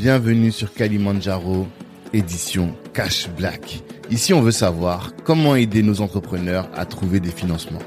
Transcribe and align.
bienvenue 0.00 0.50
sur 0.50 0.72
Kalimandjaro, 0.72 1.68
édition 2.14 2.74
Cash 2.94 3.28
Black. 3.36 3.82
Ici, 4.10 4.32
on 4.32 4.40
veut 4.40 4.50
savoir 4.50 5.12
comment 5.24 5.56
aider 5.56 5.82
nos 5.82 6.00
entrepreneurs 6.00 6.70
à 6.74 6.86
trouver 6.86 7.20
des 7.20 7.30
financements. 7.30 7.82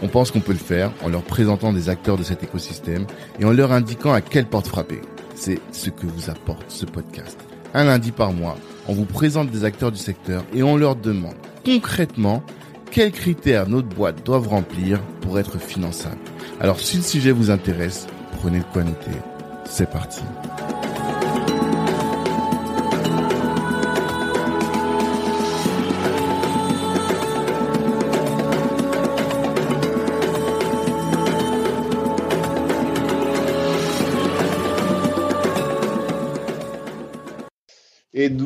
On 0.00 0.06
pense 0.06 0.30
qu'on 0.30 0.38
peut 0.38 0.52
le 0.52 0.58
faire 0.58 0.92
en 1.02 1.08
leur 1.08 1.22
présentant 1.22 1.72
des 1.72 1.88
acteurs 1.88 2.16
de 2.16 2.22
cet 2.22 2.44
écosystème 2.44 3.04
et 3.40 3.44
en 3.44 3.50
leur 3.50 3.72
indiquant 3.72 4.12
à 4.12 4.20
quelle 4.20 4.46
porte 4.46 4.68
frapper. 4.68 5.00
C'est 5.34 5.58
ce 5.72 5.90
que 5.90 6.06
vous 6.06 6.30
apporte 6.30 6.70
ce 6.70 6.86
podcast. 6.86 7.36
Un 7.74 7.82
lundi 7.82 8.12
par 8.12 8.32
mois, 8.32 8.56
on 8.86 8.94
vous 8.94 9.04
présente 9.04 9.50
des 9.50 9.64
acteurs 9.64 9.90
du 9.90 9.98
secteur 9.98 10.44
et 10.54 10.62
on 10.62 10.76
leur 10.76 10.94
demande 10.94 11.34
concrètement 11.64 12.44
quels 12.92 13.10
critères 13.10 13.68
notre 13.68 13.88
boîte 13.88 14.24
doivent 14.24 14.46
remplir 14.46 15.00
pour 15.20 15.36
être 15.40 15.58
finançable. 15.58 16.18
Alors 16.60 16.78
si 16.78 16.98
le 16.98 17.02
sujet 17.02 17.32
vous 17.32 17.50
intéresse, 17.50 18.06
prenez 18.38 18.58
le 18.58 18.64
quoi 18.72 18.84
noter. 18.84 19.10
C'est 19.64 19.90
parti. 19.90 20.22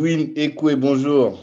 Edwin 0.04 0.32
Ekoué, 0.36 0.76
bonjour. 0.76 1.42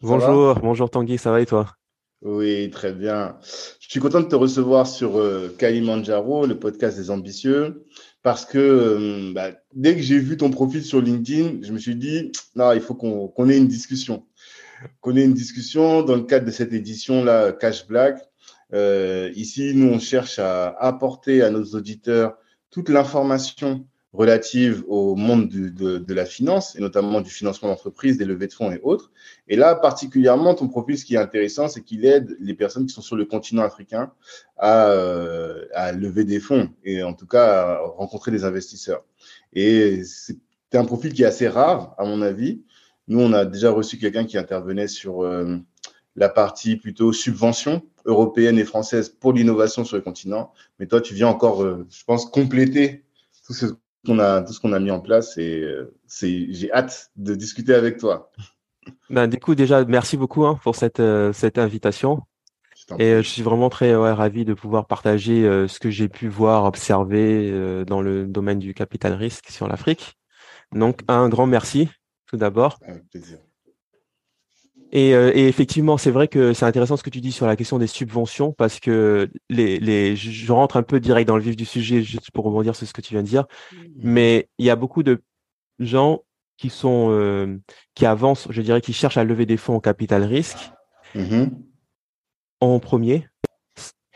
bonjour, 0.00 0.54
bonjour 0.60 0.88
Tanguy, 0.88 1.18
ça 1.18 1.30
va 1.30 1.42
et 1.42 1.46
toi? 1.46 1.74
Oui, 2.22 2.70
très 2.70 2.94
bien. 2.94 3.36
Je 3.80 3.90
suis 3.90 4.00
content 4.00 4.22
de 4.22 4.28
te 4.28 4.34
recevoir 4.34 4.86
sur 4.86 5.18
euh, 5.18 5.54
Kalimandjaro, 5.58 6.46
le 6.46 6.58
podcast 6.58 6.96
des 6.96 7.10
ambitieux, 7.10 7.84
parce 8.22 8.46
que 8.46 8.58
euh, 8.58 9.32
bah, 9.34 9.50
dès 9.74 9.94
que 9.94 10.00
j'ai 10.00 10.18
vu 10.18 10.38
ton 10.38 10.48
profil 10.48 10.82
sur 10.82 11.02
LinkedIn, 11.02 11.58
je 11.60 11.70
me 11.70 11.78
suis 11.78 11.96
dit, 11.96 12.32
non, 12.56 12.72
il 12.72 12.80
faut 12.80 12.94
qu'on 12.94 13.50
ait 13.50 13.58
une 13.58 13.68
discussion. 13.68 14.24
Qu'on 15.02 15.14
ait 15.14 15.24
une 15.24 15.34
discussion 15.34 16.02
dans 16.02 16.16
le 16.16 16.22
cadre 16.22 16.46
de 16.46 16.50
cette 16.50 16.72
édition-là, 16.72 17.52
Cash 17.52 17.86
Black. 17.86 18.26
Euh, 18.72 19.30
ici, 19.34 19.72
nous, 19.74 19.92
on 19.92 19.98
cherche 19.98 20.38
à 20.38 20.68
apporter 20.80 21.42
à 21.42 21.50
nos 21.50 21.64
auditeurs 21.74 22.38
toute 22.70 22.88
l'information 22.88 23.86
relative 24.12 24.84
au 24.88 25.16
monde 25.16 25.48
de, 25.48 25.98
de, 25.98 26.14
la 26.14 26.24
finance, 26.24 26.74
et 26.76 26.80
notamment 26.80 27.20
du 27.20 27.30
financement 27.30 27.68
d'entreprise, 27.68 28.16
des 28.16 28.24
levées 28.24 28.46
de 28.46 28.52
fonds 28.52 28.72
et 28.72 28.80
autres. 28.82 29.12
Et 29.48 29.56
là, 29.56 29.74
particulièrement, 29.74 30.54
ton 30.54 30.68
profil, 30.68 30.98
ce 30.98 31.04
qui 31.04 31.14
est 31.14 31.18
intéressant, 31.18 31.68
c'est 31.68 31.82
qu'il 31.82 32.06
aide 32.06 32.36
les 32.40 32.54
personnes 32.54 32.86
qui 32.86 32.94
sont 32.94 33.02
sur 33.02 33.16
le 33.16 33.26
continent 33.26 33.62
africain 33.62 34.12
à, 34.56 34.88
euh, 34.88 35.66
à 35.74 35.92
lever 35.92 36.24
des 36.24 36.40
fonds, 36.40 36.70
et 36.84 37.02
en 37.02 37.12
tout 37.12 37.26
cas 37.26 37.44
à 37.44 37.78
rencontrer 37.80 38.30
des 38.30 38.44
investisseurs. 38.44 39.04
Et 39.52 40.02
c'est 40.04 40.38
un 40.72 40.84
profil 40.84 41.12
qui 41.12 41.22
est 41.22 41.26
assez 41.26 41.48
rare, 41.48 41.94
à 41.98 42.04
mon 42.04 42.22
avis. 42.22 42.62
Nous, 43.08 43.20
on 43.20 43.32
a 43.32 43.44
déjà 43.44 43.70
reçu 43.70 43.98
quelqu'un 43.98 44.24
qui 44.24 44.38
intervenait 44.38 44.88
sur 44.88 45.22
euh, 45.22 45.56
la 46.16 46.28
partie 46.30 46.76
plutôt 46.76 47.12
subvention 47.12 47.82
européenne 48.06 48.58
et 48.58 48.64
française 48.64 49.10
pour 49.10 49.34
l'innovation 49.34 49.84
sur 49.84 49.96
le 49.96 50.02
continent. 50.02 50.52
Mais 50.78 50.86
toi, 50.86 51.00
tu 51.00 51.14
viens 51.14 51.28
encore, 51.28 51.62
euh, 51.62 51.86
je 51.90 52.04
pense, 52.04 52.26
compléter 52.26 53.04
tout 53.46 53.52
ce 53.52 53.66
qu'on 54.08 54.18
a, 54.18 54.42
tout 54.42 54.52
ce 54.52 54.60
qu'on 54.60 54.72
a 54.72 54.78
mis 54.78 54.90
en 54.90 55.00
place 55.00 55.36
et 55.38 55.60
euh, 55.60 55.94
c'est, 56.06 56.52
j'ai 56.52 56.72
hâte 56.72 57.10
de 57.16 57.34
discuter 57.34 57.74
avec 57.74 57.98
toi. 57.98 58.30
Ben, 59.10 59.26
du 59.26 59.38
coup, 59.38 59.54
déjà, 59.54 59.84
merci 59.84 60.16
beaucoup 60.16 60.46
hein, 60.46 60.58
pour 60.62 60.74
cette, 60.74 61.00
euh, 61.00 61.32
cette 61.32 61.58
invitation. 61.58 62.22
Et 62.98 63.12
euh, 63.12 63.22
je 63.22 63.28
suis 63.28 63.42
vraiment 63.42 63.68
très 63.68 63.94
ravi 63.94 64.46
de 64.46 64.54
pouvoir 64.54 64.86
partager 64.86 65.42
ce 65.42 65.78
que 65.78 65.90
j'ai 65.90 66.08
pu 66.08 66.28
voir, 66.28 66.64
observer 66.64 67.84
dans 67.86 68.00
le 68.00 68.26
domaine 68.26 68.58
du 68.58 68.72
capital 68.72 69.12
risque 69.12 69.50
sur 69.50 69.68
l'Afrique. 69.68 70.14
Donc, 70.72 71.00
un 71.08 71.28
grand 71.28 71.46
merci 71.46 71.88
tout 72.28 72.36
d'abord. 72.36 72.78
Avec 72.86 73.08
plaisir. 73.08 73.38
Et, 74.90 75.14
euh, 75.14 75.30
et, 75.34 75.48
effectivement, 75.48 75.98
c'est 75.98 76.10
vrai 76.10 76.28
que 76.28 76.52
c'est 76.54 76.64
intéressant 76.64 76.96
ce 76.96 77.02
que 77.02 77.10
tu 77.10 77.20
dis 77.20 77.32
sur 77.32 77.46
la 77.46 77.56
question 77.56 77.78
des 77.78 77.86
subventions 77.86 78.52
parce 78.52 78.80
que 78.80 79.30
les, 79.50 79.78
les, 79.78 80.16
je 80.16 80.52
rentre 80.52 80.76
un 80.76 80.82
peu 80.82 80.98
direct 80.98 81.28
dans 81.28 81.36
le 81.36 81.42
vif 81.42 81.56
du 81.56 81.66
sujet 81.66 82.02
juste 82.02 82.30
pour 82.30 82.44
rebondir 82.44 82.74
sur 82.74 82.86
ce 82.86 82.92
que 82.92 83.02
tu 83.02 83.12
viens 83.12 83.22
de 83.22 83.28
dire. 83.28 83.44
Mais 83.96 84.48
il 84.58 84.64
y 84.64 84.70
a 84.70 84.76
beaucoup 84.76 85.02
de 85.02 85.22
gens 85.78 86.22
qui 86.56 86.70
sont 86.70 87.08
euh, 87.10 87.58
qui 87.94 88.06
avancent, 88.06 88.48
je 88.50 88.62
dirais, 88.62 88.80
qui 88.80 88.92
cherchent 88.92 89.18
à 89.18 89.24
lever 89.24 89.46
des 89.46 89.58
fonds 89.58 89.76
au 89.76 89.80
capital 89.80 90.24
risque 90.24 90.72
mm-hmm. 91.14 91.50
en 92.60 92.80
premier 92.80 93.28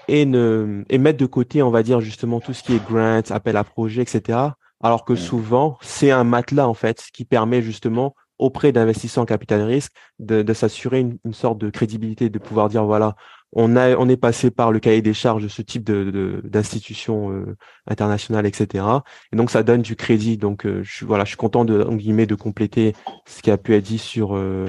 et 0.08 0.24
ne 0.24 0.84
et 0.88 0.98
mettre 0.98 1.18
de 1.18 1.26
côté, 1.26 1.62
on 1.62 1.70
va 1.70 1.82
dire 1.82 2.00
justement 2.00 2.40
tout 2.40 2.54
ce 2.54 2.62
qui 2.62 2.74
est 2.74 2.84
grant, 2.84 3.20
appel 3.30 3.56
à 3.56 3.64
projet, 3.64 4.02
etc. 4.02 4.38
Alors 4.82 5.04
que 5.04 5.14
souvent, 5.14 5.78
c'est 5.80 6.10
un 6.10 6.24
matelas 6.24 6.66
en 6.66 6.74
fait 6.74 7.04
qui 7.12 7.24
permet 7.24 7.62
justement 7.62 8.16
auprès 8.42 8.72
d'investisseurs 8.72 9.22
en 9.22 9.26
capital 9.26 9.62
risque, 9.62 9.92
de, 10.18 10.52
s'assurer 10.52 11.00
une, 11.00 11.32
sorte 11.32 11.58
de 11.58 11.70
crédibilité, 11.70 12.28
de 12.28 12.38
pouvoir 12.38 12.68
dire 12.68 12.84
voilà, 12.84 13.14
on 13.52 13.76
a, 13.76 13.96
on 13.96 14.08
est 14.08 14.16
passé 14.16 14.50
par 14.50 14.72
le 14.72 14.80
cahier 14.80 15.00
des 15.00 15.14
charges 15.14 15.44
de 15.44 15.48
ce 15.48 15.62
type 15.62 15.84
de 15.84 16.40
d'institutions 16.44 17.30
euh, 17.30 17.56
internationales, 17.86 18.46
etc. 18.46 18.84
Et 19.32 19.36
donc 19.36 19.50
ça 19.50 19.62
donne 19.62 19.82
du 19.82 19.94
crédit. 19.94 20.36
Donc 20.36 20.66
euh, 20.66 20.82
je 20.82 20.92
suis 20.92 21.06
voilà, 21.06 21.24
je 21.24 21.28
suis 21.28 21.36
content 21.36 21.64
de 21.64 21.82
en 21.82 21.94
guillemets 21.94 22.26
de 22.26 22.34
compléter 22.34 22.94
ce 23.26 23.42
qui 23.42 23.50
a 23.50 23.58
pu 23.58 23.74
être 23.74 23.84
dit 23.84 23.98
sur 23.98 24.36
euh, 24.36 24.66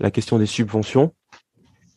la 0.00 0.10
question 0.10 0.38
des 0.38 0.46
subventions. 0.46 1.12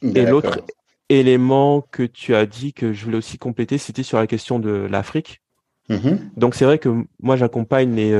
Et 0.01 0.25
l'autre 0.25 0.61
élément 1.09 1.81
que 1.81 2.03
tu 2.03 2.35
as 2.35 2.45
dit 2.45 2.73
que 2.73 2.91
je 2.91 3.05
voulais 3.05 3.17
aussi 3.17 3.37
compléter, 3.37 3.77
c'était 3.77 4.03
sur 4.03 4.17
la 4.17 4.27
question 4.27 4.59
de 4.59 4.69
l'Afrique. 4.69 5.41
Mm-hmm. 5.89 6.17
Donc 6.35 6.55
c'est 6.55 6.65
vrai 6.65 6.77
que 6.77 7.05
moi 7.19 7.37
j'accompagne 7.37 7.95
les 7.95 8.11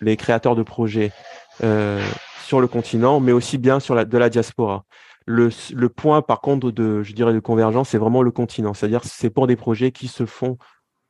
les 0.00 0.16
créateurs 0.16 0.56
de 0.56 0.62
projets 0.62 1.12
euh, 1.64 2.04
sur 2.44 2.60
le 2.60 2.68
continent, 2.68 3.20
mais 3.20 3.32
aussi 3.32 3.58
bien 3.58 3.80
sur 3.80 4.06
de 4.06 4.18
la 4.18 4.28
diaspora. 4.28 4.84
Le, 5.26 5.50
point, 5.88 6.22
par 6.22 6.40
contre, 6.40 6.70
de, 6.70 7.40
convergence, 7.40 7.88
c'est 7.88 7.98
vraiment 7.98 8.22
le 8.22 8.30
continent. 8.30 8.74
C'est-à-dire, 8.74 9.02
c'est 9.04 9.30
pour 9.30 9.48
des 9.48 9.56
projets 9.56 9.90
qui 9.90 10.06
se 10.06 10.24
font 10.24 10.56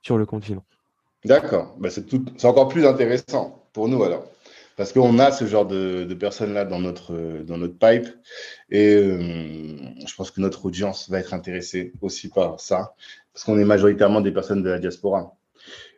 sur 0.01 0.17
le 0.17 0.25
continent. 0.25 0.65
D'accord. 1.25 1.75
Ben, 1.79 1.91
c'est, 1.91 2.45
encore 2.47 2.69
plus 2.69 2.87
intéressant 2.87 3.67
pour 3.73 3.89
nous 3.89 4.03
alors. 4.03 4.25
Parce 4.77 4.93
qu'on 4.93 5.19
a 5.19 5.33
ce 5.33 5.47
genre 5.47 5.67
de, 5.67 6.15
personnes-là 6.19 6.65
dans 6.65 6.79
notre, 6.79 7.43
dans 7.45 7.59
notre 7.59 7.79
pipe. 7.79 8.09
Et 8.71 8.95
euh, 8.95 9.77
je 10.07 10.15
pense 10.15 10.31
que 10.31 10.41
notre 10.41 10.67
audience 10.67 11.11
va 11.11 11.19
être 11.19 11.35
intéressée 11.35 11.93
aussi 12.01 12.29
par 12.29 12.61
ça. 12.61 12.95
Parce 13.33 13.45
qu'on 13.45 13.59
est 13.59 13.65
majoritairement 13.65 14.21
des 14.21 14.33
personnes 14.33 14.63
de 14.63 14.71
la 14.71 14.79
diaspora. 14.79 15.35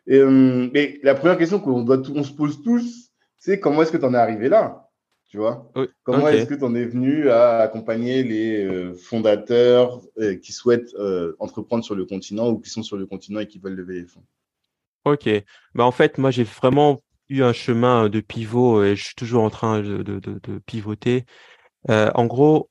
Et, 0.08 0.16
euh, 0.16 0.70
mais 0.72 0.98
la 1.02 1.14
première 1.14 1.36
question 1.36 1.60
qu'on 1.60 1.82
doit 1.82 2.02
on 2.14 2.24
se 2.24 2.32
pose 2.32 2.62
tous, 2.62 3.10
c'est 3.36 3.60
comment 3.60 3.82
est-ce 3.82 3.92
que 3.92 3.98
tu 3.98 4.04
en 4.06 4.14
es 4.14 4.16
arrivé 4.16 4.48
là 4.48 4.88
Tu 5.28 5.36
vois? 5.36 5.70
Comment 6.02 6.28
est-ce 6.28 6.46
que 6.46 6.54
tu 6.54 6.64
en 6.64 6.74
es 6.74 6.86
venu 6.86 7.28
à 7.28 7.58
accompagner 7.58 8.22
les 8.22 8.64
euh, 8.64 8.94
fondateurs 8.94 10.00
euh, 10.18 10.36
qui 10.36 10.52
souhaitent 10.52 10.94
entreprendre 11.38 11.84
sur 11.84 11.94
le 11.94 12.06
continent 12.06 12.48
ou 12.48 12.58
qui 12.58 12.70
sont 12.70 12.82
sur 12.82 12.96
le 12.96 13.06
continent 13.06 13.40
et 13.40 13.46
qui 13.46 13.58
veulent 13.58 13.76
lever 13.76 14.00
les 14.00 14.06
fonds? 14.06 14.24
Ok. 15.04 15.28
Bah, 15.74 15.84
en 15.84 15.92
fait, 15.92 16.16
moi, 16.16 16.30
j'ai 16.30 16.44
vraiment 16.44 17.02
eu 17.28 17.42
un 17.42 17.52
chemin 17.52 18.08
de 18.08 18.20
pivot 18.20 18.82
et 18.82 18.96
je 18.96 19.04
suis 19.04 19.14
toujours 19.14 19.44
en 19.44 19.50
train 19.50 19.80
de, 19.82 20.02
de, 20.02 20.18
de 20.18 20.58
pivoter. 20.64 21.26
en 21.88 22.26
gros, 22.26 22.70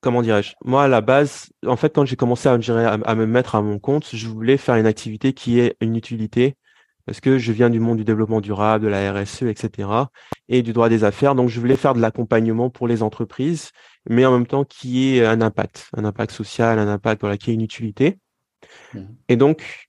comment 0.00 0.22
dirais-je 0.22 0.54
Moi, 0.64 0.84
à 0.84 0.88
la 0.88 1.00
base, 1.00 1.50
en 1.66 1.76
fait, 1.76 1.94
quand 1.94 2.04
j'ai 2.04 2.16
commencé 2.16 2.48
à, 2.48 2.52
à, 2.52 3.14
me 3.14 3.26
mettre 3.26 3.54
à 3.54 3.62
mon 3.62 3.78
compte, 3.78 4.08
je 4.12 4.28
voulais 4.28 4.56
faire 4.56 4.76
une 4.76 4.86
activité 4.86 5.32
qui 5.32 5.60
ait 5.60 5.76
une 5.80 5.96
utilité 5.96 6.56
parce 7.06 7.20
que 7.20 7.38
je 7.38 7.52
viens 7.52 7.70
du 7.70 7.80
monde 7.80 7.96
du 7.96 8.04
développement 8.04 8.42
durable, 8.42 8.84
de 8.84 8.90
la 8.90 9.10
RSE, 9.14 9.44
etc. 9.44 9.88
et 10.48 10.60
du 10.60 10.74
droit 10.74 10.90
des 10.90 11.04
affaires. 11.04 11.34
Donc, 11.34 11.48
je 11.48 11.58
voulais 11.58 11.76
faire 11.76 11.94
de 11.94 12.00
l'accompagnement 12.00 12.68
pour 12.68 12.86
les 12.86 13.02
entreprises, 13.02 13.70
mais 14.10 14.26
en 14.26 14.32
même 14.32 14.46
temps 14.46 14.64
qui 14.64 15.16
ait 15.16 15.24
un 15.24 15.40
impact, 15.40 15.88
un 15.96 16.04
impact 16.04 16.32
social, 16.32 16.78
un 16.78 16.86
impact 16.86 17.22
voilà, 17.22 17.38
qui 17.38 17.50
ait 17.50 17.54
une 17.54 17.62
utilité. 17.62 18.18
Mmh. 18.92 19.00
Et 19.30 19.36
donc, 19.36 19.88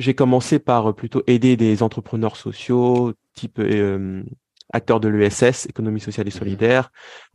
j'ai 0.00 0.14
commencé 0.14 0.58
par 0.58 0.94
plutôt 0.96 1.22
aider 1.28 1.56
des 1.56 1.84
entrepreneurs 1.84 2.36
sociaux, 2.36 3.12
type 3.34 3.60
euh, 3.60 4.24
acteurs 4.72 5.00
de 5.00 5.08
l'ESS, 5.08 5.66
économie 5.66 6.00
sociale 6.00 6.26
et 6.26 6.30
solidaire, 6.30 6.90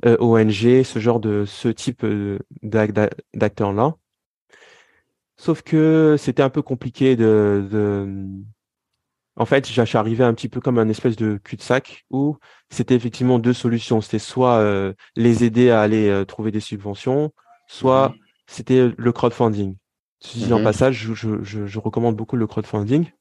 euh, 0.06 0.18
ONG, 0.20 0.84
ce 0.84 1.00
genre 1.00 1.20
de 1.20 1.46
ce 1.46 1.70
type 1.70 2.04
euh, 2.04 2.40
d'acteurs-là. 2.64 3.96
Sauf 5.38 5.62
que 5.62 6.16
c'était 6.18 6.42
un 6.42 6.50
peu 6.50 6.64
compliqué 6.64 7.16
de, 7.16 8.18
En 9.36 9.46
fait, 9.46 9.70
j'arrivais 9.70 10.24
un 10.24 10.34
petit 10.34 10.50
peu 10.50 10.60
comme 10.60 10.80
un 10.80 10.90
espèce 10.90 11.16
de 11.16 11.40
cul-de-sac 11.44 12.06
où 12.10 12.38
c'était 12.72 12.96
effectivement 12.96 13.38
deux 13.38 13.54
solutions. 13.54 14.02
C'était 14.02 14.18
soit 14.20 14.58
euh, 14.58 14.94
les 15.16 15.44
aider 15.44 15.70
à 15.70 15.82
aller 15.82 16.24
trouver 16.28 16.52
des 16.52 16.60
subventions, 16.60 17.32
soit 17.68 18.10
mmh 18.10 18.16
c'était 18.50 18.94
le 18.98 19.12
crowdfunding. 19.12 19.76
En 20.50 20.60
mmh 20.60 20.64
passage, 20.64 21.12
je, 21.14 21.44
je 21.44 21.80
recommande 21.80 22.16
beaucoup 22.16 22.38
le 22.38 22.48
crowdfunding 22.48 23.12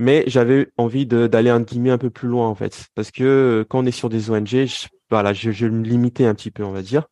mais 0.00 0.24
j'avais 0.26 0.68
envie 0.78 1.04
d'aller 1.04 1.50
un 1.50 1.60
guillemets 1.60 1.90
un 1.90 1.98
peu 1.98 2.08
plus 2.08 2.26
loin 2.26 2.48
en 2.48 2.54
fait, 2.54 2.86
parce 2.94 3.10
que 3.10 3.22
euh, 3.22 3.64
quand 3.68 3.80
on 3.80 3.86
est 3.86 3.90
sur 3.90 4.08
des 4.08 4.30
ONG, 4.30 4.46
je, 4.46 4.88
voilà, 5.10 5.34
je, 5.34 5.50
je 5.50 5.66
me 5.66 5.84
limitais 5.84 6.24
un 6.24 6.34
petit 6.34 6.50
peu, 6.50 6.64
on 6.64 6.72
va 6.72 6.80
dire. 6.80 7.04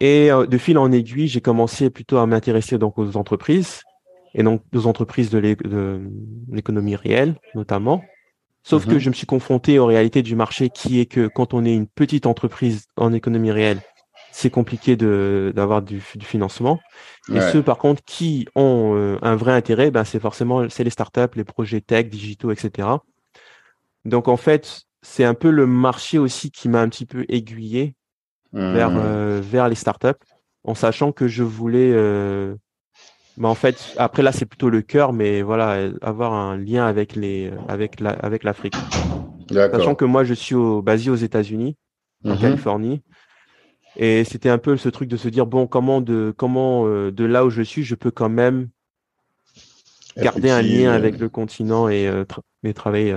Et 0.00 0.32
euh, 0.32 0.46
de 0.46 0.58
fil 0.58 0.76
en 0.78 0.90
aiguille, 0.90 1.28
j'ai 1.28 1.40
commencé 1.40 1.90
plutôt 1.90 2.18
à 2.18 2.26
m'intéresser 2.26 2.76
donc 2.76 2.98
aux 2.98 3.16
entreprises. 3.16 3.82
et 4.34 4.42
donc 4.42 4.62
aux 4.74 4.88
entreprises 4.88 5.30
de 5.30 5.38
l'économie 6.50 6.96
réelle 6.96 7.36
notamment. 7.54 8.02
Sauf 8.64 8.86
que 8.86 8.94
mhm. 8.94 8.98
je 8.98 9.08
me 9.10 9.14
suis 9.14 9.26
confronté 9.26 9.78
aux 9.78 9.86
réalités 9.86 10.22
du 10.22 10.34
marché 10.34 10.70
qui 10.70 10.98
est 10.98 11.06
que 11.06 11.28
quand 11.28 11.54
on 11.54 11.64
est 11.64 11.74
une 11.74 11.86
petite 11.86 12.26
entreprise 12.26 12.86
en 12.96 13.12
économie 13.12 13.52
réelle, 13.52 13.80
c'est 14.36 14.50
compliqué 14.50 14.96
d'avoir 14.96 15.80
du, 15.80 16.02
du, 16.16 16.26
financement. 16.26 16.80
Et 17.32 17.40
ceux 17.40 17.62
par 17.62 17.78
contre 17.78 18.02
qui 18.04 18.48
ont 18.56 18.96
euh, 18.96 19.16
un 19.22 19.36
vrai 19.36 19.52
intérêt, 19.52 19.92
ben 19.92 20.02
c'est 20.02 20.18
forcément 20.18 20.68
c'est 20.68 20.82
les 20.82 20.90
startups, 20.90 21.36
les 21.36 21.44
projets 21.44 21.80
tech, 21.80 22.08
digitaux, 22.08 22.50
etc. 22.50 22.88
Donc 24.04 24.26
en 24.26 24.36
fait, 24.36 24.82
c'est 25.02 25.22
un 25.22 25.34
peu 25.34 25.50
le 25.50 25.68
marché 25.68 26.18
aussi 26.18 26.50
qui 26.50 26.68
m'a 26.68 26.80
un 26.80 26.88
petit 26.88 27.06
peu 27.06 27.24
aiguillé 27.28 27.94
vers 28.52 28.90
mmh. 28.90 29.02
euh, 29.04 29.40
vers 29.40 29.68
les 29.68 29.76
startups, 29.76 30.26
en 30.64 30.74
sachant 30.74 31.12
que 31.12 31.28
je 31.28 31.44
voulais 31.44 31.92
euh, 31.94 32.56
bah, 33.36 33.48
en 33.48 33.54
fait, 33.54 33.94
après 33.98 34.24
là, 34.24 34.32
c'est 34.32 34.46
plutôt 34.46 34.68
le 34.68 34.82
cœur, 34.82 35.12
mais 35.12 35.42
voilà, 35.42 35.90
avoir 36.02 36.32
un 36.32 36.56
lien 36.56 36.86
avec 36.86 37.14
les, 37.14 37.52
avec 37.68 38.00
la, 38.00 38.10
avec 38.10 38.42
l'Afrique. 38.42 38.74
Sachant 39.48 39.94
que 39.94 40.04
moi, 40.04 40.24
je 40.24 40.34
suis 40.34 40.56
au, 40.56 40.82
basé 40.82 41.08
aux 41.10 41.14
États-Unis, 41.14 41.76
en 42.24 42.30
mhm. 42.30 42.40
Californie, 42.40 43.02
et 43.96 44.24
c'était 44.24 44.48
un 44.48 44.58
peu 44.58 44.76
ce 44.76 44.88
truc 44.88 45.08
de 45.08 45.16
se 45.16 45.28
dire 45.28 45.46
bon, 45.46 45.66
comment 45.66 46.00
de, 46.00 46.34
comment 46.36 46.86
euh, 46.86 47.10
de 47.10 47.24
là 47.24 47.44
où 47.44 47.50
je 47.50 47.62
suis, 47.62 47.84
je 47.84 47.94
peux 47.94 48.10
quand 48.10 48.28
même 48.28 48.68
garder 50.16 50.50
un 50.50 50.62
lien 50.62 50.92
avec 50.92 51.18
le 51.18 51.28
continent 51.28 51.88
et, 51.88 52.06
euh, 52.06 52.24
et 52.62 52.74
travailler 52.74 53.12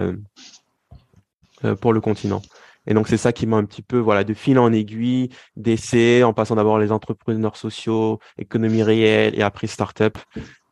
euh, 1.63 1.75
pour 1.75 1.93
le 1.93 2.01
continent. 2.01 2.41
Et 2.87 2.93
donc, 2.93 3.09
c'est 3.09 3.17
ça 3.17 3.33
qui 3.33 3.45
m'a 3.45 3.57
un 3.57 3.65
petit 3.65 3.81
peu, 3.81 3.97
voilà, 3.97 4.23
de 4.23 4.33
fil 4.33 4.57
en 4.57 4.71
aiguille, 4.71 5.29
d'essais, 5.57 6.23
en 6.23 6.33
passant 6.33 6.55
d'abord 6.55 6.79
les 6.79 6.91
entrepreneurs 6.91 7.57
sociaux, 7.57 8.19
économie 8.37 8.81
réelle 8.81 9.37
et 9.37 9.43
après 9.43 9.67
start-up. 9.67 10.17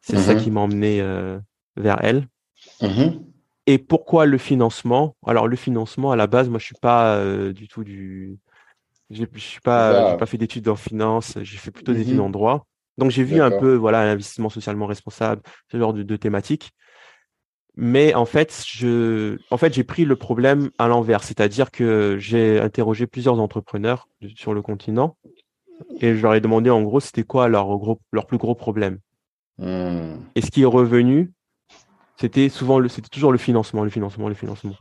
C'est 0.02 0.18
ça 0.18 0.34
mhm. 0.34 0.42
qui 0.42 0.52
m'a 0.52 0.62
emmené 0.62 1.02
euh, 1.02 1.38
vers 1.76 1.98
elle. 2.02 2.28
Mhm. 2.82 3.22
Et 3.68 3.80
pourquoi 3.80 4.26
le 4.26 4.38
financement? 4.38 5.16
Alors, 5.26 5.48
le 5.48 5.56
financement, 5.56 6.12
à 6.12 6.16
la 6.16 6.28
base, 6.28 6.48
moi, 6.48 6.60
je 6.60 6.66
suis 6.66 6.76
pas 6.82 7.18
euh, 7.18 7.52
du 7.52 7.68
tout 7.68 7.84
du. 7.84 8.38
Je 9.12 9.26
suis 9.38 9.62
pas, 9.62 10.16
pas 10.18 10.26
fait 10.26 10.38
d'études 10.38 10.68
en 10.68 10.76
finance, 10.76 11.38
j'ai 11.42 11.58
fait 11.58 11.72
plutôt 11.72 11.94
des 11.94 12.02
études 12.02 12.16
mhm. 12.16 12.22
en 12.22 12.30
droit. 12.30 12.66
Donc, 12.98 13.12
j'ai 13.12 13.24
vu 13.24 13.42
un 13.42 13.52
peu, 13.52 13.76
voilà, 13.76 14.06
l'investissement 14.06 14.50
socialement 14.50 14.86
responsable, 14.86 15.42
ce 15.72 15.78
genre 15.78 15.94
de, 15.94 16.02
de 16.02 16.16
thématiques. 16.16 16.72
Mais 17.78 18.14
en 18.14 18.26
fait, 18.26 18.64
je, 18.66 19.38
en 19.52 19.58
fait, 19.58 19.74
j'ai 19.74 19.84
pris 19.84 20.06
le 20.06 20.16
problème 20.16 20.72
à 20.78 20.88
l'envers, 20.88 21.24
c'est-à-dire 21.24 21.72
que 21.72 22.16
j'ai 22.18 22.60
interrogé 22.60 23.06
plusieurs 23.06 23.40
entrepreneurs 23.40 24.08
sur 24.36 24.54
le 24.54 24.62
continent 24.62 25.18
et 26.00 26.16
je 26.16 26.22
leur 26.22 26.34
ai 26.34 26.42
demandé 26.42 26.70
en 26.70 26.82
gros 26.84 27.02
c'était 27.02 27.24
quoi 27.24 27.50
leur 27.50 27.66
gros, 27.78 28.00
leur 28.14 28.28
plus 28.28 28.38
gros 28.38 28.56
problème. 28.56 29.00
Hmm. 29.58 30.16
Et 30.36 30.42
ce 30.42 30.52
qui 30.52 30.62
est 30.62 30.66
revenu, 30.66 31.34
c'était 32.18 32.48
souvent 32.48 32.80
le, 32.80 32.88
c'était 32.88 33.10
toujours 33.10 33.32
le 33.32 33.38
financement, 33.38 33.84
le 33.84 33.90
financement, 33.90 34.30
le 34.30 34.36
financement. 34.36 34.76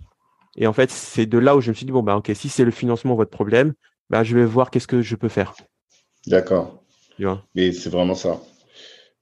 Et 0.57 0.69
en 0.69 0.73
fait, 0.73 0.91
c'est 0.91 1.27
de 1.27 1.39
là 1.39 1.57
où 1.57 1.61
je 1.61 1.71
me 1.71 1.75
suis 1.75 1.87
dit 1.87 1.93
bon 1.93 2.03
bah 2.05 2.17
ok, 2.17 2.31
si 2.35 2.49
c'est 2.49 2.65
le 2.65 2.71
financement 2.71 3.17
votre 3.17 3.31
problème, 3.31 3.75
bah 4.11 4.25
je 4.25 4.37
vais 4.37 4.45
voir 4.45 4.71
qu'est-ce 4.71 4.87
que 4.87 5.03
je 5.03 5.17
peux 5.17 5.29
faire. 5.29 5.55
D'accord. 6.27 6.85
Mais 7.55 7.73
c'est 7.73 7.91
vraiment 7.91 8.15
ça. 8.15 8.41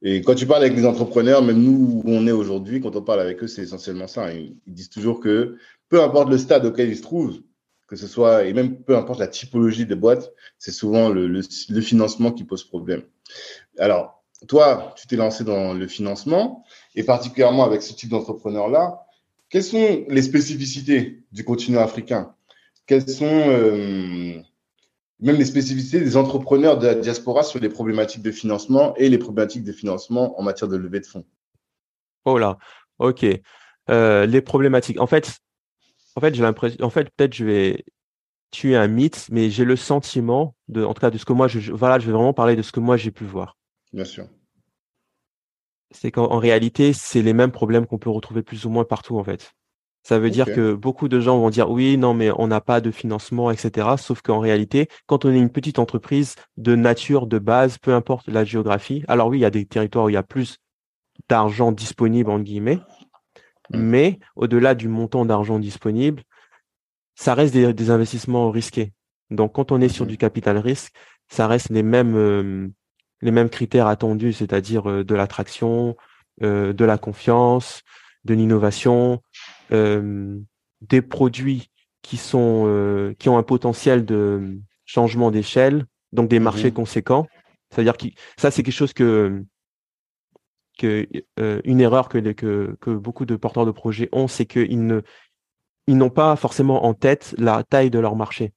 Et 0.02 0.20
quand 0.22 0.34
tu 0.34 0.46
parles 0.46 0.64
avec 0.64 0.76
les 0.76 0.84
entrepreneurs, 0.84 1.42
même 1.42 1.62
nous 1.62 2.02
où 2.02 2.02
on 2.06 2.26
est 2.26 2.32
aujourd'hui, 2.32 2.80
quand 2.80 2.96
on 2.96 3.02
parle 3.02 3.20
avec 3.20 3.42
eux, 3.42 3.46
c'est 3.46 3.62
essentiellement 3.62 4.08
ça. 4.08 4.32
Ils, 4.32 4.56
disent 4.66 4.90
toujours 4.90 5.20
que 5.20 5.58
peu 5.88 6.02
importe 6.02 6.28
le 6.28 6.38
stade 6.38 6.66
auquel 6.66 6.88
ils 6.88 6.96
se 6.96 7.02
trouvent, 7.02 7.40
que 7.86 7.94
ce 7.94 8.08
soit, 8.08 8.44
et 8.44 8.52
même 8.52 8.82
peu 8.82 8.96
importe 8.96 9.20
la 9.20 9.28
typologie 9.28 9.86
des 9.86 9.94
boîtes, 9.94 10.32
c'est 10.58 10.72
souvent 10.72 11.08
le, 11.08 11.28
le, 11.28 11.80
financement 11.80 12.32
qui 12.32 12.42
pose 12.44 12.64
problème. 12.64 13.02
Alors, 13.78 14.24
toi, 14.48 14.92
tu 14.96 15.06
t'es 15.06 15.16
lancé 15.16 15.44
dans 15.44 15.72
le 15.72 15.86
financement, 15.86 16.64
et 16.96 17.04
particulièrement 17.04 17.64
avec 17.64 17.82
ce 17.82 17.92
type 17.92 18.10
d'entrepreneur-là, 18.10 19.06
quelles 19.50 19.62
sont 19.62 20.04
les 20.08 20.22
spécificités 20.22 21.22
du 21.30 21.44
continent 21.44 21.80
africain? 21.80 22.34
Quelles 22.86 23.08
sont 23.08 23.26
euh, 23.26 24.40
même 25.22 25.36
les 25.36 25.44
spécificités 25.44 26.00
des 26.00 26.16
entrepreneurs 26.16 26.78
de 26.78 26.86
la 26.86 26.94
diaspora 26.94 27.44
sur 27.44 27.60
les 27.60 27.68
problématiques 27.68 28.22
de 28.22 28.32
financement 28.32 28.94
et 28.96 29.08
les 29.08 29.18
problématiques 29.18 29.64
de 29.64 29.72
financement 29.72 30.38
en 30.38 30.42
matière 30.42 30.68
de 30.68 30.76
levée 30.76 31.00
de 31.00 31.06
fonds. 31.06 31.24
Oh 32.24 32.38
là, 32.38 32.58
ok. 32.98 33.24
Euh, 33.88 34.26
les 34.26 34.42
problématiques. 34.42 35.00
En 35.00 35.06
fait, 35.06 35.38
en 36.16 36.20
fait, 36.20 36.34
j'ai 36.34 36.42
l'impression. 36.42 36.84
En 36.84 36.90
fait, 36.90 37.08
peut-être 37.16 37.34
je 37.34 37.44
vais 37.44 37.84
tuer 38.50 38.76
un 38.76 38.88
mythe, 38.88 39.28
mais 39.30 39.48
j'ai 39.48 39.64
le 39.64 39.76
sentiment 39.76 40.56
de, 40.68 40.84
en 40.84 40.92
tout 40.92 41.00
cas, 41.00 41.10
de 41.10 41.18
ce 41.18 41.24
que 41.24 41.32
moi, 41.32 41.48
je, 41.48 41.72
voilà, 41.72 41.98
je 41.98 42.06
vais 42.06 42.12
vraiment 42.12 42.34
parler 42.34 42.56
de 42.56 42.62
ce 42.62 42.72
que 42.72 42.80
moi 42.80 42.96
j'ai 42.96 43.10
pu 43.10 43.24
voir. 43.24 43.56
Bien 43.92 44.04
sûr. 44.04 44.26
C'est 45.92 46.10
qu'en 46.10 46.38
réalité, 46.38 46.92
c'est 46.92 47.22
les 47.22 47.32
mêmes 47.32 47.52
problèmes 47.52 47.86
qu'on 47.86 47.98
peut 47.98 48.10
retrouver 48.10 48.42
plus 48.42 48.66
ou 48.66 48.70
moins 48.70 48.84
partout, 48.84 49.18
en 49.18 49.24
fait. 49.24 49.52
Ça 50.02 50.18
veut 50.18 50.30
dire 50.30 50.46
que 50.46 50.74
beaucoup 50.74 51.08
de 51.08 51.20
gens 51.20 51.38
vont 51.38 51.50
dire 51.50 51.70
oui, 51.70 51.96
non, 51.96 52.12
mais 52.12 52.30
on 52.36 52.48
n'a 52.48 52.60
pas 52.60 52.80
de 52.80 52.90
financement, 52.90 53.52
etc. 53.52 53.88
Sauf 53.98 54.20
qu'en 54.20 54.40
réalité, 54.40 54.88
quand 55.06 55.24
on 55.24 55.30
est 55.30 55.38
une 55.38 55.50
petite 55.50 55.78
entreprise 55.78 56.34
de 56.56 56.74
nature, 56.74 57.28
de 57.28 57.38
base, 57.38 57.78
peu 57.78 57.94
importe 57.94 58.26
la 58.26 58.44
géographie, 58.44 59.04
alors 59.06 59.28
oui, 59.28 59.38
il 59.38 59.42
y 59.42 59.46
a 59.46 59.50
des 59.50 59.64
territoires 59.64 60.06
où 60.06 60.08
il 60.08 60.14
y 60.14 60.16
a 60.16 60.24
plus 60.24 60.58
d'argent 61.28 61.70
disponible, 61.70 62.30
entre 62.30 62.42
guillemets, 62.42 62.80
mmh. 63.70 63.78
mais 63.78 64.18
au-delà 64.34 64.74
du 64.74 64.88
montant 64.88 65.24
d'argent 65.24 65.60
disponible, 65.60 66.22
ça 67.14 67.34
reste 67.34 67.54
des, 67.54 67.90
investissements 67.90 68.50
risqués. 68.50 68.92
Donc, 69.30 69.52
quand 69.52 69.70
on 69.70 69.80
est 69.80 69.88
sur 69.88 70.04
mmh. 70.04 70.08
du 70.08 70.16
capital 70.16 70.58
risque, 70.58 70.92
ça 71.28 71.46
reste 71.46 71.70
les 71.70 71.84
mêmes, 71.84 72.16
euh, 72.16 72.68
les 73.20 73.30
mêmes 73.30 73.50
critères 73.50 73.86
attendus, 73.86 74.32
c'est-à-dire 74.32 74.90
euh, 74.90 75.04
de 75.04 75.14
l'attraction, 75.14 75.96
euh, 76.42 76.72
de 76.72 76.84
la 76.84 76.98
confiance, 76.98 77.82
de 78.24 78.34
l'innovation, 78.34 79.22
des 79.72 81.02
produits 81.02 81.70
qui 82.02 82.16
sont 82.16 82.64
euh, 82.66 83.14
qui 83.18 83.28
ont 83.28 83.38
un 83.38 83.42
potentiel 83.42 84.04
de 84.04 84.58
changement 84.84 85.30
d'échelle, 85.30 85.86
donc 86.12 86.28
des 86.28 86.40
marchés 86.40 86.68
mhm. 86.68 86.74
conséquents. 86.74 87.26
C'est-à-dire 87.70 87.96
que 87.96 88.06
ça, 88.36 88.50
c'est 88.50 88.62
quelque 88.62 88.74
chose 88.74 88.92
que 88.92 89.44
que 90.78 91.06
euh, 91.38 91.60
une 91.64 91.80
erreur 91.80 92.08
que, 92.08 92.18
que 92.32 92.76
que 92.80 92.90
beaucoup 92.90 93.24
de 93.24 93.36
porteurs 93.36 93.66
de 93.66 93.70
projets 93.70 94.08
ont, 94.12 94.28
c'est 94.28 94.46
qu'ils 94.46 94.86
ne 94.86 95.00
ils 95.86 95.96
n'ont 95.96 96.10
pas 96.10 96.36
forcément 96.36 96.84
en 96.84 96.94
tête 96.94 97.34
la 97.38 97.62
taille 97.64 97.90
de 97.90 97.98
leur 97.98 98.16
marché. 98.16 98.52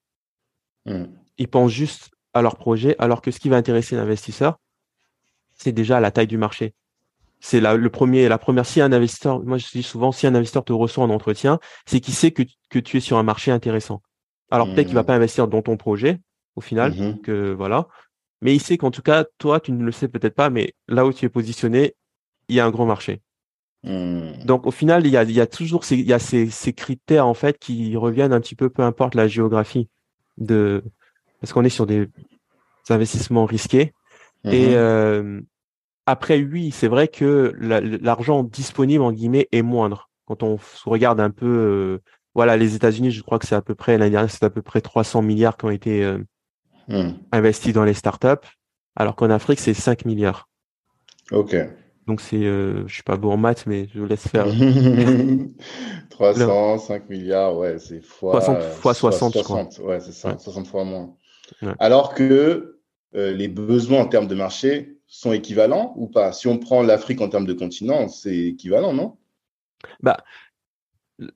Mhm. 0.86 1.08
Ils 1.38 1.48
pensent 1.48 1.72
juste 1.72 2.10
à 2.34 2.42
leur 2.42 2.58
projet, 2.58 2.96
alors 3.00 3.22
que 3.22 3.32
ce 3.32 3.40
qui 3.40 3.50
va 3.50 3.58
intéresser 3.58 3.96
l'investisseur, 3.96 4.60
c'est 5.54 5.72
déjà 5.72 6.00
la 6.00 6.12
taille 6.12 6.28
du 6.28 6.38
marché 6.38 6.74
c'est 7.46 7.62
le 7.62 7.90
premier, 7.90 8.28
la 8.28 8.40
première. 8.40 8.66
Si 8.66 8.82
un 8.82 8.92
investisseur, 8.92 9.44
moi 9.44 9.60
je 9.60 9.68
dis 9.72 9.84
souvent, 9.84 10.12
si 10.12 10.26
un 10.26 10.34
investisseur 10.34 10.66
te 10.66 10.74
reçoit 10.74 11.04
en 11.04 11.12
entretien, 11.12 11.60
c'est 11.86 12.00
qu'il 12.00 12.16
sait 12.16 12.32
que, 12.32 12.42
que 12.72 12.80
tu 12.80 12.98
es 12.98 13.00
sur 13.00 13.18
un 13.18 13.24
marché 13.24 13.52
intéressant. 13.52 14.02
Alors 14.50 14.66
peut-être 14.66 14.88
qu'il 14.88 14.96
va 14.96 15.04
mmh. 15.04 15.06
pas 15.06 15.16
investir 15.16 15.48
dans 15.48 15.62
ton 15.62 15.78
projet 15.78 16.22
au 16.56 16.62
final, 16.62 16.94
mmh 16.94 17.22
que 17.22 17.54
voilà, 17.54 17.88
mais 18.42 18.56
il 18.56 18.60
sait 18.60 18.78
qu'en 18.78 18.90
tout 18.90 19.04
cas, 19.04 19.26
toi, 19.38 19.60
tu 19.60 19.74
ne 19.74 19.84
le 19.84 19.92
sais 19.92 20.08
peut-être 20.08 20.34
pas, 20.34 20.50
mais 20.50 20.74
là 20.88 21.06
où 21.06 21.14
tu 21.14 21.26
es 21.26 21.30
positionné, 21.30 21.94
il 22.48 22.56
y 22.56 22.60
a 22.60 22.66
un 22.66 22.72
grand 22.72 22.88
marché. 22.88 23.22
Mmh. 23.84 24.44
Donc 24.46 24.66
au 24.66 24.72
final, 24.72 25.06
il 25.06 25.12
y 25.12 25.18
a, 25.18 25.22
il 25.22 25.32
y 25.32 25.42
a 25.42 25.46
toujours 25.46 25.84
ces, 25.84 25.98
il 25.98 26.08
y 26.08 26.14
a 26.14 26.20
ces, 26.20 26.50
ces, 26.50 26.74
critères 26.74 27.28
en 27.28 27.36
fait 27.36 27.60
qui 27.60 27.96
reviennent 27.96 28.34
un 28.34 28.42
petit 28.42 28.56
peu, 28.56 28.72
peu 28.72 28.82
importe 28.82 29.14
la 29.14 29.28
géographie 29.28 29.88
de, 30.38 30.84
parce 31.42 31.54
qu'on 31.54 31.64
est 31.64 31.70
sur 31.70 31.86
des 31.86 32.10
investissements 32.90 33.46
risqués. 33.46 33.94
Et, 34.46 34.76
euh, 34.76 35.42
après, 36.06 36.44
oui, 36.44 36.72
c'est 36.72 36.88
vrai 36.88 37.08
que 37.08 37.54
l'argent 37.60 38.44
disponible, 38.44 39.04
en 39.04 39.12
guillemets, 39.12 39.48
est 39.52 39.64
moindre. 39.64 40.10
Quand 40.26 40.44
on 40.44 40.60
regarde 40.86 41.20
un 41.20 41.32
peu, 41.32 41.48
euh, 41.48 42.02
voilà, 42.36 42.58
les 42.58 42.76
États-Unis, 42.76 43.12
je 43.12 43.24
crois 43.24 43.40
que 43.40 43.48
c'est 43.48 43.56
à 43.56 43.62
peu 43.62 43.74
près, 43.74 43.98
l'année 43.98 44.12
dernière, 44.12 44.30
c'est 44.30 44.44
à 44.44 44.50
peu 44.52 44.62
près 44.62 44.82
300 44.82 45.24
milliards 45.24 45.58
qui 45.58 45.66
ont 45.66 45.72
été 45.72 46.04
euh, 46.04 46.20
hmm. 46.88 47.14
investis 47.32 47.74
dans 47.74 47.84
les 47.84 47.96
startups, 47.96 48.48
alors 48.96 49.16
qu'en 49.16 49.32
Afrique, 49.32 49.60
c'est 49.60 49.74
5 49.74 50.06
milliards. 50.06 50.48
OK. 51.32 51.56
Donc, 52.06 52.22
c'est, 52.22 52.44
euh, 52.44 52.88
je 52.88 52.94
suis 52.94 53.04
pas 53.04 53.18
bon 53.18 53.32
en 53.32 53.38
maths, 53.38 53.66
mais 53.66 53.88
je 53.92 54.00
vous 54.00 54.06
laisse 54.06 54.28
faire. 54.28 54.46
300, 56.12 56.78
5 56.78 57.10
milliards, 57.10 57.58
ouais, 57.58 57.80
c'est 57.80 58.02
fois, 58.02 58.42
60, 58.42 58.62
fois 58.62 58.94
60, 58.94 59.34
60 59.34 59.80
ouais, 59.80 60.00
c'est 60.00 60.12
ça, 60.12 60.38
60 60.38 60.68
fois 60.68 60.84
moins. 60.84 61.16
Alors 61.80 62.14
que 62.14 62.80
les 63.14 63.48
besoins 63.48 64.02
en 64.02 64.08
termes 64.08 64.28
de 64.28 64.36
marché 64.36 64.95
sont 65.20 65.32
équivalents 65.34 65.94
ou 65.96 66.08
pas? 66.08 66.34
Si 66.34 66.48
on 66.48 66.58
prend 66.58 66.82
l'Afrique 66.84 67.22
en 67.22 67.30
termes 67.30 67.46
de 67.46 67.54
continent, 67.54 68.08
c'est 68.08 68.38
équivalent, 68.38 68.94
non? 68.94 69.18
Bah, 70.02 70.18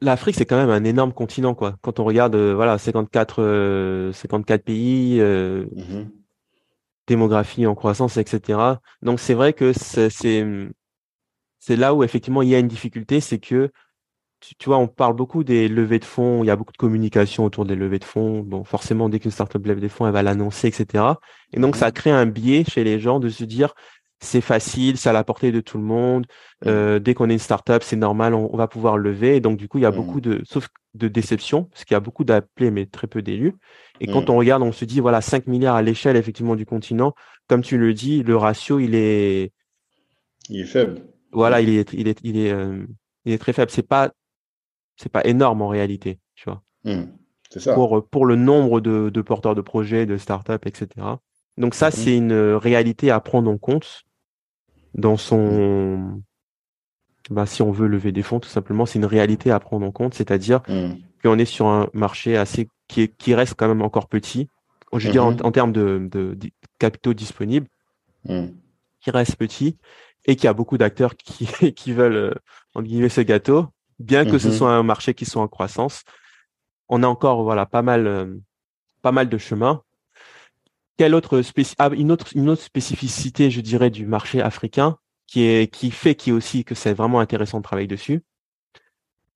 l'Afrique 0.02 0.36
c'est 0.36 0.46
quand 0.46 0.58
même 0.58 0.70
un 0.70 0.84
énorme 0.84 1.14
continent, 1.14 1.56
quoi. 1.56 1.78
Quand 1.82 2.00
on 2.00 2.04
regarde, 2.04 2.36
euh, 2.36 2.54
voilà, 2.54 2.78
54, 2.78 4.12
54 4.14 4.60
euh, 4.60 4.64
pays, 4.64 5.22
euh, 5.22 5.66
mhm. 5.76 6.10
démographie 7.08 7.66
en 7.66 7.76
croissance, 7.76 8.18
etc. 8.18 8.60
Donc 9.02 9.20
c'est 9.20 9.34
vrai 9.34 9.54
que 9.54 9.72
c'est 9.74 10.10
c'est 11.62 11.76
là 11.76 11.94
où 11.94 12.04
effectivement 12.04 12.42
il 12.42 12.50
y 12.50 12.56
a 12.56 12.60
une 12.60 12.68
difficulté, 12.68 13.20
c'est 13.22 13.40
que 13.40 13.72
tu, 14.40 14.66
vois, 14.66 14.78
on 14.78 14.88
parle 14.88 15.16
beaucoup 15.16 15.44
des 15.44 15.68
levées 15.68 16.00
de 16.00 16.06
fonds, 16.06 16.44
il 16.44 16.48
y 16.48 16.50
a 16.50 16.56
beaucoup 16.56 16.72
de 16.72 16.78
communication 16.78 17.46
autour 17.46 17.66
des 17.66 17.76
levées 17.76 18.00
de 18.00 18.06
fonds. 18.06 18.42
Bon, 18.42 18.64
forcément, 18.64 19.10
dès 19.10 19.20
qu'une 19.20 19.32
startup 19.32 19.66
lève 19.66 19.80
des 19.80 19.90
fonds, 19.90 20.08
elle 20.08 20.14
va 20.14 20.24
l'annoncer, 20.24 20.68
etc. 20.68 21.04
Et 21.54 21.60
donc, 21.60 21.76
ça 21.76 21.88
mhm. 21.88 21.92
crée 21.94 22.12
un 22.12 22.26
biais 22.26 22.64
chez 22.64 22.84
les 22.84 23.00
gens 23.00 23.20
de 23.20 23.30
se 23.30 23.44
dire, 23.44 23.74
c'est 24.22 24.42
facile, 24.42 24.98
c'est 24.98 25.10
à 25.10 25.14
la 25.14 25.24
portée 25.24 25.52
de 25.52 25.62
tout 25.62 25.78
le 25.78 25.84
monde. 25.84 26.26
Mmh. 26.66 27.00
dès 27.00 27.14
qu'on 27.14 27.30
est 27.30 27.34
une 27.34 27.40
startup, 27.40 27.84
c'est 27.84 27.96
normal, 27.96 28.34
on, 28.34 28.56
va 28.56 28.68
pouvoir 28.68 28.98
lever. 28.98 29.38
Et 29.38 29.40
donc, 29.40 29.58
du 29.58 29.68
coup, 29.68 29.78
il 29.78 29.82
y 29.82 29.86
a 29.86 29.92
beaucoup 29.92 30.18
mmh. 30.18 30.22
de, 30.22 30.42
sauf 30.44 30.68
de 30.94 31.08
déception, 31.08 31.66
parce 31.66 31.86
qu'il 31.86 31.96
y 31.96 31.98
a 31.98 32.02
beaucoup 32.02 32.26
d'appelés, 32.26 32.72
mais 32.72 32.86
très 32.86 33.08
peu 33.08 33.22
d'élus. 33.22 33.54
Et 34.02 34.08
quand 34.08 34.28
mmh. 34.28 34.32
on 34.32 34.38
regarde, 34.38 34.64
on 34.64 34.72
se 34.72 34.84
dit, 34.84 35.00
voilà, 35.00 35.22
5 35.22 35.48
milliards 35.48 35.76
à 35.76 35.82
l'échelle, 35.82 36.18
effectivement, 36.18 36.56
du 36.56 36.66
continent. 36.66 37.14
Comme 37.48 37.62
tu 37.62 37.78
le 37.78 37.94
dis, 37.94 38.24
le 38.24 38.36
ratio, 38.36 38.80
il 38.80 38.94
est. 38.94 39.54
Il 40.50 40.62
est 40.62 40.66
faible. 40.66 41.02
Voilà, 41.32 41.62
il 41.62 41.70
est, 41.70 41.94
il 41.94 42.08
est, 42.08 42.20
il 42.24 42.38
est, 42.38 42.54
il 43.26 43.34
est 43.34 43.38
très 43.38 43.54
faible. 43.54 43.72
C'est 43.72 43.88
pas, 43.88 44.12
c'est 45.00 45.12
pas 45.12 45.24
énorme 45.24 45.62
en 45.62 45.70
réalité, 45.70 46.20
tu 46.36 46.50
vois. 46.50 46.62
C'est 47.50 47.60
ça. 47.60 47.74
Pour, 47.74 48.06
pour 48.08 48.26
le 48.26 48.36
nombre 48.36 48.82
de, 48.82 49.10
de 49.10 49.22
porteurs 49.22 49.56
de 49.56 49.62
projets, 49.62 50.06
de 50.06 50.18
startups, 50.18 50.66
etc. 50.66 50.88
Donc 51.58 51.74
ça, 51.74 51.90
c'est 51.90 52.16
une 52.16 52.34
réalité 52.34 53.10
à 53.10 53.20
prendre 53.20 53.50
en 53.50 53.58
compte 53.58 54.04
dans 54.94 55.18
son, 55.18 56.22
bah, 57.30 57.46
si 57.46 57.62
on 57.62 57.72
veut 57.72 57.88
lever 57.88 58.12
des 58.12 58.24
fonds, 58.24 58.40
tout 58.40 58.50
simplement, 58.50 58.86
c'est 58.86 59.00
une 59.00 59.06
réalité 59.06 59.52
à 59.52 59.60
prendre 59.60 59.86
en 59.86 59.92
compte, 59.92 60.14
c'est-à-dire 60.14 60.62
mmh. 60.68 60.90
qu'on 61.24 61.40
est 61.40 61.46
sur 61.46 61.68
un 61.68 61.90
marché 61.94 62.38
assez 62.38 62.70
qui, 62.88 63.02
est, 63.02 63.08
qui 63.08 63.34
reste 63.34 63.56
quand 63.56 63.68
même 63.68 63.82
encore 63.82 64.08
petit, 64.08 64.48
je 64.94 65.08
veux 65.08 65.12
dire 65.12 65.26
en, 65.26 65.32
mmh. 65.32 65.52
termes 65.52 65.72
de, 65.72 66.08
de, 66.12 66.38
capitaux 66.78 67.14
disponibles, 67.14 67.68
mmh. 68.26 68.48
qui 69.02 69.12
reste 69.12 69.36
petit 69.38 69.78
et 70.26 70.36
qui 70.36 70.48
a 70.48 70.54
beaucoup 70.54 70.78
d'acteurs 70.78 71.16
qui, 71.16 71.48
qui 71.74 71.94
veulent 71.94 72.16
euh, 72.16 72.34
en 72.76 72.82
guillemets 72.82 73.10
ce 73.10 73.22
gâteau, 73.22 73.68
bien 74.00 74.26
que 74.26 74.38
ce 74.38 74.52
soit 74.52 74.72
un 74.72 74.84
marché 74.84 75.14
qui 75.14 75.26
soit 75.26 75.42
en 75.42 75.48
croissance. 75.48 76.04
On 76.88 77.04
a 77.04 77.08
encore 77.08 77.44
voilà 77.44 77.66
pas 77.66 77.82
mal 77.82 78.08
euh, 78.08 78.36
pas 79.02 79.12
mal 79.12 79.30
de 79.30 79.38
chemin. 79.38 79.84
Quelle 80.98 81.16
autre 81.16 81.42
ah, 81.78 81.90
une 81.94 82.12
autre 82.12 82.28
une 82.36 82.50
autre 82.50 82.62
spécificité, 82.62 83.52
je 83.52 83.62
dirais, 83.62 83.90
du 83.90 84.06
marché 84.06 84.42
africain 84.42 84.98
qui 85.28 85.44
est 85.44 85.72
qui 85.72 85.92
fait 85.92 86.16
qui 86.16 86.32
aussi 86.32 86.66
que 86.66 86.76
c'est 86.76 86.94
vraiment 86.94 87.20
intéressant 87.20 87.60
de 87.60 87.64
travailler 87.64 87.88
dessus, 87.88 88.24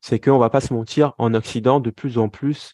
c'est 0.01 0.19
qu'on 0.19 0.39
va 0.39 0.49
pas 0.49 0.61
se 0.61 0.73
mentir, 0.73 1.13
en 1.17 1.33
Occident, 1.33 1.79
de 1.79 1.91
plus 1.91 2.17
en 2.17 2.29
plus, 2.29 2.73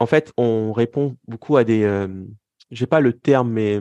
en 0.00 0.06
fait, 0.06 0.32
on 0.36 0.72
répond 0.72 1.16
beaucoup 1.26 1.56
à 1.56 1.64
des, 1.64 1.82
euh, 1.82 2.08
j'ai 2.70 2.86
pas 2.86 3.00
le 3.00 3.12
terme, 3.12 3.50
mais 3.50 3.80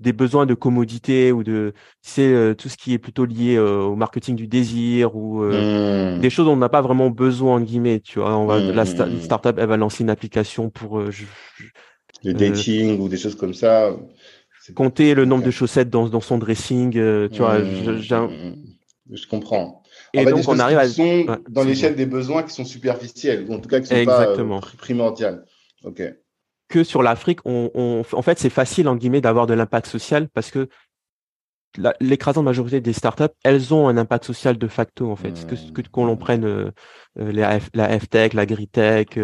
des 0.00 0.12
besoins 0.12 0.46
de 0.46 0.54
commodité 0.54 1.30
ou 1.30 1.44
de, 1.44 1.74
c'est 2.00 2.32
euh, 2.32 2.54
tout 2.54 2.68
ce 2.68 2.76
qui 2.76 2.94
est 2.94 2.98
plutôt 2.98 3.26
lié 3.26 3.56
euh, 3.56 3.82
au 3.82 3.96
marketing 3.96 4.34
du 4.34 4.46
désir 4.46 5.14
ou 5.14 5.44
euh, 5.44 6.16
mmh. 6.16 6.20
des 6.20 6.30
choses 6.30 6.46
dont 6.46 6.54
on 6.54 6.56
n'a 6.56 6.70
pas 6.70 6.80
vraiment 6.80 7.10
besoin 7.10 7.56
en 7.56 7.60
guillemets. 7.60 8.00
Tu 8.00 8.18
vois, 8.18 8.36
on 8.36 8.46
va, 8.46 8.58
la 8.58 8.84
mmh. 8.84 9.20
startup, 9.20 9.56
elle 9.58 9.68
va 9.68 9.76
lancer 9.76 10.02
une 10.02 10.10
application 10.10 10.70
pour 10.70 11.10
je, 11.10 11.24
le 12.24 12.32
dating 12.32 12.98
ou 12.98 13.08
des 13.08 13.18
choses 13.18 13.34
comme 13.34 13.54
ça 13.54 13.94
compter 14.74 15.14
le 15.14 15.24
nombre 15.24 15.42
de 15.42 15.50
chaussettes 15.50 15.90
dans, 15.90 16.08
dans 16.08 16.20
son 16.20 16.38
dressing, 16.38 16.92
tu 16.92 17.38
vois. 17.38 17.58
Je, 17.58 17.96
je, 17.96 18.26
je, 19.12 19.26
comprends. 19.26 19.82
Et 20.12 20.24
donc 20.24 20.46
on 20.46 20.58
arrive 20.60 20.78
à 20.78 20.88
sont 20.88 21.26
dans 21.48 21.64
l'échelle 21.64 21.96
des 21.96 22.06
besoins 22.06 22.44
qui 22.44 22.54
sont 22.54 22.64
superficiels, 22.64 23.46
ou 23.48 23.54
en 23.54 23.58
tout 23.58 23.68
cas 23.68 23.80
qui 23.80 23.88
sont 23.88 23.96
Exactement. 23.96 24.60
pas 24.60 24.68
primordiales. 24.78 25.44
Ok. 25.82 26.02
Que 26.70 26.84
sur 26.84 27.02
l'Afrique, 27.02 27.40
on, 27.44 27.70
on, 27.74 28.02
en 28.12 28.22
fait, 28.22 28.38
c'est 28.38 28.48
facile 28.48 28.88
en 28.88 28.96
guillemets 28.96 29.20
d'avoir 29.20 29.46
de 29.46 29.54
l'impact 29.54 29.86
social 29.86 30.28
parce 30.28 30.50
que 30.50 30.68
l'écrasante 32.00 32.44
majorité 32.44 32.80
des 32.80 32.92
startups, 32.92 33.34
elles 33.44 33.74
ont 33.74 33.88
un 33.88 33.96
impact 33.96 34.24
social 34.24 34.56
de 34.56 34.66
facto 34.66 35.10
en 35.10 35.16
fait. 35.16 35.46
Que 35.46 35.82
qu'on 35.88 36.06
l'on 36.06 36.16
prenne 36.16 36.44
euh, 36.44 36.70
la, 37.16 37.60
F, 37.60 37.68
la 37.74 37.98
FTech, 38.00 38.32
la 38.32 38.46
Gritech, 38.46 39.18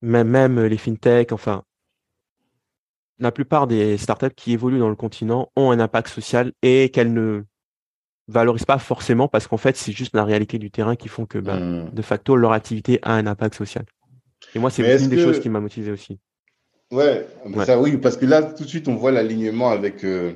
même, 0.00 0.28
même 0.28 0.60
les 0.60 0.76
FinTech, 0.76 1.32
enfin, 1.32 1.62
la 3.18 3.30
plupart 3.30 3.66
des 3.66 3.96
startups 3.96 4.34
qui 4.36 4.52
évoluent 4.52 4.80
dans 4.80 4.88
le 4.88 4.96
continent 4.96 5.50
ont 5.56 5.70
un 5.70 5.80
impact 5.80 6.08
social 6.08 6.52
et 6.62 6.90
qu'elles 6.90 7.12
ne 7.12 7.44
valorisent 8.28 8.64
pas 8.64 8.78
forcément 8.78 9.28
parce 9.28 9.46
qu'en 9.46 9.56
fait, 9.56 9.76
c'est 9.76 9.92
juste 9.92 10.14
la 10.14 10.24
réalité 10.24 10.58
du 10.58 10.70
terrain 10.70 10.96
qui 10.96 11.08
font 11.08 11.26
que, 11.26 11.38
bah, 11.38 11.58
hmm. 11.58 11.90
de 11.90 12.02
facto, 12.02 12.36
leur 12.36 12.52
activité 12.52 12.98
a 13.02 13.14
un 13.14 13.26
impact 13.26 13.54
social. 13.54 13.84
Et 14.54 14.58
moi, 14.58 14.70
c'est 14.70 15.02
une 15.02 15.08
des 15.08 15.22
choses 15.22 15.40
qui 15.40 15.48
m'a 15.48 15.60
motivé 15.60 15.90
aussi. 15.90 16.18
Ouais, 16.90 17.26
Ça, 17.64 17.80
oui, 17.80 17.96
parce 17.96 18.18
que 18.18 18.26
là, 18.26 18.42
tout 18.42 18.64
de 18.64 18.68
suite, 18.68 18.86
on 18.86 18.96
voit 18.96 19.12
l'alignement 19.12 19.70
avec 19.70 20.04
euh, 20.04 20.32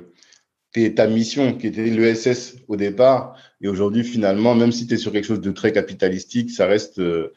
ta 0.95 1.07
mission 1.07 1.55
qui 1.55 1.67
était 1.67 1.85
l'ESS 1.85 2.57
au 2.69 2.77
départ. 2.77 3.37
Et 3.61 3.69
aujourd'hui, 3.69 4.05
finalement, 4.05 4.55
même 4.55 4.73
si 4.73 4.87
tu 4.87 4.95
es 4.95 4.97
sur 4.97 5.13
quelque 5.13 5.27
chose 5.27 5.43
de 5.43 5.51
très 5.51 5.73
capitalistique, 5.73 6.51
ça 6.51 6.67
reste 6.67 6.99
euh, 6.99 7.35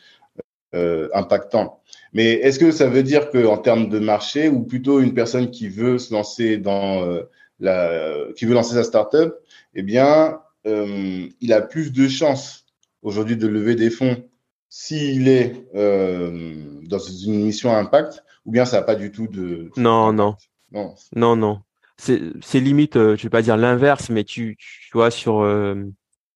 euh, 0.76 1.10
impactant. 1.16 1.82
Mais 2.14 2.34
est-ce 2.34 2.60
que 2.60 2.72
ça 2.72 2.88
veut 2.88 3.02
dire 3.02 3.32
qu'en 3.32 3.58
termes 3.58 3.90
de 3.90 3.98
marché, 3.98 4.50
ou 4.50 4.62
plutôt 4.62 5.00
une 5.00 5.16
personne 5.16 5.50
qui 5.50 5.68
veut 5.68 5.98
se 5.98 6.14
lancer 6.14 6.58
dans 6.58 7.04
euh, 7.04 7.24
la, 7.60 8.14
qui 8.36 8.46
veut 8.46 8.54
lancer 8.54 8.76
sa 8.76 8.84
startup, 8.84 9.34
eh 9.74 9.82
bien, 9.82 10.40
euh, 10.68 11.28
il 11.42 11.54
a 11.54 11.62
plus 11.62 11.92
de 11.92 12.08
chances 12.08 12.66
aujourd'hui 13.02 13.36
de 13.36 13.48
lever 13.48 13.74
des 13.74 13.90
fonds 13.90 14.24
s'il 14.70 15.28
est 15.28 15.68
euh, 15.76 16.82
dans 16.84 17.00
une 17.00 17.44
mission 17.46 17.72
à 17.72 17.78
impact, 17.78 18.24
ou 18.46 18.52
bien 18.52 18.66
ça 18.66 18.78
n'a 18.78 18.84
pas 18.84 18.96
du 18.96 19.12
tout 19.12 19.28
de. 19.28 19.72
Non, 19.76 20.14
non, 20.14 20.36
non, 20.72 20.96
non, 21.16 21.36
non. 21.36 21.62
C'est 21.98 22.60
limite, 22.62 22.96
euh, 22.96 23.18
je 23.18 23.24
vais 23.24 23.30
pas 23.30 23.42
dire 23.42 23.58
l'inverse, 23.58 24.10
mais 24.10 24.24
tu, 24.24 24.56
tu 24.58 24.90
vois 24.94 25.12
sur, 25.12 25.42
euh, 25.42 25.84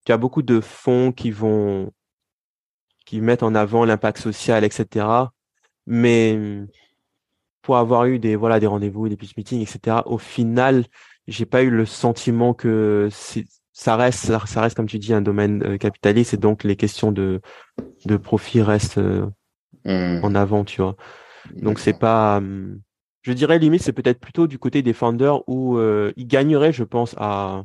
tu 0.06 0.12
as 0.12 0.18
beaucoup 0.18 0.42
de 0.42 0.60
fonds 0.60 1.14
qui 1.14 1.32
vont, 1.32 1.92
qui 3.06 3.22
mettent 3.22 3.44
en 3.44 3.56
avant 3.56 3.86
l'impact 3.86 4.18
social, 4.18 4.66
etc. 4.66 5.06
Mais 5.86 6.38
pour 7.62 7.78
avoir 7.78 8.06
eu 8.06 8.20
des 8.20 8.36
voilà 8.36 8.60
des 8.60 8.68
rendez-vous, 8.68 9.08
des 9.08 9.16
pitch 9.16 9.38
meetings, 9.38 9.62
etc. 9.62 9.98
Au 10.06 10.18
final, 10.18 10.86
j'ai 11.28 11.46
pas 11.46 11.64
eu 11.64 11.70
le 11.70 11.86
sentiment 11.86 12.54
que 12.54 13.08
ça 13.74 13.96
reste 13.96 14.38
ça 14.46 14.62
reste 14.62 14.76
comme 14.76 14.88
tu 14.88 15.00
dis 15.00 15.14
un 15.14 15.22
domaine 15.22 15.64
euh, 15.64 15.78
capitaliste 15.78 16.34
et 16.34 16.38
donc 16.38 16.64
les 16.64 16.76
questions 16.76 17.12
de 17.12 17.42
de 18.06 18.18
profit 18.18 18.62
restent 18.62 19.00
euh, 19.00 19.28
mmh. 19.86 20.24
en 20.24 20.36
avant, 20.36 20.64
tu 20.64 20.82
vois. 20.82 20.96
Donc 21.56 21.80
c'est 21.80 21.98
pas 21.98 22.38
hum, 22.38 22.80
je 23.22 23.34
dirais 23.34 23.60
limite 23.60 23.82
c'est 23.82 23.94
peut-être 23.94 24.20
plutôt 24.20 24.48
du 24.48 24.60
côté 24.60 24.82
des 24.82 24.94
founders 24.94 25.48
où 25.48 25.78
euh, 25.78 26.14
ils 26.16 26.28
gagneraient 26.28 26.72
je 26.72 26.84
pense 26.84 27.16
à 27.18 27.64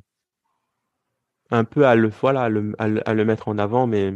un 1.51 1.65
peu 1.65 1.87
à 1.87 1.95
le 1.95 2.09
voilà 2.09 2.43
à 2.43 2.49
le, 2.49 2.75
à 2.79 3.15
le 3.15 3.25
mettre 3.25 3.49
en 3.49 3.59
avant 3.59 3.87
mais 3.87 4.15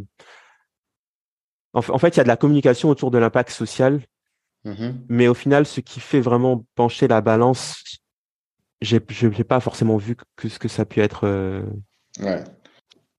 en, 1.74 1.98
fait, 1.98 2.08
il 2.08 2.16
y 2.18 2.20
a 2.20 2.24
de 2.24 2.28
la 2.28 2.36
communication 2.36 2.90
autour 2.90 3.10
de 3.10 3.18
l'impact 3.18 3.50
social, 3.50 4.00
mm-hmm. 4.66 4.94
mais 5.08 5.26
au 5.26 5.34
final, 5.34 5.64
ce 5.64 5.80
qui 5.80 6.00
fait 6.00 6.20
vraiment 6.20 6.64
pencher 6.74 7.08
la 7.08 7.20
balance, 7.20 7.82
j'ai, 8.82 9.00
pas 9.44 9.60
forcément 9.60 9.96
vu 9.96 10.16
que 10.36 10.48
ce 10.48 10.58
que 10.58 10.68
ça 10.68 10.84
peut 10.84 11.00
être. 11.00 11.26
Euh, 11.26 11.62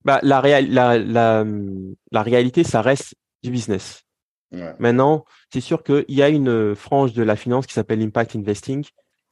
bah, 0.04 0.20
la, 0.22 0.40
la, 0.60 0.98
la, 0.98 1.44
la, 2.10 2.22
réalité, 2.22 2.64
ça 2.64 2.82
reste 2.82 3.14
du 3.42 3.50
business. 3.50 4.02
Maintenant, 4.78 5.24
c'est 5.52 5.60
sûr 5.60 5.82
qu'il 5.82 6.04
y 6.08 6.22
a 6.22 6.28
une 6.28 6.76
frange 6.76 7.12
de 7.12 7.24
la 7.24 7.34
finance 7.34 7.66
qui 7.66 7.74
s'appelle 7.74 8.00
Impact 8.00 8.36
Investing, 8.36 8.84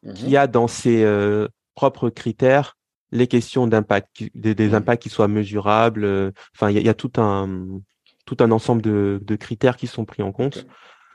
mm-hmm. 0.05 0.15
qui 0.15 0.37
a 0.37 0.49
dans 0.49 0.67
ses 0.67 1.05
euh, 1.05 1.47
propres 1.77 2.11
critères 2.11 2.77
les 3.13 3.29
questions 3.29 3.69
d'impact, 3.69 4.25
des, 4.35 4.55
des 4.55 4.71
mm. 4.71 4.75
impacts 4.75 5.03
qui 5.03 5.11
soient 5.11 5.29
mesurables. 5.29 6.05
Euh, 6.05 6.33
enfin, 6.57 6.71
il 6.71 6.79
y, 6.79 6.83
y, 6.83 6.89
a 6.89 6.95
tout 6.95 7.13
un 7.19 7.81
tout 8.25 8.37
un 8.41 8.51
ensemble 8.51 8.83
de, 8.83 9.21
de, 9.23 9.37
critères 9.37 9.77
qui 9.77 9.87
sont 9.87 10.05
pris 10.05 10.23
en 10.23 10.33
compte. 10.33 10.67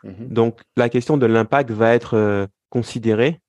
Mhm. 0.03 0.27
Donc, 0.29 0.61
la 0.75 0.89
question 0.89 1.17
de 1.17 1.25
l'impact 1.25 1.71
va 1.71 1.93
être 1.93 2.15
euh, 2.15 2.47
considérée, 2.69 3.39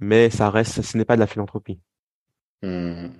mais 0.00 0.30
ça 0.30 0.50
reste, 0.50 0.82
ce 0.82 0.96
n'est 0.96 1.04
pas 1.04 1.16
de 1.16 1.20
la 1.20 1.26
philanthropie. 1.26 1.80
Mhm. 2.62 3.12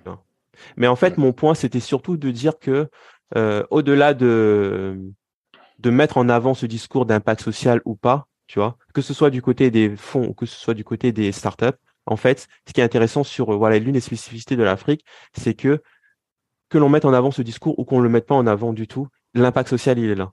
Mais 0.77 0.87
en 0.87 0.95
fait, 0.95 1.17
mon 1.17 1.33
point, 1.33 1.55
c'était 1.55 1.79
surtout 1.79 2.17
de 2.17 2.31
dire 2.31 2.59
que, 2.59 2.89
euh, 3.35 3.63
au-delà 3.71 4.13
de, 4.13 4.99
de 5.79 5.89
mettre 5.89 6.17
en 6.17 6.29
avant 6.29 6.53
ce 6.53 6.65
discours 6.65 7.05
d'impact 7.05 7.41
social 7.41 7.81
ou 7.85 7.95
pas, 7.95 8.27
tu 8.47 8.59
vois, 8.59 8.77
que 8.93 9.01
ce 9.01 9.13
soit 9.13 9.29
du 9.29 9.41
côté 9.41 9.71
des 9.71 9.95
fonds 9.95 10.27
ou 10.27 10.33
que 10.33 10.45
ce 10.45 10.55
soit 10.55 10.73
du 10.73 10.83
côté 10.83 11.11
des 11.11 11.31
startups, 11.31 11.77
en 12.05 12.17
fait, 12.17 12.47
ce 12.67 12.73
qui 12.73 12.81
est 12.81 12.83
intéressant 12.83 13.23
sur 13.23 13.57
voilà 13.57 13.79
l'une 13.79 13.93
des 13.93 14.01
spécificités 14.01 14.55
de 14.55 14.63
l'Afrique, 14.63 15.05
c'est 15.33 15.53
que 15.53 15.81
que 16.69 16.77
l'on 16.77 16.89
mette 16.89 17.05
en 17.05 17.13
avant 17.13 17.31
ce 17.31 17.41
discours 17.41 17.77
ou 17.77 17.85
qu'on 17.85 17.99
le 17.99 18.09
mette 18.09 18.25
pas 18.25 18.35
en 18.35 18.47
avant 18.47 18.73
du 18.73 18.87
tout, 18.87 19.07
l'impact 19.33 19.69
social, 19.69 19.99
il 19.99 20.09
est 20.09 20.15
là. 20.15 20.31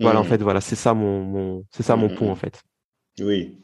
Voilà, 0.00 0.20
en 0.20 0.24
mmh. 0.24 0.26
fait, 0.26 0.42
voilà, 0.42 0.60
c'est 0.60 0.76
ça 0.76 0.94
mon, 0.94 1.64
c'est 1.70 1.82
ça 1.82 1.96
mon 1.96 2.08
mmh. 2.08 2.14
point, 2.14 2.28
en 2.28 2.36
fait. 2.36 2.62
Oui. 3.20 3.60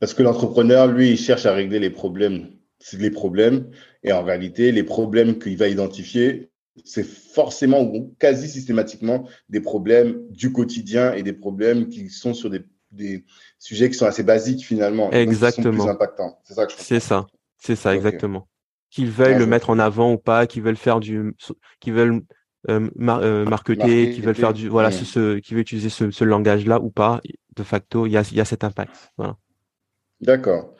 Parce 0.00 0.14
que 0.14 0.22
l'entrepreneur, 0.22 0.86
lui, 0.86 1.10
il 1.10 1.18
cherche 1.18 1.46
à 1.46 1.52
régler 1.52 1.78
les 1.78 1.90
problèmes. 1.90 2.50
C'est 2.78 3.00
les 3.00 3.10
problèmes. 3.10 3.70
Et 4.02 4.12
en 4.12 4.22
réalité, 4.22 4.72
les 4.72 4.82
problèmes 4.82 5.38
qu'il 5.38 5.56
va 5.56 5.68
identifier, 5.68 6.50
c'est 6.84 7.06
forcément 7.06 7.82
ou 7.82 8.14
quasi 8.18 8.48
systématiquement 8.48 9.26
des 9.48 9.60
problèmes 9.60 10.20
du 10.30 10.52
quotidien 10.52 11.14
et 11.14 11.22
des 11.22 11.32
problèmes 11.32 11.88
qui 11.88 12.10
sont 12.10 12.34
sur 12.34 12.50
des, 12.50 12.64
des 12.90 13.24
sujets 13.58 13.88
qui 13.88 13.96
sont 13.96 14.04
assez 14.06 14.22
basiques 14.22 14.64
finalement. 14.64 15.10
Exactement. 15.10 15.70
plus 15.70 15.90
impactants. 15.90 16.38
C'est 16.44 16.54
ça 16.54 16.66
que 16.66 16.72
je 16.72 16.76
C'est 16.78 17.00
ça. 17.00 17.26
C'est 17.58 17.76
ça, 17.76 17.94
exactement 17.94 18.46
qu'ils 18.90 19.10
veuillent 19.10 19.38
le 19.38 19.46
mettre 19.46 19.70
en 19.70 19.78
avant 19.78 20.12
ou 20.12 20.18
pas, 20.18 20.46
qu'ils 20.46 20.62
veulent 20.62 20.76
faire 20.76 21.00
du, 21.00 21.34
qui 21.80 21.90
veulent 21.90 22.22
euh, 22.70 22.88
euh, 22.98 23.44
marketer, 23.44 24.10
qui 24.10 24.20
veulent 24.20 24.34
faire 24.34 24.52
du, 24.52 24.68
voilà, 24.68 24.90
ce, 24.90 25.38
qui 25.38 25.54
veut 25.54 25.60
utiliser 25.60 25.90
ce, 25.90 26.24
langage-là 26.24 26.80
ou 26.80 26.90
pas, 26.90 27.20
de 27.56 27.62
facto, 27.62 28.06
il 28.06 28.12
y 28.12 28.16
a, 28.16 28.22
y 28.32 28.40
a 28.40 28.44
cet 28.44 28.64
impact. 28.64 29.12
Voilà. 29.16 29.36
D'accord. 30.20 30.74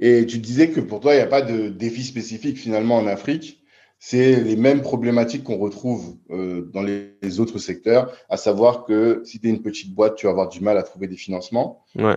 Et 0.00 0.26
tu 0.26 0.38
disais 0.38 0.70
que 0.70 0.80
pour 0.80 1.00
toi, 1.00 1.14
il 1.14 1.16
n'y 1.16 1.22
a 1.22 1.26
pas 1.26 1.42
de 1.42 1.68
défi 1.68 2.04
spécifique 2.04 2.58
finalement 2.58 2.96
en 2.96 3.06
Afrique. 3.06 3.64
C'est 3.98 4.40
les 4.40 4.54
mêmes 4.54 4.80
problématiques 4.80 5.42
qu'on 5.42 5.58
retrouve 5.58 6.16
euh, 6.30 6.70
dans 6.72 6.82
les, 6.82 7.40
autres 7.40 7.58
secteurs, 7.58 8.16
à 8.28 8.36
savoir 8.36 8.84
que 8.84 9.22
si 9.24 9.40
tu 9.40 9.48
es 9.48 9.50
une 9.50 9.62
petite 9.62 9.92
boîte, 9.92 10.14
tu 10.14 10.26
vas 10.26 10.30
avoir 10.30 10.48
du 10.48 10.60
mal 10.60 10.78
à 10.78 10.84
trouver 10.84 11.08
des 11.08 11.16
financements. 11.16 11.84
Ouais. 11.96 12.16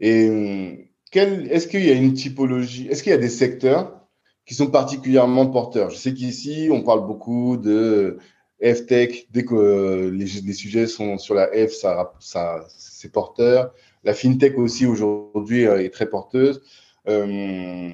Et 0.00 0.90
est-ce 1.12 1.66
qu'il 1.66 1.84
y 1.84 1.90
a 1.90 1.94
une 1.94 2.14
typologie, 2.14 2.88
est-ce 2.88 3.02
qu'il 3.02 3.10
y 3.10 3.14
a 3.14 3.18
des 3.18 3.28
secteurs 3.28 4.00
qui 4.46 4.54
sont 4.54 4.68
particulièrement 4.68 5.46
porteurs? 5.46 5.90
Je 5.90 5.96
sais 5.96 6.14
qu'ici, 6.14 6.70
on 6.72 6.82
parle 6.82 7.06
beaucoup 7.06 7.58
de 7.58 8.16
F-Tech. 8.62 9.26
Dès 9.30 9.44
que 9.44 10.08
les, 10.08 10.52
sujets 10.54 10.86
sont 10.86 11.18
sur 11.18 11.34
la 11.34 11.48
F, 11.48 11.72
ça, 11.72 12.14
ça 12.20 12.66
c'est 12.68 13.12
porteur. 13.12 13.74
La 14.02 14.14
FinTech 14.14 14.56
aussi, 14.58 14.86
aujourd'hui, 14.86 15.66
euh, 15.66 15.82
est 15.82 15.90
très 15.90 16.08
porteuse. 16.08 16.62
Euh, 17.08 17.90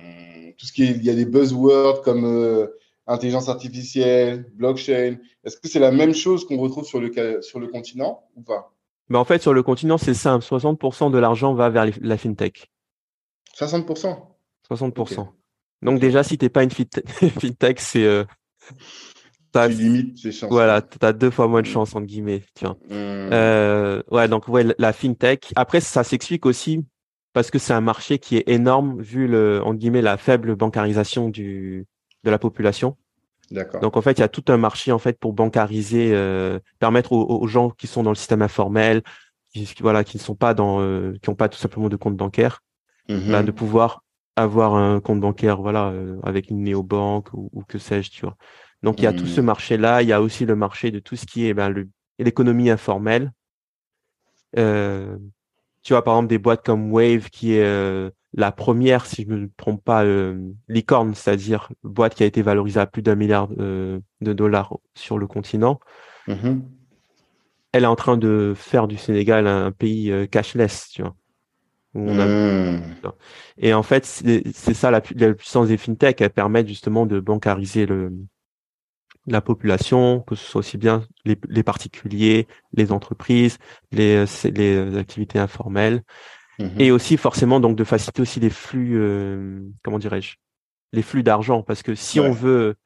tout 0.58 0.66
ce 0.66 0.72
qui 0.72 0.84
est, 0.84 0.90
il 0.90 1.04
y 1.04 1.10
a 1.10 1.14
des 1.14 1.26
buzzwords 1.26 2.02
comme 2.02 2.24
euh, 2.24 2.68
intelligence 3.06 3.48
artificielle, 3.48 4.50
blockchain. 4.54 5.18
Est-ce 5.44 5.56
que 5.56 5.68
c'est 5.68 5.78
la 5.78 5.92
même 5.92 6.14
chose 6.14 6.46
qu'on 6.46 6.58
retrouve 6.58 6.84
sur 6.84 7.00
le, 7.00 7.42
sur 7.42 7.60
le 7.60 7.68
continent 7.68 8.24
ou 8.36 8.42
pas? 8.42 8.72
Mais 9.08 9.18
en 9.18 9.24
fait, 9.24 9.40
sur 9.40 9.54
le 9.54 9.62
continent, 9.62 9.98
c'est 9.98 10.14
simple. 10.14 10.44
60% 10.44 11.10
de 11.10 11.18
l'argent 11.18 11.54
va 11.54 11.70
vers 11.70 11.86
la 12.00 12.16
fintech. 12.16 12.70
60% 13.56 14.16
60%. 14.68 15.28
Donc 15.82 16.00
déjà, 16.00 16.24
si 16.24 16.38
tu 16.38 16.44
n'es 16.44 16.48
pas 16.48 16.64
une 16.64 16.70
fintech, 16.70 17.80
c'est... 17.80 18.04
Euh, 18.04 18.24
tu 19.56 19.74
limites 19.74 20.22
tes 20.22 20.32
chances. 20.32 20.50
Voilà, 20.50 20.82
tu 20.82 20.98
as 21.02 21.12
deux 21.12 21.30
fois 21.30 21.48
moins 21.48 21.62
de 21.62 21.66
chance, 21.66 21.94
entre 21.94 22.06
guillemets. 22.06 22.42
Tu 22.54 22.64
vois. 22.64 22.74
Hmm. 22.88 23.32
Euh, 23.32 24.02
ouais, 24.10 24.28
donc 24.28 24.48
ouais, 24.48 24.64
la 24.78 24.92
fintech. 24.92 25.52
Après, 25.56 25.80
ça 25.80 26.04
s'explique 26.04 26.46
aussi 26.46 26.84
parce 27.32 27.50
que 27.50 27.58
c'est 27.58 27.74
un 27.74 27.82
marché 27.82 28.18
qui 28.18 28.36
est 28.38 28.48
énorme 28.48 29.00
vu 29.00 29.28
le, 29.28 29.62
entre 29.62 29.78
guillemets, 29.78 30.02
la 30.02 30.16
faible 30.16 30.56
bancarisation 30.56 31.28
du, 31.28 31.86
de 32.24 32.30
la 32.30 32.38
population. 32.38 32.96
D'accord. 33.50 33.80
Donc 33.80 33.96
en 33.96 34.02
fait, 34.02 34.12
il 34.12 34.20
y 34.20 34.24
a 34.24 34.28
tout 34.28 34.44
un 34.48 34.56
marché 34.56 34.92
en 34.92 34.98
fait 34.98 35.18
pour 35.18 35.32
bancariser, 35.32 36.12
euh, 36.14 36.58
permettre 36.78 37.12
aux, 37.12 37.46
gens 37.46 37.70
qui 37.70 37.86
sont 37.86 38.02
dans 38.02 38.10
le 38.10 38.16
système 38.16 38.42
informel, 38.42 39.02
qui, 39.52 39.68
voilà, 39.80 40.02
qui 40.02 40.16
ne 40.16 40.22
sont 40.22 40.34
pas 40.34 40.54
dans, 40.54 40.80
euh, 40.80 41.12
qui 41.22 41.30
n'ont 41.30 41.36
pas 41.36 41.48
tout 41.48 41.58
simplement 41.58 41.88
de 41.88 41.96
compte 41.96 42.16
bancaire, 42.16 42.62
mm-hmm. 43.08 43.30
bah, 43.30 43.42
de 43.42 43.50
pouvoir 43.50 44.02
avoir 44.34 44.74
un 44.74 45.00
compte 45.00 45.20
bancaire, 45.20 45.60
voilà, 45.60 45.88
euh, 45.88 46.18
avec 46.22 46.50
une 46.50 46.62
néobanque 46.62 47.32
ou, 47.32 47.50
ou 47.52 47.62
que 47.62 47.78
sais-je, 47.78 48.10
tu 48.10 48.22
vois. 48.22 48.36
Donc 48.82 48.98
il 48.98 49.04
y 49.04 49.06
a 49.06 49.12
tout 49.12 49.26
ce 49.26 49.40
mm. 49.40 49.44
marché-là. 49.44 50.02
Il 50.02 50.08
y 50.08 50.12
a 50.12 50.20
aussi 50.20 50.44
le 50.46 50.56
marché 50.56 50.90
de 50.90 50.98
tout 50.98 51.16
ce 51.16 51.26
qui 51.26 51.46
est 51.46 51.54
ben, 51.54 51.74
l'économie 52.18 52.70
informelle. 52.70 53.32
Euh, 54.58 55.16
tu 55.82 55.92
vois, 55.92 56.02
par 56.02 56.14
exemple, 56.14 56.28
des 56.28 56.38
boîtes 56.38 56.64
comme 56.64 56.92
Wave, 56.92 57.30
qui 57.30 57.54
est 57.54 57.64
euh, 57.64 58.10
la 58.32 58.52
première, 58.52 59.06
si 59.06 59.24
je 59.24 59.28
ne 59.28 59.36
me 59.42 59.50
trompe 59.56 59.84
pas, 59.84 60.04
euh, 60.04 60.40
licorne, 60.68 61.14
c'est-à-dire 61.14 61.70
boîte 61.84 62.14
qui 62.14 62.22
a 62.22 62.26
été 62.26 62.42
valorisée 62.42 62.80
à 62.80 62.86
plus 62.86 63.02
d'un 63.02 63.14
milliard 63.14 63.48
de 63.48 64.02
dollars 64.20 64.76
sur 64.94 65.18
le 65.18 65.26
continent. 65.26 65.80
Mm-hmm. 66.28 66.62
Elle 67.72 67.84
est 67.84 67.88
en 67.88 67.96
train 67.96 68.16
de 68.16 68.54
faire 68.56 68.88
du 68.88 68.96
Sénégal 68.96 69.46
un 69.46 69.70
pays 69.70 70.12
cashless, 70.30 70.88
tu 70.88 71.02
vois. 71.02 71.14
Mm. 71.94 72.82
Et 73.58 73.72
en 73.72 73.82
fait, 73.82 74.04
c'est 74.04 74.74
ça 74.74 74.90
la, 74.90 75.00
la, 75.14 75.34
puissance 75.34 75.68
des 75.68 75.78
fintech, 75.78 76.20
elles 76.20 76.30
permettent 76.30 76.68
justement 76.68 77.06
de 77.06 77.20
bancariser 77.20 77.86
le, 77.86 78.12
la 79.26 79.40
population, 79.40 80.20
que 80.20 80.34
ce 80.34 80.44
soit 80.44 80.60
aussi 80.60 80.78
bien 80.78 81.06
les, 81.24 81.36
les 81.48 81.62
particuliers, 81.62 82.46
les 82.72 82.92
entreprises, 82.92 83.58
les, 83.92 84.24
les 84.44 84.96
activités 84.96 85.38
informelles, 85.38 86.02
mhm. 86.58 86.80
et 86.80 86.90
aussi 86.90 87.16
forcément 87.16 87.60
donc 87.60 87.76
de 87.76 87.84
faciliter 87.84 88.22
aussi 88.22 88.40
les 88.40 88.50
flux, 88.50 88.98
euh, 88.98 89.60
comment 89.82 89.98
dirais-je, 89.98 90.36
les 90.92 91.02
flux 91.02 91.22
d'argent, 91.22 91.62
parce 91.62 91.82
que 91.82 91.94
si 91.94 92.20
on 92.20 92.30
veut, 92.30 92.76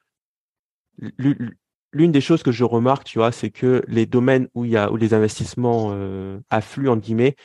l'une 0.97 2.11
des 2.11 2.21
choses 2.21 2.43
que 2.43 2.51
je 2.51 2.63
remarque, 2.63 3.03
tu 3.03 3.19
vois, 3.19 3.31
c'est 3.31 3.51
que 3.51 3.83
les 3.87 4.05
domaines 4.05 4.47
où 4.53 4.65
il 4.65 4.71
y 4.71 4.77
a 4.77 4.91
où 4.91 4.97
les 4.97 5.13
investissements 5.13 5.89
euh, 5.91 6.39
affluent 6.49 6.89
en 6.89 6.97
guillemets, 6.97 7.35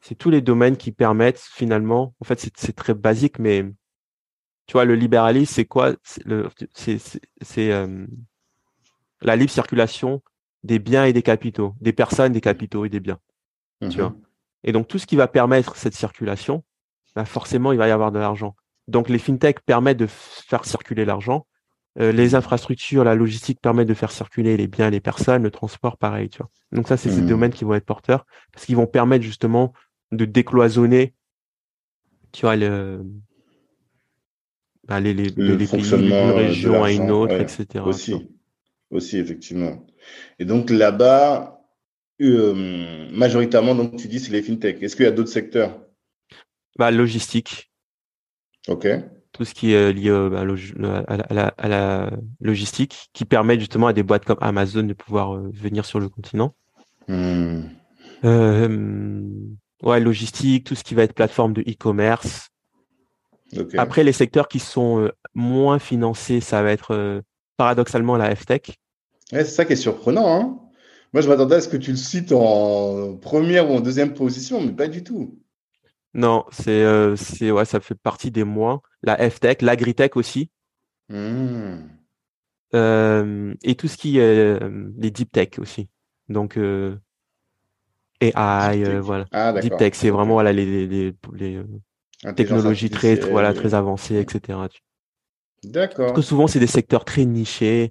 c'est 0.00 0.16
tous 0.16 0.30
les 0.30 0.42
domaines 0.42 0.76
qui 0.76 0.92
permettent 0.92 1.40
finalement, 1.40 2.14
en 2.20 2.24
fait, 2.24 2.50
c'est 2.56 2.76
très 2.76 2.94
basique, 2.94 3.38
mais 3.38 3.64
tu 4.66 4.72
vois, 4.72 4.84
le 4.84 4.94
libéralisme, 4.94 5.52
c'est 5.52 5.64
quoi? 5.64 5.92
C'est 6.02 7.72
euh, 7.72 8.06
la 9.20 9.36
libre 9.36 9.50
circulation 9.50 10.22
des 10.62 10.78
biens 10.78 11.04
et 11.04 11.12
des 11.12 11.22
capitaux, 11.22 11.74
des 11.80 11.92
personnes, 11.92 12.32
des 12.32 12.40
capitaux 12.40 12.84
et 12.84 12.88
des 12.88 13.00
biens. 13.00 13.18
Tu 13.90 13.98
vois? 13.98 14.10
Mhm. 14.10 14.22
et 14.64 14.72
donc, 14.72 14.88
tout 14.88 14.98
ce 14.98 15.06
qui 15.06 15.16
va 15.16 15.28
permettre 15.28 15.76
cette 15.76 15.94
circulation, 15.94 16.64
bah 17.14 17.26
forcément, 17.26 17.72
il 17.72 17.78
va 17.78 17.86
y 17.86 17.90
avoir 17.90 18.12
de 18.12 18.18
l'argent. 18.18 18.56
Donc, 18.88 19.10
les 19.10 19.18
fintechs 19.18 19.60
permettent 19.60 19.98
de 19.98 20.06
faire 20.06 20.64
circuler 20.64 21.04
l'argent. 21.04 21.46
Euh, 22.00 22.10
les 22.10 22.34
infrastructures, 22.34 23.04
la 23.04 23.14
logistique 23.14 23.60
permettent 23.60 23.88
de 23.88 23.94
faire 23.94 24.10
circuler 24.10 24.56
les 24.56 24.66
biens, 24.66 24.88
les 24.88 25.00
personnes, 25.00 25.42
le 25.42 25.50
transport, 25.50 25.98
pareil. 25.98 26.30
Tu 26.30 26.38
vois? 26.38 26.48
Donc, 26.72 26.88
ça, 26.88 26.96
c'est 26.96 27.10
ces 27.10 27.20
mhm. 27.20 27.28
domaines 27.28 27.52
qui 27.52 27.64
vont 27.64 27.74
être 27.74 27.84
porteurs 27.84 28.24
parce 28.52 28.64
qu'ils 28.64 28.76
vont 28.76 28.86
permettre 28.86 29.24
justement 29.24 29.74
de 30.12 30.24
décloisonner 30.24 31.14
tu 32.34 32.42
vois, 32.42 32.56
le, 32.56 33.06
bah, 34.88 35.00
les, 35.00 35.14
les, 35.14 35.30
le 35.30 35.56
les 35.56 35.66
pays 35.66 35.82
d'une 35.82 36.12
région 36.12 36.84
à 36.84 36.92
une 36.92 37.10
autre, 37.10 37.34
etc. 37.34 37.84
Aussi, 37.84 38.14
aussi, 38.90 39.18
effectivement. 39.18 39.86
Et 40.38 40.44
donc 40.44 40.70
là-bas, 40.70 41.62
euh, 42.20 43.08
majoritairement, 43.12 43.74
donc 43.74 43.96
tu 43.96 44.08
dis 44.08 44.20
c'est 44.20 44.32
les 44.32 44.42
fintech. 44.42 44.82
Est-ce 44.82 44.96
qu'il 44.96 45.04
y 45.04 45.08
a 45.08 45.12
d'autres 45.12 45.30
secteurs? 45.30 45.80
Bah, 46.78 46.90
Logistique. 46.90 47.70
OK. 48.68 48.86
Tout 49.32 49.44
ce 49.44 49.54
qui 49.54 49.72
est 49.72 49.92
lié 49.92 50.10
bah, 50.10 50.44
à, 51.08 51.34
la, 51.34 51.48
à, 51.48 51.68
la, 51.68 52.10
logistique, 52.40 53.08
qui 53.12 53.24
permet 53.24 53.58
justement 53.58 53.88
à 53.88 53.92
des 53.92 54.04
boîtes 54.04 54.24
comme 54.24 54.38
Amazon 54.40 54.84
de 54.84 54.92
pouvoir 54.92 55.34
euh, 55.34 55.50
venir 55.52 55.84
sur 55.84 55.98
le 55.98 56.08
continent. 56.08 56.54
Hmm. 57.08 57.62
Euh, 58.24 59.22
ouais, 59.82 60.00
logistique, 60.00 60.64
tout 60.64 60.74
ce 60.74 60.84
qui 60.84 60.94
va 60.94 61.02
être 61.02 61.14
plateforme 61.14 61.52
de 61.52 61.62
e-commerce. 61.62 62.50
Après, 63.76 64.04
les 64.04 64.12
secteurs 64.12 64.48
qui 64.48 64.58
sont 64.58 65.00
euh, 65.00 65.12
moins 65.34 65.78
financés, 65.78 66.40
ça 66.40 66.62
va 66.62 66.72
être 66.72 66.92
euh, 66.92 67.20
paradoxalement 67.56 68.16
la 68.16 68.34
FTech. 68.34 68.78
c'est 69.30 69.44
ça 69.44 69.64
qui 69.64 69.74
est 69.74 69.76
surprenant. 69.76 70.34
Hein. 70.34 70.58
Moi, 71.12 71.20
je 71.22 71.28
m'attendais 71.28 71.56
à 71.56 71.60
ce 71.60 71.68
que 71.68 71.76
tu 71.76 71.90
le 71.90 71.96
cites 71.96 72.32
en 72.32 73.16
première 73.16 73.70
ou 73.70 73.74
en 73.74 73.80
deuxième 73.80 74.14
position, 74.14 74.60
mais 74.60 74.72
pas 74.72 74.88
du 74.88 75.04
tout. 75.04 75.38
Non, 76.12 76.44
c'est 76.50 76.82
euh, 76.82 77.16
ouais, 77.40 77.64
ça 77.64 77.80
fait 77.80 77.94
partie 77.94 78.30
des 78.30 78.44
moins. 78.44 78.80
La 79.02 79.30
FTech, 79.30 79.62
l'agritech 79.62 80.16
aussi. 80.16 80.50
Hmm. 81.08 81.76
et 82.72 83.74
tout 83.76 83.88
ce 83.88 83.96
qui 83.96 84.18
est 84.18 84.58
les 84.98 85.10
deep 85.10 85.30
tech 85.30 85.58
aussi. 85.58 85.88
Donc 86.28 86.58
AI, 88.20 88.98
voilà. 89.00 89.26
Ah, 89.30 89.52
deep 89.52 89.76
tech, 89.76 89.92
c'est 89.94 90.10
vraiment 90.10 90.34
voilà 90.34 90.52
les, 90.52 90.86
les, 90.86 91.14
les 91.34 91.62
technologie 92.32 92.90
très, 92.90 93.16
voilà, 93.16 93.52
très 93.52 93.74
avancée, 93.74 94.16
etc. 94.16 94.58
D'accord. 95.64 96.06
Parce 96.06 96.16
que 96.16 96.22
souvent, 96.22 96.46
c'est 96.46 96.60
des 96.60 96.66
secteurs 96.66 97.04
très 97.04 97.24
nichés. 97.24 97.90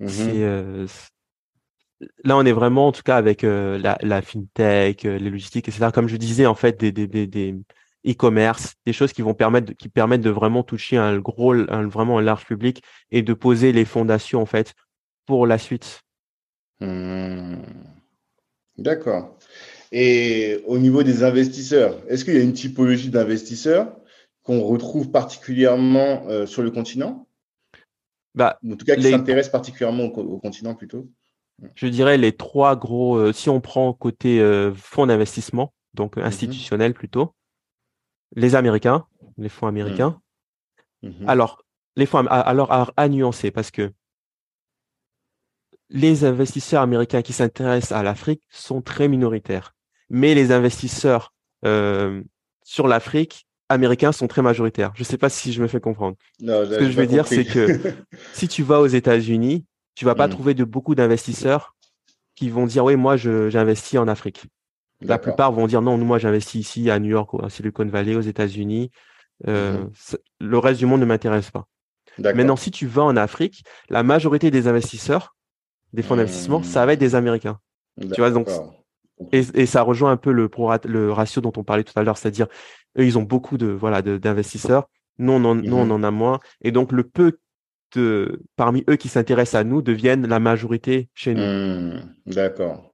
Mhm. 0.00 0.08
Euh, 0.10 0.86
là, 2.24 2.36
on 2.36 2.44
est 2.44 2.52
vraiment, 2.52 2.88
en 2.88 2.92
tout 2.92 3.02
cas, 3.02 3.16
avec 3.16 3.44
euh, 3.44 3.78
la, 3.78 3.98
la, 4.02 4.22
fintech, 4.22 5.04
euh, 5.04 5.18
les 5.18 5.30
logistiques, 5.30 5.68
etc. 5.68 5.90
Comme 5.92 6.08
je 6.08 6.16
disais, 6.16 6.46
en 6.46 6.54
fait, 6.54 6.78
des, 6.78 6.92
des, 6.92 7.06
des, 7.06 7.26
des 7.26 7.54
e-commerce, 8.06 8.74
des 8.84 8.92
choses 8.92 9.12
qui 9.12 9.22
vont 9.22 9.34
permettre, 9.34 9.72
qui 9.72 9.88
permettent 9.88 10.20
de 10.20 10.30
vraiment 10.30 10.62
toucher 10.62 10.96
un 10.96 11.18
gros, 11.18 11.54
un, 11.54 11.88
vraiment 11.88 12.18
un 12.18 12.22
large 12.22 12.44
public 12.44 12.82
et 13.10 13.22
de 13.22 13.34
poser 13.34 13.72
les 13.72 13.84
fondations, 13.84 14.40
en 14.40 14.46
fait, 14.46 14.74
pour 15.26 15.46
la 15.46 15.58
suite. 15.58 16.02
Hmm. 16.80 17.62
D'accord. 18.76 19.38
Et 19.92 20.62
au 20.66 20.78
niveau 20.78 21.02
des 21.02 21.22
investisseurs, 21.22 22.00
est-ce 22.08 22.24
qu'il 22.24 22.34
y 22.34 22.38
a 22.38 22.42
une 22.42 22.52
typologie 22.52 23.10
d'investisseurs 23.10 23.96
qu'on 24.42 24.62
retrouve 24.62 25.10
particulièrement 25.10 26.26
euh, 26.28 26.46
sur 26.46 26.62
le 26.62 26.70
continent? 26.70 27.26
Bah, 28.34 28.58
En 28.68 28.76
tout 28.76 28.84
cas, 28.84 28.96
qui 28.96 29.10
s'intéressent 29.10 29.52
particulièrement 29.52 30.04
au, 30.04 30.38
continent 30.38 30.74
plutôt? 30.74 31.08
Je 31.74 31.86
dirais 31.86 32.18
les 32.18 32.32
trois 32.32 32.76
gros, 32.76 33.16
euh, 33.16 33.32
si 33.32 33.48
on 33.48 33.60
prend 33.60 33.92
côté 33.92 34.40
euh, 34.40 34.74
fonds 34.74 35.06
d'investissement, 35.06 35.72
donc 35.94 36.16
mhm. 36.16 36.24
institutionnels 36.24 36.92
plutôt, 36.92 37.34
les 38.34 38.54
Américains, 38.54 39.06
les 39.38 39.48
fonds 39.48 39.66
américains. 39.66 40.20
Mhm. 41.02 41.14
Mhm. 41.20 41.28
Alors, 41.28 41.62
les 41.96 42.06
fonds, 42.06 42.26
alors 42.26 42.72
à, 42.72 42.92
à 42.96 43.08
nuancer 43.08 43.50
parce 43.50 43.70
que 43.70 43.92
les 45.88 46.24
investisseurs 46.24 46.82
américains 46.82 47.22
qui 47.22 47.32
s'intéressent 47.32 47.92
à 47.92 48.02
l'Afrique 48.02 48.42
sont 48.50 48.82
très 48.82 49.08
minoritaires 49.08 49.75
mais 50.10 50.34
les 50.34 50.52
investisseurs 50.52 51.32
euh, 51.64 52.22
sur 52.64 52.88
l'Afrique 52.88 53.46
américains 53.68 54.12
sont 54.12 54.28
très 54.28 54.42
majoritaires. 54.42 54.92
Je 54.94 55.00
ne 55.00 55.04
sais 55.04 55.18
pas 55.18 55.28
si 55.28 55.52
je 55.52 55.60
me 55.60 55.66
fais 55.66 55.80
comprendre. 55.80 56.16
Ce 56.40 56.78
que 56.78 56.90
je 56.90 56.96
veux 56.96 57.06
dire, 57.06 57.26
c'est 57.26 57.44
que 57.44 57.80
si 58.32 58.48
tu 58.48 58.62
vas 58.62 58.80
aux 58.80 58.86
États-Unis, 58.86 59.64
tu 59.94 60.04
vas 60.04 60.14
pas 60.14 60.28
hmm. 60.28 60.30
trouver 60.30 60.54
de 60.54 60.64
beaucoup 60.64 60.94
d'investisseurs 60.94 61.74
qui 62.34 62.50
vont 62.50 62.66
dire 62.66 62.84
oui, 62.84 62.96
moi, 62.96 63.16
j'investis 63.16 63.98
en 63.98 64.08
Afrique. 64.08 64.44
La 65.00 65.18
plupart 65.18 65.52
vont 65.52 65.66
dire 65.66 65.82
non, 65.82 65.98
moi, 65.98 66.18
j'investis 66.18 66.60
ici 66.60 66.90
à 66.90 66.98
New 66.98 67.10
York, 67.10 67.30
à 67.42 67.50
Silicon 67.50 67.86
Valley, 67.86 68.14
aux 68.14 68.20
États-Unis. 68.20 68.90
Euh, 69.46 69.84
le 70.40 70.58
reste 70.58 70.78
du 70.78 70.86
monde 70.86 71.00
ne 71.00 71.06
m'intéresse 71.06 71.50
pas. 71.50 71.66
Maintenant, 72.18 72.56
si 72.56 72.70
tu 72.70 72.86
vas 72.86 73.02
en 73.02 73.16
Afrique, 73.16 73.64
la 73.90 74.02
majorité 74.02 74.50
des 74.50 74.68
investisseurs, 74.68 75.34
des 75.92 76.02
fonds 76.02 76.16
d'investissement, 76.16 76.62
ça 76.62 76.86
va 76.86 76.94
être 76.94 76.98
des 76.98 77.14
Américains. 77.14 77.58
Tu 78.00 78.20
vois, 78.20 78.30
donc, 78.30 78.48
et, 79.32 79.66
ça 79.66 79.82
rejoint 79.82 80.12
un 80.12 80.16
peu 80.16 80.32
le, 80.32 80.50
le 80.84 81.12
ratio 81.12 81.40
dont 81.40 81.52
on 81.56 81.64
parlait 81.64 81.84
tout 81.84 81.98
à 81.98 82.02
l'heure, 82.02 82.18
c'est-à-dire, 82.18 82.46
eux, 82.98 83.04
ils 83.04 83.18
ont 83.18 83.22
beaucoup 83.22 83.58
de, 83.58 83.66
voilà, 83.66 84.02
d'investisseurs. 84.02 84.88
Nous, 85.18 85.32
on 85.32 85.44
en, 85.44 85.54
nous, 85.54 85.76
on 85.76 85.86
mm-hmm. 85.86 85.92
en 85.92 86.02
a 86.02 86.10
moins. 86.10 86.40
Et 86.62 86.72
donc, 86.72 86.92
le 86.92 87.04
peu 87.04 87.38
de, 87.94 88.42
parmi 88.56 88.84
eux 88.90 88.96
qui 88.96 89.08
s'intéressent 89.08 89.60
à 89.60 89.64
nous 89.64 89.80
deviennent 89.82 90.26
la 90.26 90.38
majorité 90.38 91.08
chez 91.14 91.34
nous. 91.34 91.42
Mm, 91.42 92.14
d'accord. 92.26 92.92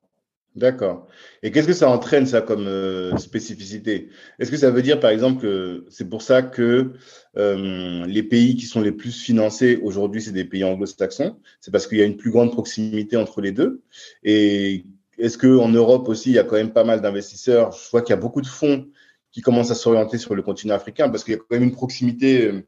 D'accord. 0.55 1.09
Et 1.43 1.51
qu'est-ce 1.51 1.67
que 1.67 1.73
ça 1.73 1.89
entraîne, 1.89 2.27
ça, 2.27 2.43
comme 2.43 2.67
euh, 2.67 3.17
spécificité? 3.17 4.11
Est-ce 4.39 4.51
que 4.51 4.59
ça 4.59 4.71
veut 4.71 4.83
dire, 4.83 5.01
par 5.01 5.11
exemple, 5.11 5.41
que 5.41 5.87
c'est 5.89 6.09
pour 6.09 6.21
ça 6.21 6.43
que 6.43 6.93
euh, 7.39 8.05
les 8.05 8.23
pays 8.23 8.55
qui 8.57 8.67
sont 8.67 8.83
les 8.83 8.93
plus 8.93 9.19
financés 9.19 9.81
aujourd'hui, 9.83 10.21
c'est 10.21 10.33
des 10.33 10.45
pays 10.45 10.63
anglo-saxons? 10.63 11.39
C'est 11.61 11.71
parce 11.71 11.87
qu'il 11.87 11.99
y 11.99 12.03
a 12.03 12.05
une 12.05 12.19
plus 12.19 12.31
grande 12.31 12.53
proximité 12.53 13.17
entre 13.17 13.41
les 13.41 13.53
deux? 13.53 13.81
Et 14.25 14.85
est-ce 15.23 15.39
qu'en 15.39 15.69
Europe 15.69 16.09
aussi, 16.09 16.31
il 16.31 16.35
y 16.35 16.39
a 16.39 16.45
quand 16.45 16.57
même 16.57 16.73
pas 16.73 16.83
mal 16.83 17.01
d'investisseurs 17.01 17.71
Je 17.71 17.91
vois 17.91 18.03
qu'il 18.03 18.11
y 18.11 18.19
a 18.19 18.21
beaucoup 18.21 18.41
de 18.41 18.47
fonds 18.47 18.89
qui 19.31 19.41
commencent 19.41 19.71
à 19.71 19.77
s'orienter 19.77 20.19
sur 20.19 20.35
le 20.35 20.43
continent 20.43 20.75
africain 20.75 21.09
parce 21.09 21.23
qu'il 21.23 21.35
y 21.35 21.37
a 21.37 21.39
quand 21.39 21.47
même 21.53 21.63
une 21.63 21.73
proximité 21.73 22.49
euh, 22.49 22.67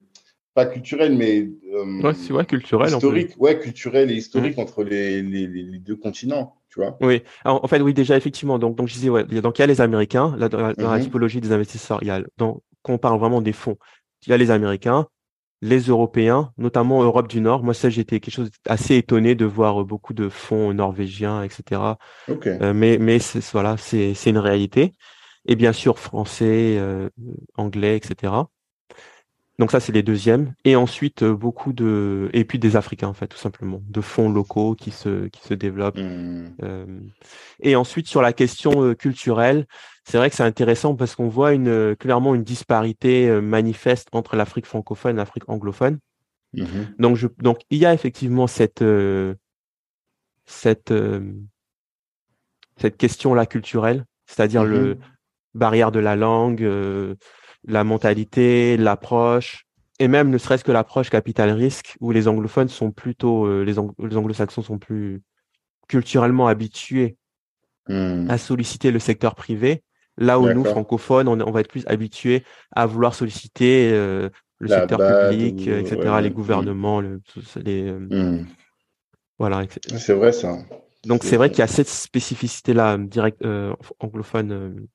pas 0.55 0.67
culturelle, 0.67 1.17
mais 1.17 1.51
euh, 1.73 2.01
ouais, 2.01 2.33
ouais, 2.33 2.45
culturelle, 2.47 2.93
historique, 2.93 3.35
ouais, 3.39 3.59
culturelle 3.59 4.11
et 4.13 4.15
historique 4.15 4.57
entre 4.57 4.85
les, 4.85 5.21
les, 5.21 5.49
les, 5.49 5.79
deux 5.81 5.97
continents, 5.97 6.55
tu 6.71 6.79
vois. 6.79 6.97
Oui, 7.01 7.23
Alors, 7.45 7.65
en 7.65 7.67
fait, 7.67 7.81
oui, 7.81 7.93
déjà 7.93 8.17
effectivement. 8.17 8.61
Donc, 8.61 8.77
donc 8.77 8.87
je 8.87 8.95
disais, 8.95 9.09
ouais, 9.09 9.25
donc 9.25 9.59
il 9.59 9.63
y 9.63 9.65
a 9.65 9.67
les 9.67 9.81
Américains 9.81 10.37
là, 10.39 10.49
dans, 10.49 10.61
la, 10.61 10.75
mhm. 10.77 11.03
typologie 11.03 11.41
des 11.41 11.51
investisseurs. 11.51 11.99
Il 12.03 12.07
y 12.07 12.13
a, 12.13 12.23
donc, 12.39 12.63
quand 12.83 12.93
on 12.93 12.99
parle 12.99 13.19
vraiment 13.19 13.43
des 13.43 13.53
fonds, 13.53 13.77
il 14.25 14.31
y 14.31 14.33
a 14.33 14.37
les 14.37 14.53
Américains, 14.53 15.09
les 15.65 15.81
Européens, 15.81 16.53
notamment 16.59 17.03
Europe 17.03 17.27
du 17.27 17.41
Nord. 17.41 17.65
Moi, 17.65 17.73
ça, 17.73 17.89
j'étais 17.89 18.21
quelque 18.21 18.35
chose 18.35 18.51
assez 18.69 18.97
étonné 18.97 19.35
de 19.35 19.47
voir 19.47 19.83
beaucoup 19.87 20.13
de 20.13 20.29
fonds 20.29 20.75
norvégiens, 20.75 21.43
etc. 21.43 21.81
Okay. 22.29 22.59
Euh, 22.61 22.75
mais 22.75 22.99
mais 22.99 23.17
voilà, 23.51 23.79
c'est 23.79 24.13
c'est 24.13 24.29
une 24.29 24.39
réalité. 24.39 24.93
Et 25.47 25.57
bien 25.57 25.73
sûr, 25.73 25.99
français, 25.99 26.77
euh, 26.79 27.09
anglais, 27.57 27.97
etc. 27.97 28.33
Donc 29.59 29.71
ça, 29.71 29.79
c'est 29.79 29.93
les 29.93 30.03
deuxièmes. 30.03 30.55
Et 30.65 30.75
ensuite, 30.75 31.23
euh, 31.23 31.35
beaucoup 31.35 31.73
de... 31.73 32.29
Et 32.33 32.45
puis 32.45 32.59
des 32.59 32.75
Africains, 32.75 33.07
en 33.09 33.13
fait, 33.13 33.29
tout 33.29 33.39
simplement. 33.39 33.81
De 33.89 34.01
fonds 34.01 34.29
locaux 34.29 34.75
qui 34.75 34.91
se, 34.91 35.29
qui 35.29 35.41
se 35.43 35.55
développent. 35.55 35.99
Mmh. 35.99 36.57
Euh, 36.65 37.01
et 37.61 37.77
ensuite, 37.77 38.09
sur 38.09 38.21
la 38.21 38.33
question 38.33 38.83
euh, 38.83 38.95
culturelle, 38.95 39.67
c'est 40.05 40.19
vrai 40.19 40.29
que 40.29 40.35
c'est 40.35 40.43
intéressant 40.43 40.97
parce 40.97 41.15
qu'on 41.15 41.29
voit 41.29 41.53
une, 41.53 41.95
clairement 41.97 42.35
une 42.35 42.43
disparité 42.43 43.31
manifeste 43.41 44.09
entre 44.13 44.35
l'Afrique 44.37 44.67
francophone 44.67 45.17
et 45.17 45.19
l'Afrique 45.19 45.49
anglophone. 45.49 45.99
Mmh 46.53 46.65
donc, 46.99 47.17
je, 47.17 47.27
donc, 47.39 47.61
il 47.71 47.79
y 47.79 47.87
a 47.87 47.95
effectivement 47.95 48.47
cette, 48.47 48.85
cette, 50.45 50.93
cette 52.77 52.97
question-là 52.97 53.47
culturelle, 53.47 54.05
c'est-à-dire 54.27 54.65
le 54.65 54.95
mmh 54.95 54.99
barrière 55.55 55.93
de 55.93 56.01
la 56.01 56.17
langue, 56.17 56.69
la 57.67 57.85
mentalité, 57.85 58.77
l'approche, 58.77 59.67
et 59.99 60.09
même 60.09 60.31
ne 60.31 60.39
serait-ce 60.39 60.65
que 60.65 60.73
l'approche 60.73 61.11
capital-risque, 61.11 61.97
où 62.01 62.11
les 62.11 62.29
anglophones 62.29 62.69
sont 62.69 62.91
plutôt, 62.91 63.47
euh, 63.47 63.63
les, 63.63 63.79
anglo-saxons 63.79 64.63
sont 64.63 64.79
plus 64.79 65.23
culturellement 65.89 66.49
habitués 66.49 67.17
hmm. 67.89 68.29
à 68.29 68.39
solliciter 68.39 68.91
le 68.91 68.99
secteur 68.99 69.35
privé, 69.35 69.83
là 70.17 70.39
où 70.39 70.49
nous, 70.53 70.65
francophones, 70.65 71.29
on, 71.29 71.51
va 71.51 71.61
être 71.61 71.69
plus 71.69 71.87
habitués 71.87 72.45
à 72.75 72.87
vouloir 72.87 73.15
solliciter 73.15 73.91
euh, 73.93 74.29
le 74.59 74.69
secteur 74.69 74.99
public, 75.31 75.67
etc., 75.67 76.19
les 76.23 76.31
gouvernements, 76.31 77.01
les, 77.01 77.93
hmm. 77.93 78.47
voilà. 79.39 79.63
C'est 79.97 80.15
vrai 80.15 80.33
ça. 80.33 80.59
Donc 81.07 81.23
c'est 81.23 81.37
vrai 81.37 81.51
qu'il 81.51 81.59
y 81.59 81.63
a 81.63 81.67
cette 81.67 81.89
spécificité-là 81.89 82.97
direct 82.99 83.45
anglophone 84.01 84.87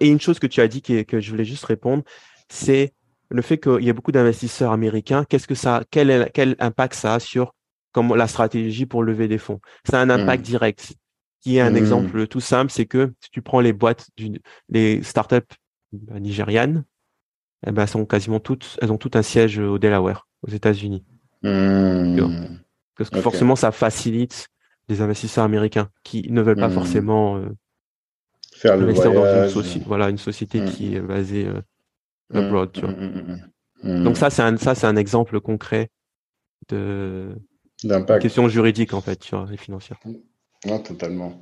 Et 0.00 0.08
une 0.08 0.20
chose 0.20 0.38
que 0.38 0.46
tu 0.46 0.60
as 0.60 0.68
dit 0.68 0.82
qui 0.82 1.04
que 1.04 1.20
je 1.20 1.30
voulais 1.30 1.44
juste 1.44 1.64
répondre, 1.64 2.02
c'est 2.48 2.92
le 3.30 3.42
fait 3.42 3.58
qu'il 3.58 3.84
y 3.84 3.90
a 3.90 3.92
beaucoup 3.92 4.12
d'investisseurs 4.12 4.72
américains. 4.72 5.24
Qu'est-ce 5.24 5.46
que 5.46 5.54
ça, 5.54 5.84
quel, 5.90 6.30
quel 6.34 6.56
impact 6.58 6.94
ça 6.94 7.14
a 7.14 7.20
sur 7.20 7.54
comme 7.92 8.14
la 8.14 8.26
stratégie 8.26 8.86
pour 8.86 9.02
lever 9.02 9.28
des 9.28 9.38
fonds? 9.38 9.60
Ça 9.88 10.00
a 10.00 10.02
un 10.02 10.10
impact 10.10 10.42
mmh. 10.42 10.50
direct. 10.50 10.94
Qui 11.42 11.56
est 11.56 11.60
un 11.60 11.70
mmh. 11.70 11.76
exemple 11.76 12.26
tout 12.26 12.40
simple, 12.40 12.70
c'est 12.70 12.84
que 12.84 13.14
si 13.20 13.30
tu 13.30 13.40
prends 13.40 13.60
les 13.60 13.72
boîtes, 13.72 14.10
les 14.68 15.02
startups 15.02 15.38
nigérianes, 15.92 16.84
eh 17.66 17.72
ben, 17.72 17.82
elles 17.82 17.88
sont 17.88 18.04
quasiment 18.04 18.40
toutes, 18.40 18.78
elles 18.82 18.92
ont 18.92 18.98
tout 18.98 19.12
un 19.14 19.22
siège 19.22 19.58
au 19.58 19.78
Delaware, 19.78 20.28
aux 20.42 20.50
États-Unis. 20.50 21.02
Mmh. 21.42 22.20
Parce 22.96 23.08
que 23.08 23.20
forcément, 23.22 23.56
ça 23.56 23.72
facilite 23.72 24.48
les 24.90 25.00
investisseurs 25.00 25.44
américains 25.44 25.88
qui 26.04 26.30
ne 26.30 26.42
veulent 26.42 26.56
pas 26.56 26.68
forcément 26.68 27.38
euh, 27.38 27.48
faire 28.60 28.76
le 28.76 28.92
voyage. 28.92 29.54
Dans 29.54 29.62
une, 29.62 29.82
voilà, 29.82 30.10
une 30.10 30.18
société 30.18 30.60
mm. 30.60 30.70
qui 30.70 30.94
est 30.94 31.00
basée 31.00 31.46
euh, 31.46 31.60
mm. 32.30 32.36
abroad. 32.36 32.70
Tu 32.72 32.80
vois. 32.80 32.90
Mm, 32.90 34.04
Donc 34.04 34.16
ça, 34.16 34.30
c'est 34.30 34.42
un, 34.42 34.56
ça, 34.56 34.74
c'est 34.74 34.86
un 34.86 34.96
exemple 34.96 35.40
concret 35.40 35.88
de 36.68 37.34
question 38.20 38.48
juridique 38.48 38.92
en 38.92 39.00
fait, 39.00 39.16
tu 39.16 39.34
vois, 39.34 39.48
et 39.52 39.56
financière. 39.56 39.98
Non, 40.66 40.78
totalement. 40.78 41.40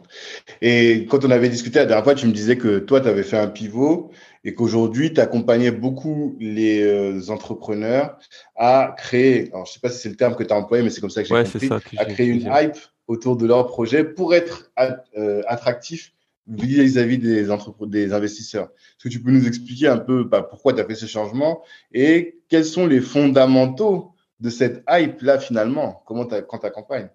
Et 0.62 1.06
quand 1.10 1.24
on 1.24 1.30
avait 1.32 1.48
discuté 1.48 1.80
la 1.80 1.86
dernière 1.86 2.04
fois, 2.04 2.14
tu 2.14 2.28
me 2.28 2.32
disais 2.32 2.56
que 2.56 2.78
toi, 2.78 3.00
tu 3.00 3.08
avais 3.08 3.24
fait 3.24 3.36
un 3.36 3.48
pivot 3.48 4.12
et 4.44 4.54
qu'aujourd'hui, 4.54 5.12
tu 5.12 5.20
accompagnais 5.20 5.72
beaucoup 5.72 6.36
les 6.38 6.82
euh, 6.82 7.20
entrepreneurs 7.30 8.16
à 8.54 8.94
créer, 8.96 9.48
alors 9.52 9.66
je 9.66 9.72
sais 9.72 9.80
pas 9.80 9.90
si 9.90 9.98
c'est 9.98 10.08
le 10.08 10.14
terme 10.14 10.36
que 10.36 10.44
tu 10.44 10.52
as 10.52 10.56
employé, 10.56 10.84
mais 10.84 10.90
c'est 10.90 11.00
comme 11.00 11.10
ça 11.10 11.24
que 11.24 11.28
j'ai 11.28 11.68
compris, 11.68 11.98
à 11.98 12.04
créer 12.04 12.28
une 12.28 12.48
hype 12.48 12.78
autour 13.08 13.36
de 13.36 13.44
leur 13.44 13.66
projet 13.66 14.04
pour 14.04 14.34
être 14.34 14.70
euh, 15.16 15.42
attractif 15.48 16.12
vis-à-vis 16.48 17.18
des, 17.18 17.46
des 17.86 18.12
investisseurs. 18.12 18.64
Est-ce 18.64 19.04
que 19.04 19.08
tu 19.08 19.22
peux 19.22 19.30
nous 19.30 19.46
expliquer 19.46 19.88
un 19.88 19.98
peu 19.98 20.24
bah, 20.24 20.42
pourquoi 20.42 20.72
tu 20.72 20.80
as 20.80 20.84
fait 20.84 20.94
ce 20.94 21.06
changement 21.06 21.62
et 21.92 22.40
quels 22.48 22.64
sont 22.64 22.86
les 22.86 23.00
fondamentaux 23.00 24.12
de 24.40 24.50
cette 24.50 24.82
hype-là 24.88 25.38
finalement 25.38 26.02
Comment 26.06 26.26
quand 26.26 26.58
tu 26.58 26.66
accompagnes 26.66 27.10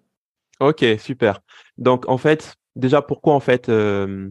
Ok, 0.60 0.84
super. 0.98 1.40
Donc 1.78 2.08
en 2.08 2.18
fait, 2.18 2.54
déjà 2.76 3.02
pourquoi 3.02 3.34
en 3.34 3.40
fait 3.40 3.68
euh, 3.68 4.30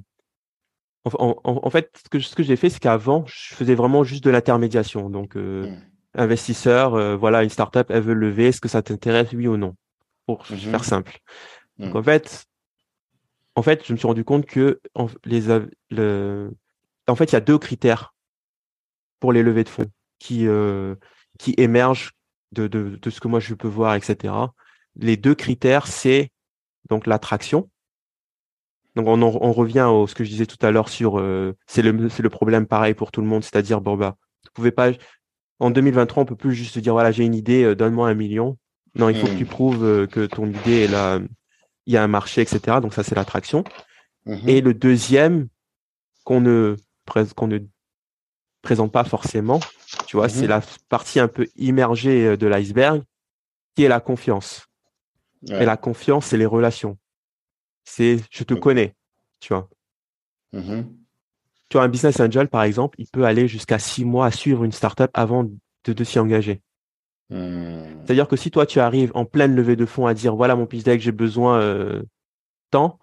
en, 1.05 1.69
fait, 1.69 1.91
ce 2.01 2.09
que, 2.09 2.19
ce 2.19 2.35
que 2.35 2.43
j'ai 2.43 2.55
fait, 2.55 2.69
c'est 2.69 2.79
qu'avant, 2.79 3.25
je 3.25 3.53
faisais 3.55 3.75
vraiment 3.75 4.03
juste 4.03 4.23
de 4.23 4.29
l'intermédiation. 4.29 5.09
Donc, 5.09 5.35
euh, 5.35 5.67
mmh. 5.67 5.81
investisseur, 6.15 6.93
euh, 6.93 7.17
voilà, 7.17 7.43
une 7.43 7.49
startup, 7.49 7.87
elle 7.89 8.03
veut 8.03 8.13
lever, 8.13 8.47
est-ce 8.47 8.61
que 8.61 8.69
ça 8.69 8.81
t'intéresse, 8.81 9.33
oui 9.33 9.47
ou 9.47 9.57
non? 9.57 9.75
Pour 10.25 10.45
mmh 10.49 10.55
faire 10.55 10.85
simple. 10.85 11.19
Donc, 11.77 11.93
mmh. 11.93 11.97
en 11.97 12.03
fait, 12.03 12.45
en 13.55 13.61
fait, 13.61 13.85
je 13.85 13.93
me 13.93 13.97
suis 13.97 14.07
rendu 14.07 14.23
compte 14.23 14.45
que 14.45 14.81
en, 14.95 15.07
les, 15.25 15.41
le, 15.89 16.51
en 17.07 17.15
fait, 17.15 17.25
il 17.25 17.33
y 17.33 17.35
a 17.35 17.41
deux 17.41 17.57
critères 17.57 18.13
pour 19.19 19.33
les 19.33 19.43
levées 19.43 19.63
de 19.63 19.69
fonds 19.69 19.91
qui, 20.19 20.47
euh, 20.47 20.95
qui 21.39 21.53
émergent 21.57 22.11
de, 22.51 22.67
de, 22.67 22.99
de, 23.01 23.09
ce 23.09 23.19
que 23.19 23.27
moi 23.27 23.39
je 23.39 23.53
peux 23.53 23.67
voir, 23.67 23.95
etc. 23.95 24.33
Les 24.95 25.17
deux 25.17 25.35
critères, 25.35 25.87
c'est 25.87 26.31
donc 26.89 27.07
l'attraction. 27.07 27.69
Donc 28.95 29.07
on, 29.07 29.21
on 29.21 29.51
revient 29.51 29.79
à 29.79 30.07
ce 30.07 30.13
que 30.13 30.23
je 30.23 30.29
disais 30.29 30.45
tout 30.45 30.63
à 30.63 30.71
l'heure 30.71 30.89
sur 30.89 31.19
euh, 31.19 31.53
c'est 31.65 31.81
le 31.81 32.09
c'est 32.09 32.21
le 32.21 32.29
problème 32.29 32.67
pareil 32.67 32.93
pour 32.93 33.11
tout 33.11 33.21
le 33.21 33.27
monde, 33.27 33.43
c'est-à-dire 33.43 33.81
bon 33.81 33.97
bah 33.97 34.17
vous 34.43 34.51
pouvez 34.53 34.71
pas 34.71 34.91
en 35.59 35.71
2023 35.71 36.23
on 36.23 36.25
peut 36.25 36.35
plus 36.35 36.53
juste 36.53 36.77
dire 36.77 36.93
voilà 36.93 37.11
j'ai 37.11 37.25
une 37.25 37.33
idée 37.33 37.63
euh, 37.63 37.75
donne-moi 37.75 38.07
un 38.07 38.13
million. 38.13 38.57
Non 38.95 39.09
il 39.09 39.15
faut 39.15 39.25
que 39.25 39.35
tu 39.35 39.45
mmh. 39.45 39.47
prouves 39.47 39.83
euh, 39.83 40.05
que 40.05 40.27
ton 40.27 40.45
idée 40.47 40.83
est 40.83 40.87
là 40.87 41.19
il 41.85 41.93
y 41.93 41.97
a 41.97 42.03
un 42.03 42.07
marché, 42.07 42.41
etc. 42.41 42.79
Donc 42.81 42.93
ça, 42.93 43.03
c'est 43.03 43.15
l'attraction. 43.15 43.63
Mhm. 44.25 44.49
Et 44.49 44.61
le 44.61 44.73
deuxième, 44.73 45.47
qu'on 46.23 46.41
ne, 46.41 46.75
qu'on 47.35 47.47
ne 47.47 47.59
présente 48.61 48.91
pas 48.91 49.03
forcément, 49.03 49.59
tu 50.07 50.15
vois, 50.15 50.29
c'est 50.29 50.43
mhm. 50.43 50.49
la 50.49 50.61
partie 50.89 51.19
un 51.19 51.27
peu 51.27 51.47
immergée 51.55 52.27
euh, 52.27 52.37
de 52.37 52.47
l'iceberg, 52.47 53.03
qui 53.75 53.83
est 53.83 53.89
la 53.89 53.99
confiance. 53.99 54.67
Et 55.49 55.65
la 55.65 55.75
confiance, 55.75 56.27
c'est 56.27 56.37
les 56.37 56.45
relations. 56.45 56.97
C'est 57.83 58.21
je 58.31 58.45
te 58.45 58.53
connais, 58.53 58.95
tu 59.41 59.53
vois. 59.53 59.69
Mhm. 60.53 60.95
Tu 61.67 61.77
vois, 61.77 61.83
un 61.83 61.89
business 61.89 62.19
angel, 62.21 62.47
par 62.47 62.63
exemple, 62.63 62.95
il 62.97 63.07
peut 63.07 63.25
aller 63.25 63.49
jusqu'à 63.49 63.77
six 63.77 64.05
mois 64.05 64.27
à 64.27 64.31
suivre 64.31 64.63
une 64.63 64.71
startup 64.71 65.09
avant 65.13 65.43
de, 65.43 65.93
de 65.93 66.03
s'y 66.05 66.17
engager. 66.17 66.61
Hmm. 67.29 67.83
C'est-à-dire 68.05 68.27
que 68.27 68.35
si 68.35 68.51
toi, 68.51 68.65
tu 68.65 68.79
arrives 68.79 69.11
en 69.15 69.25
pleine 69.25 69.55
levée 69.55 69.75
de 69.75 69.85
fonds 69.85 70.05
à 70.05 70.13
dire, 70.13 70.35
voilà 70.35 70.55
mon 70.55 70.65
pitch 70.65 70.83
deck, 70.83 71.01
j'ai 71.01 71.11
besoin 71.11 71.59
euh, 71.61 72.03
tant, 72.71 72.99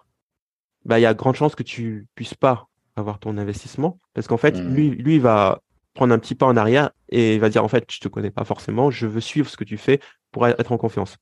bah, 0.85 0.99
il 0.99 1.01
y 1.01 1.05
a 1.05 1.13
grande 1.13 1.35
chance 1.35 1.55
que 1.55 1.63
tu 1.63 2.07
puisses 2.15 2.35
pas 2.35 2.67
avoir 2.95 3.19
ton 3.19 3.37
investissement. 3.37 3.99
Parce 4.13 4.27
qu'en 4.27 4.37
fait, 4.37 4.57
hmm. 4.57 4.73
lui, 4.73 4.89
lui, 4.89 5.19
va 5.19 5.61
prendre 5.93 6.13
un 6.13 6.19
petit 6.19 6.35
pas 6.35 6.45
en 6.45 6.55
arrière 6.55 6.91
et 7.09 7.35
il 7.35 7.39
va 7.39 7.49
dire, 7.49 7.63
en 7.63 7.67
fait, 7.67 7.85
je 7.89 7.99
te 7.99 8.07
connais 8.07 8.31
pas 8.31 8.45
forcément, 8.45 8.91
je 8.91 9.07
veux 9.07 9.21
suivre 9.21 9.49
ce 9.49 9.57
que 9.57 9.63
tu 9.63 9.77
fais 9.77 9.99
pour 10.31 10.47
être 10.47 10.71
en 10.71 10.77
confiance. 10.77 11.17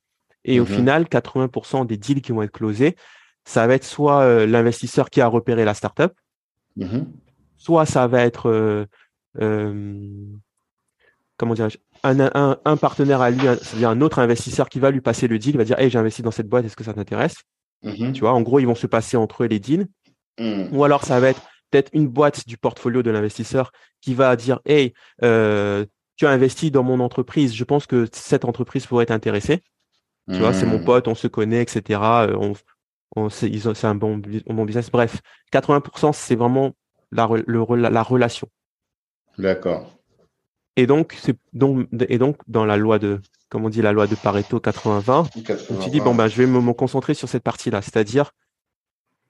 Et 0.45 0.59
au 0.59 0.65
mhm. 0.65 0.75
final, 0.75 1.03
80% 1.05 1.85
des 1.85 1.97
deals 1.97 2.21
qui 2.21 2.31
vont 2.31 2.43
être 2.43 2.51
closés, 2.51 2.95
ça 3.43 3.65
va 3.65 3.73
être 3.73 3.83
soit 3.83 4.21
euh, 4.21 4.45
l'investisseur 4.45 5.09
qui 5.09 5.21
a 5.21 5.27
repéré 5.27 5.65
la 5.65 5.73
startup, 5.73 6.13
soit 7.57 7.85
ça 7.85 8.07
va 8.07 8.21
être 8.23 8.88
euh, 9.39 9.65
comment 11.38 11.53
dirais-je, 11.53 11.77
un, 12.03 12.57
un, 12.63 12.77
partenaire 12.77 13.21
à 13.21 13.29
lui, 13.29 13.41
c'est-à-dire 13.62 13.89
un 13.89 14.01
autre 14.01 14.19
investisseur 14.19 14.69
qui 14.69 14.79
va 14.79 14.91
lui 14.91 15.01
passer 15.01 15.27
le 15.27 15.39
deal, 15.39 15.57
va 15.57 15.63
dire 15.63 15.79
Hey, 15.79 15.89
j'ai 15.89 15.99
investi 15.99 16.21
dans 16.21 16.31
cette 16.31 16.47
boîte, 16.47 16.65
est-ce 16.65 16.75
que 16.75 16.83
ça 16.83 16.93
t'intéresse? 16.93 17.35
Mm-hmm. 17.83 18.13
Tu 18.13 18.21
vois, 18.21 18.33
en 18.33 18.41
gros, 18.41 18.59
ils 18.59 18.67
vont 18.67 18.75
se 18.75 18.88
passer 18.88 19.17
entre 19.17 19.43
eux 19.43 19.47
les 19.47 19.59
deals. 19.59 19.88
Mm. 20.39 20.75
Ou 20.75 20.83
alors, 20.83 21.03
ça 21.03 21.19
va 21.19 21.29
être 21.29 21.41
peut-être 21.71 21.89
une 21.93 22.07
boîte 22.07 22.47
du 22.47 22.57
portfolio 22.57 23.03
de 23.03 23.12
l'investisseur 23.12 23.71
qui 24.01 24.13
va 24.13 24.35
dire 24.35 24.59
Hey, 24.65 24.93
euh, 25.23 25.85
tu 26.15 26.25
as 26.25 26.31
investi 26.31 26.71
dans 26.71 26.83
mon 26.83 26.99
entreprise, 26.99 27.55
je 27.55 27.63
pense 27.63 27.85
que 27.85 28.07
cette 28.12 28.45
entreprise 28.45 28.85
pourrait 28.85 29.05
t'intéresser. 29.05 29.62
Tu 30.31 30.38
vois, 30.38 30.53
c'est 30.53 30.67
mon 30.67 30.77
mm. 30.77 30.85
pote, 30.85 31.07
on 31.07 31.15
se 31.15 31.27
connaît, 31.27 31.63
etc. 31.63 31.99
Euh, 32.03 32.35
on, 32.39 32.53
on, 33.15 33.29
c'est 33.29 33.85
un 33.85 33.95
bon, 33.95 34.17
bon 34.17 34.65
business. 34.65 34.91
Bref, 34.91 35.21
80%, 35.51 36.13
c'est 36.13 36.35
vraiment 36.35 36.75
la, 37.12 37.27
la 37.47 38.03
relation. 38.03 38.47
D'accord. 39.39 39.98
Et 40.79 40.87
donc, 40.87 41.17
c'est 41.21 41.35
donc, 41.51 41.89
et 42.07 42.17
donc, 42.17 42.37
dans 42.47 42.63
la 42.63 42.77
loi 42.77 42.99
de, 42.99 43.19
comme 43.49 43.65
on 43.65 43.69
dit, 43.69 43.81
la 43.81 43.91
loi 43.91 44.07
de 44.07 44.15
Pareto 44.15 44.59
80-20, 44.59 45.83
tu 45.83 45.89
dis, 45.89 45.99
bon, 45.99 46.15
ben, 46.15 46.29
je 46.29 46.37
vais 46.37 46.45
me, 46.45 46.71
concentrer 46.71 47.13
sur 47.13 47.27
cette 47.27 47.43
partie-là. 47.43 47.81
C'est-à-dire, 47.81 48.31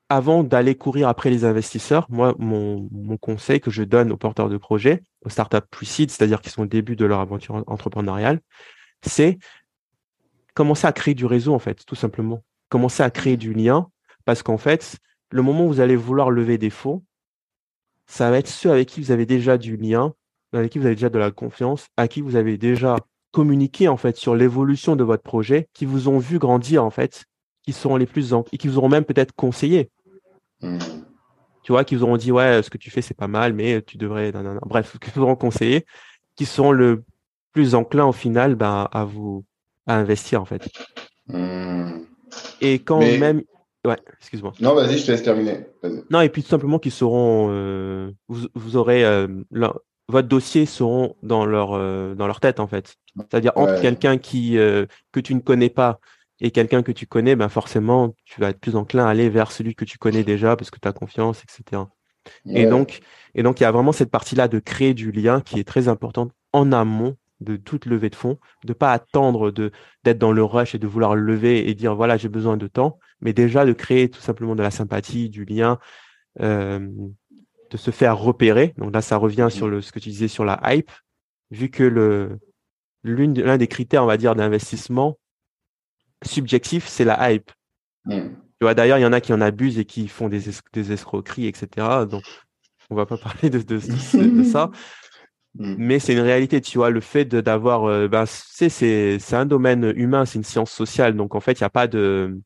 avant 0.09 0.43
d'aller 0.43 0.75
courir 0.75 1.07
après 1.07 1.31
les 1.31 1.45
investisseurs, 1.45 2.05
moi, 2.09 2.35
mon, 2.37 2.87
mon, 2.91 3.17
conseil 3.17 3.59
que 3.61 3.71
je 3.71 3.81
donne 3.81 4.11
aux 4.11 4.17
porteurs 4.17 4.47
de 4.47 4.57
projets, 4.57 5.01
aux 5.25 5.29
startups 5.29 5.57
pre-seed, 5.71 6.11
c'est-à-dire 6.11 6.39
qui 6.41 6.51
sont 6.51 6.61
au 6.61 6.67
début 6.67 6.95
de 6.95 7.05
leur 7.05 7.19
aventure 7.19 7.63
entrepreneuriale, 7.65 8.41
c'est 9.01 9.39
commencer 10.53 10.85
à 10.85 10.91
créer 10.91 11.15
du 11.15 11.25
réseau, 11.25 11.55
en 11.55 11.59
fait, 11.59 11.83
tout 11.83 11.95
simplement. 11.95 12.43
Commencer 12.69 13.01
à 13.01 13.09
créer 13.09 13.37
du 13.37 13.53
lien, 13.55 13.89
parce 14.23 14.43
qu'en 14.43 14.59
fait, 14.59 14.97
le 15.31 15.41
moment 15.41 15.65
où 15.65 15.69
vous 15.69 15.79
allez 15.79 15.95
vouloir 15.95 16.29
lever 16.29 16.59
des 16.59 16.69
fonds, 16.69 17.03
ça 18.05 18.29
va 18.29 18.37
être 18.37 18.47
ceux 18.47 18.69
avec 18.69 18.87
qui 18.87 19.01
vous 19.01 19.09
avez 19.09 19.25
déjà 19.25 19.57
du 19.57 19.75
lien, 19.75 20.13
avec 20.53 20.71
qui 20.71 20.79
vous 20.79 20.85
avez 20.85 20.95
déjà 20.95 21.09
de 21.09 21.19
la 21.19 21.31
confiance, 21.31 21.87
à 21.97 22.07
qui 22.07 22.21
vous 22.21 22.35
avez 22.35 22.57
déjà 22.57 22.97
communiqué 23.31 23.87
en 23.87 23.97
fait 23.97 24.17
sur 24.17 24.35
l'évolution 24.35 24.95
de 24.95 25.03
votre 25.03 25.23
projet, 25.23 25.67
qui 25.73 25.85
vous 25.85 26.07
ont 26.07 26.17
vu 26.17 26.39
grandir 26.39 26.83
en 26.83 26.89
fait, 26.89 27.25
qui 27.63 27.73
seront 27.73 27.97
les 27.97 28.05
plus 28.05 28.33
et 28.51 28.57
qui 28.57 28.67
vous 28.67 28.77
auront 28.77 28.89
même 28.89 29.05
peut-être 29.05 29.33
conseillé. 29.33 29.91
Hmm. 30.61 30.79
Tu 31.63 31.71
vois, 31.71 31.83
qui 31.83 31.95
vous 31.95 32.03
auront 32.03 32.17
dit 32.17 32.31
ouais, 32.31 32.63
ce 32.63 32.69
que 32.69 32.77
tu 32.77 32.89
fais 32.89 33.01
c'est 33.01 33.13
pas 33.13 33.27
mal, 33.27 33.53
mais 33.53 33.81
tu 33.81 33.97
devrais, 33.97 34.31
bref, 34.65 34.97
qui 34.99 35.11
vous 35.11 35.21
auront 35.21 35.35
conseillé, 35.35 35.85
qui 36.35 36.45
seront 36.45 36.71
le 36.71 37.03
plus 37.53 37.75
enclins 37.75 38.07
au 38.07 38.13
final 38.13 38.55
ben, 38.55 38.87
à 38.91 39.05
vous 39.05 39.45
à 39.85 39.95
investir 39.95 40.41
en 40.41 40.45
fait. 40.45 40.67
Hmm. 41.27 41.99
Et 42.61 42.79
quand 42.79 42.99
même, 42.99 43.43
ouais, 43.85 43.97
excuse-moi. 44.19 44.53
Non, 44.59 44.73
vas-y, 44.75 44.97
je 44.97 45.05
te 45.05 45.11
laisse 45.11 45.23
terminer. 45.23 45.65
Non, 46.09 46.21
et 46.21 46.29
puis 46.29 46.43
tout 46.43 46.49
simplement 46.49 46.79
qu'ils 46.79 46.91
seront, 46.91 47.49
euh, 47.51 48.11
vous, 48.27 48.47
vous, 48.53 48.75
aurez 48.77 49.03
euh, 49.03 49.27
votre 50.09 50.27
dossier 50.27 50.65
seront 50.65 51.15
dans 51.21 51.45
leur 51.45 51.73
euh, 51.73 52.15
dans 52.15 52.27
leur 52.27 52.39
tête 52.39 52.59
en 52.59 52.67
fait. 52.67 52.95
C'est-à-dire 53.15 53.53
entre 53.55 53.79
quelqu'un 53.79 54.17
qui 54.17 54.57
euh, 54.57 54.85
que 55.11 55.19
tu 55.19 55.35
ne 55.35 55.39
connais 55.39 55.69
pas 55.69 55.99
et 56.41 56.51
quelqu'un 56.51 56.81
que 56.81 56.91
tu 56.91 57.05
connais, 57.05 57.35
ben 57.35 57.47
forcément 57.47 58.15
tu 58.25 58.41
vas 58.41 58.49
être 58.49 58.59
plus 58.59 58.75
enclin 58.75 59.05
à 59.05 59.09
aller 59.09 59.29
vers 59.29 59.51
celui 59.51 59.75
que 59.75 59.85
tu 59.85 59.97
connais 59.97 60.23
déjà 60.23 60.55
parce 60.55 60.71
que 60.71 60.79
tu 60.79 60.87
as 60.87 60.93
confiance, 60.93 61.43
etc. 61.43 61.83
Et 62.45 62.65
donc 62.65 63.01
et 63.35 63.43
donc 63.43 63.59
il 63.59 63.63
y 63.63 63.65
a 63.65 63.71
vraiment 63.71 63.91
cette 63.91 64.09
partie 64.09 64.35
là 64.35 64.47
de 64.47 64.59
créer 64.59 64.93
du 64.93 65.11
lien 65.11 65.41
qui 65.41 65.59
est 65.59 65.63
très 65.63 65.87
importante 65.87 66.31
en 66.53 66.71
amont 66.71 67.15
de 67.39 67.55
toute 67.55 67.85
levée 67.85 68.09
de 68.09 68.15
fonds, 68.15 68.37
de 68.65 68.73
pas 68.73 68.91
attendre 68.91 69.51
de 69.51 69.71
d'être 70.03 70.17
dans 70.17 70.31
le 70.31 70.43
rush 70.43 70.73
et 70.73 70.79
de 70.79 70.87
vouloir 70.87 71.15
lever 71.15 71.69
et 71.69 71.75
dire 71.75 71.95
voilà 71.95 72.17
j'ai 72.17 72.29
besoin 72.29 72.57
de 72.57 72.67
temps, 72.67 72.97
mais 73.21 73.33
déjà 73.33 73.63
de 73.63 73.73
créer 73.73 74.09
tout 74.09 74.21
simplement 74.21 74.55
de 74.55 74.63
la 74.63 74.71
sympathie, 74.71 75.29
du 75.29 75.45
lien. 75.45 75.77
Euh, 76.41 76.87
de 77.69 77.77
se 77.77 77.91
faire 77.91 78.17
repérer. 78.17 78.73
Donc 78.77 78.93
là, 78.93 79.01
ça 79.01 79.17
revient 79.17 79.47
sur 79.49 79.67
le, 79.67 79.81
ce 79.81 79.91
que 79.91 79.99
tu 79.99 80.09
disais 80.09 80.27
sur 80.27 80.45
la 80.45 80.59
hype, 80.65 80.91
vu 81.51 81.69
que 81.69 81.83
le, 81.83 82.39
l'un 83.03 83.57
des 83.57 83.67
critères, 83.67 84.03
on 84.03 84.07
va 84.07 84.17
dire, 84.17 84.35
d'investissement 84.35 85.17
subjectif, 86.23 86.87
c'est 86.87 87.05
la 87.05 87.31
hype. 87.31 87.51
Tu 88.07 88.65
vois, 88.65 88.73
d'ailleurs, 88.73 88.97
il 88.97 89.03
y 89.03 89.05
en 89.05 89.13
a 89.13 89.21
qui 89.21 89.33
en 89.33 89.41
abusent 89.41 89.79
et 89.79 89.85
qui 89.85 90.07
font 90.07 90.27
des, 90.27 90.41
des 90.73 90.91
escroqueries, 90.91 91.47
etc. 91.47 92.05
Donc, 92.09 92.23
on 92.89 92.95
va 92.95 93.05
pas 93.05 93.17
parler 93.23 93.49
de, 93.49 93.59
de, 93.61 93.79
ça. 94.43 94.71
Mais 95.55 95.99
c'est 95.99 96.13
une 96.13 96.19
réalité, 96.19 96.61
tu 96.61 96.77
vois, 96.77 96.89
le 96.89 97.01
fait 97.01 97.25
d'avoir, 97.25 97.85
euh, 97.85 98.07
ben, 98.07 98.25
c'est, 98.25 98.69
c'est 98.69 99.35
un 99.35 99.45
domaine 99.45 99.93
humain, 99.95 100.25
c'est 100.25 100.37
une 100.37 100.43
science 100.43 100.71
sociale. 100.71 101.15
Donc, 101.15 101.35
en 101.35 101.39
fait, 101.39 101.59
il 101.59 101.63
n'y 101.63 101.67
a 101.67 101.71
pas 101.71 101.87
de, 101.87 102.39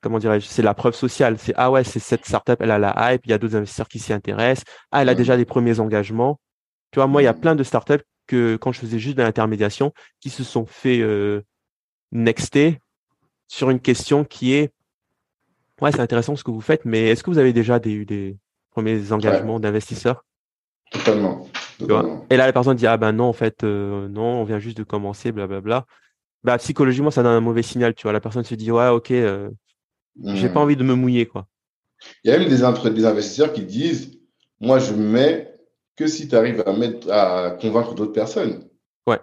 comment 0.00 0.18
dirais-je, 0.18 0.46
c'est 0.46 0.62
la 0.62 0.74
preuve 0.74 0.94
sociale. 0.94 1.36
C'est 1.38 1.54
ah 1.56 1.70
ouais, 1.70 1.84
c'est 1.84 1.98
cette 1.98 2.24
startup, 2.24 2.56
elle 2.60 2.70
a 2.70 2.78
la 2.78 2.94
hype, 3.14 3.22
il 3.26 3.30
y 3.30 3.32
a 3.32 3.38
d'autres 3.38 3.56
investisseurs 3.56 3.88
qui 3.88 3.98
s'y 3.98 4.12
intéressent. 4.12 4.64
Ah, 4.90 5.02
elle 5.02 5.08
a 5.08 5.14
déjà 5.14 5.36
des 5.36 5.44
premiers 5.44 5.80
engagements. 5.80 6.40
Tu 6.90 6.98
vois, 6.98 7.06
moi, 7.06 7.22
il 7.22 7.26
y 7.26 7.28
a 7.28 7.34
plein 7.34 7.54
de 7.54 7.62
startups 7.62 8.04
que 8.26 8.56
quand 8.56 8.72
je 8.72 8.80
faisais 8.80 8.98
juste 8.98 9.16
de 9.16 9.22
l'intermédiation, 9.22 9.92
qui 10.20 10.30
se 10.30 10.44
sont 10.44 10.66
fait 10.66 11.00
euh, 11.00 11.42
nexter 12.12 12.78
sur 13.48 13.70
une 13.70 13.80
question 13.80 14.24
qui 14.24 14.54
est 14.54 14.72
ouais, 15.80 15.92
c'est 15.92 16.00
intéressant 16.00 16.36
ce 16.36 16.44
que 16.44 16.50
vous 16.50 16.60
faites, 16.60 16.84
mais 16.84 17.08
est-ce 17.08 17.22
que 17.22 17.30
vous 17.30 17.38
avez 17.38 17.52
déjà 17.52 17.78
des, 17.78 17.92
eu 17.92 18.04
des 18.04 18.36
premiers 18.70 19.12
engagements 19.12 19.60
d'investisseurs? 19.60 20.24
Totalement. 20.90 21.48
Et 22.28 22.36
là, 22.36 22.46
la 22.46 22.52
personne 22.52 22.76
dit 22.76 22.86
ah 22.86 22.96
ben 22.96 23.12
non, 23.12 23.24
en 23.24 23.32
fait, 23.32 23.64
euh, 23.64 24.08
non, 24.08 24.40
on 24.40 24.44
vient 24.44 24.58
juste 24.58 24.76
de 24.76 24.82
commencer, 24.82 25.32
blablabla. 25.32 25.86
Bah 26.44 26.58
psychologiquement, 26.58 27.10
ça 27.10 27.22
donne 27.22 27.32
un 27.32 27.40
mauvais 27.40 27.62
signal, 27.62 27.94
tu 27.94 28.02
vois? 28.02 28.12
La 28.12 28.20
personne 28.20 28.44
se 28.44 28.54
dit 28.54 28.70
ouais, 28.70 28.88
ok, 28.88 29.10
euh, 29.12 29.50
j'ai 30.22 30.48
pas 30.48 30.60
hmm. 30.60 30.62
envie 30.62 30.76
de 30.76 30.84
me 30.84 30.94
mouiller, 30.94 31.26
quoi. 31.26 31.46
Il 32.24 32.30
y 32.30 32.34
a 32.34 32.38
même 32.38 32.48
des, 32.48 32.90
des 32.90 33.04
investisseurs 33.04 33.52
qui 33.52 33.62
disent 33.62 34.18
Moi, 34.60 34.78
je 34.78 34.94
mets 34.94 35.54
que 35.96 36.06
si 36.06 36.28
tu 36.28 36.34
arrives 36.34 36.62
à, 36.66 36.72
mettre, 36.72 37.10
à 37.10 37.50
convaincre 37.60 37.94
d'autres 37.94 38.12
personnes. 38.12 38.68
Ouais. 39.06 39.20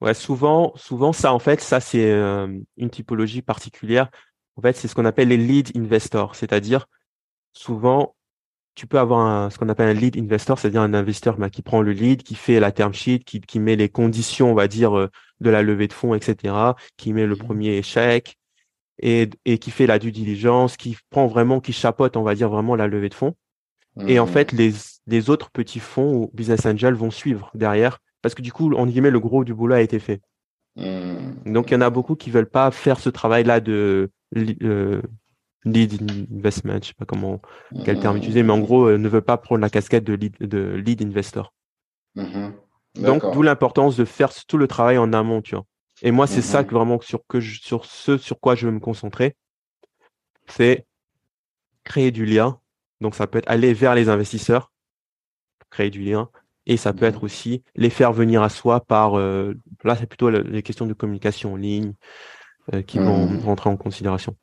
Ouais, 0.00 0.14
souvent, 0.14 0.72
souvent, 0.76 1.12
ça, 1.12 1.32
en 1.32 1.38
fait, 1.38 1.60
ça, 1.60 1.80
c'est 1.80 2.10
euh, 2.10 2.48
une 2.76 2.90
typologie 2.90 3.42
particulière. 3.42 4.10
En 4.56 4.62
fait, 4.62 4.74
c'est 4.74 4.88
ce 4.88 4.94
qu'on 4.94 5.04
appelle 5.04 5.28
les 5.28 5.36
lead 5.36 5.76
investors. 5.76 6.34
C'est-à-dire, 6.34 6.86
souvent, 7.52 8.16
tu 8.74 8.86
peux 8.86 8.98
avoir 8.98 9.50
ce 9.50 9.58
qu'on 9.58 9.68
appelle 9.70 9.88
un 9.88 9.98
lead 9.98 10.16
investor, 10.18 10.58
c'est-à-dire 10.58 10.82
un 10.82 10.94
investisseur 10.94 11.38
bah, 11.38 11.50
qui 11.50 11.62
prend 11.62 11.80
le 11.80 11.92
lead, 11.92 12.22
qui 12.22 12.34
fait 12.34 12.60
la 12.60 12.72
term 12.72 12.92
sheet, 12.92 13.20
qui, 13.20 13.40
qui 13.40 13.58
met 13.58 13.74
les 13.74 13.88
conditions, 13.88 14.50
on 14.50 14.54
va 14.54 14.68
dire, 14.68 14.96
euh, 14.96 15.10
de 15.40 15.50
la 15.50 15.62
levée 15.62 15.88
de 15.88 15.92
fonds, 15.94 16.14
etc., 16.14 16.54
qui 16.96 17.12
met 17.12 17.26
le 17.26 17.34
hmm. 17.34 17.38
premier 17.38 17.76
échec, 17.78 18.36
et, 19.00 19.30
et 19.44 19.58
qui 19.58 19.70
fait 19.70 19.86
la 19.86 19.98
due 19.98 20.12
diligence, 20.12 20.76
qui 20.76 20.96
prend 21.10 21.26
vraiment, 21.26 21.60
qui 21.60 21.72
chapeaute, 21.72 22.16
on 22.16 22.22
va 22.22 22.34
dire 22.34 22.48
vraiment 22.48 22.76
la 22.76 22.86
levée 22.86 23.08
de 23.08 23.14
fonds. 23.14 23.34
Et 24.06 24.18
en 24.18 24.26
fait, 24.26 24.52
les, 24.52 24.72
les 25.06 25.30
autres 25.30 25.50
petits 25.50 25.80
fonds 25.80 26.14
ou 26.14 26.30
business 26.34 26.66
angels 26.66 26.94
vont 26.94 27.10
suivre 27.10 27.50
derrière 27.54 27.98
parce 28.26 28.34
que 28.34 28.42
du 28.42 28.52
coup, 28.52 28.74
en 28.74 28.86
guillemets, 28.86 29.10
le 29.10 29.20
gros 29.20 29.44
du 29.44 29.54
boulot 29.54 29.76
a 29.76 29.80
été 29.80 29.98
fait. 29.98 30.20
Mmh. 30.74 31.52
Donc, 31.52 31.70
il 31.70 31.74
y 31.74 31.76
en 31.76 31.80
a 31.80 31.90
beaucoup 31.90 32.16
qui 32.16 32.30
veulent 32.30 32.50
pas 32.50 32.70
faire 32.70 32.98
ce 32.98 33.08
travail-là 33.08 33.60
de 33.60 34.10
euh, 34.36 35.00
lead 35.64 36.02
investment, 36.34 36.78
je 36.82 36.88
sais 36.88 36.94
pas 36.94 37.04
comment, 37.04 37.40
quel 37.84 38.00
terme 38.00 38.16
utiliser, 38.16 38.42
mais 38.42 38.52
en 38.52 38.58
gros, 38.58 38.86
euh, 38.86 38.98
ne 38.98 39.08
veut 39.08 39.20
pas 39.20 39.36
prendre 39.36 39.60
la 39.60 39.70
casquette 39.70 40.04
de 40.04 40.14
lead, 40.14 40.36
de 40.40 40.74
lead 40.74 41.02
investor. 41.02 41.54
Donc, 42.96 43.22
d'où 43.32 43.42
l'importance 43.42 43.96
de 43.96 44.04
faire 44.04 44.32
tout 44.46 44.58
le 44.58 44.66
travail 44.66 44.98
en 44.98 45.12
amont, 45.12 45.40
tu 45.40 45.54
vois. 45.54 45.64
Et 46.02 46.10
moi, 46.10 46.26
c'est 46.26 46.42
ça 46.42 46.62
mhm. 46.62 46.68
que 46.68 46.74
vraiment 46.74 47.00
sur, 47.00 47.20
que 47.26 47.40
sur 47.40 47.84
ce 47.84 48.18
sur 48.18 48.38
quoi 48.40 48.54
je 48.54 48.66
veux 48.66 48.72
me 48.72 48.80
concentrer, 48.80 49.36
c'est 50.46 50.86
créer 51.84 52.10
du 52.10 52.26
lien. 52.26 52.60
Donc, 53.00 53.14
ça 53.14 53.26
peut 53.26 53.38
être 53.38 53.50
aller 53.50 53.72
vers 53.72 53.94
les 53.94 54.08
investisseurs, 54.08 54.70
créer 55.70 55.90
du 55.90 56.02
lien, 56.02 56.30
et 56.66 56.76
ça 56.76 56.92
peut 56.92 57.04
être 57.04 57.22
aussi 57.22 57.62
les 57.76 57.90
faire 57.90 58.12
venir 58.12 58.42
à 58.42 58.48
soi 58.48 58.80
par, 58.80 59.18
euh, 59.18 59.54
là, 59.84 59.96
c'est 59.96 60.06
plutôt 60.06 60.30
les 60.30 60.62
questions 60.62 60.86
de 60.86 60.94
communication 60.94 61.52
en 61.52 61.56
ligne 61.56 61.92
euh, 62.74 62.82
qui 62.82 62.98
vont 62.98 63.26
mhm. 63.26 63.40
rentrer 63.40 63.70
en 63.70 63.76
considération. 63.76 64.36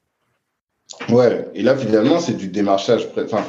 Ouais, 1.09 1.49
et 1.53 1.63
là, 1.63 1.75
finalement, 1.75 2.19
c'est 2.19 2.33
du 2.33 2.47
démarchage. 2.47 3.07
Enfin, 3.17 3.43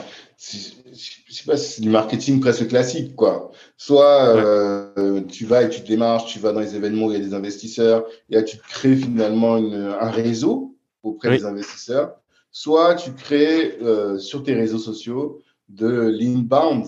je 0.53 1.33
sais 1.33 1.45
pas 1.47 1.57
si 1.57 1.73
c'est 1.73 1.83
du 1.83 1.91
marketing 1.91 2.41
presque 2.41 2.69
classique, 2.69 3.15
quoi. 3.17 3.51
Soit 3.77 4.37
euh, 4.37 5.23
tu 5.23 5.47
vas 5.47 5.63
et 5.63 5.71
tu 5.71 5.81
démarches, 5.81 6.33
tu 6.33 6.39
vas 6.39 6.53
dans 6.53 6.61
les 6.61 6.77
événements 6.77 7.07
où 7.07 7.13
il 7.13 7.19
y 7.19 7.23
a 7.23 7.25
des 7.25 7.35
investisseurs, 7.35 8.05
et 8.31 8.37
là 8.37 8.43
tu 8.43 8.59
crées 8.59 8.97
finalement 8.97 9.57
un 9.57 10.11
réseau 10.11 10.77
auprès 11.03 11.39
des 11.39 11.45
investisseurs. 11.45 12.17
Soit 12.51 12.95
tu 12.95 13.13
crées 13.13 13.79
euh, 13.83 14.19
sur 14.19 14.43
tes 14.43 14.55
réseaux 14.55 14.79
sociaux 14.79 15.41
de 15.69 16.15
l'inbound. 16.19 16.87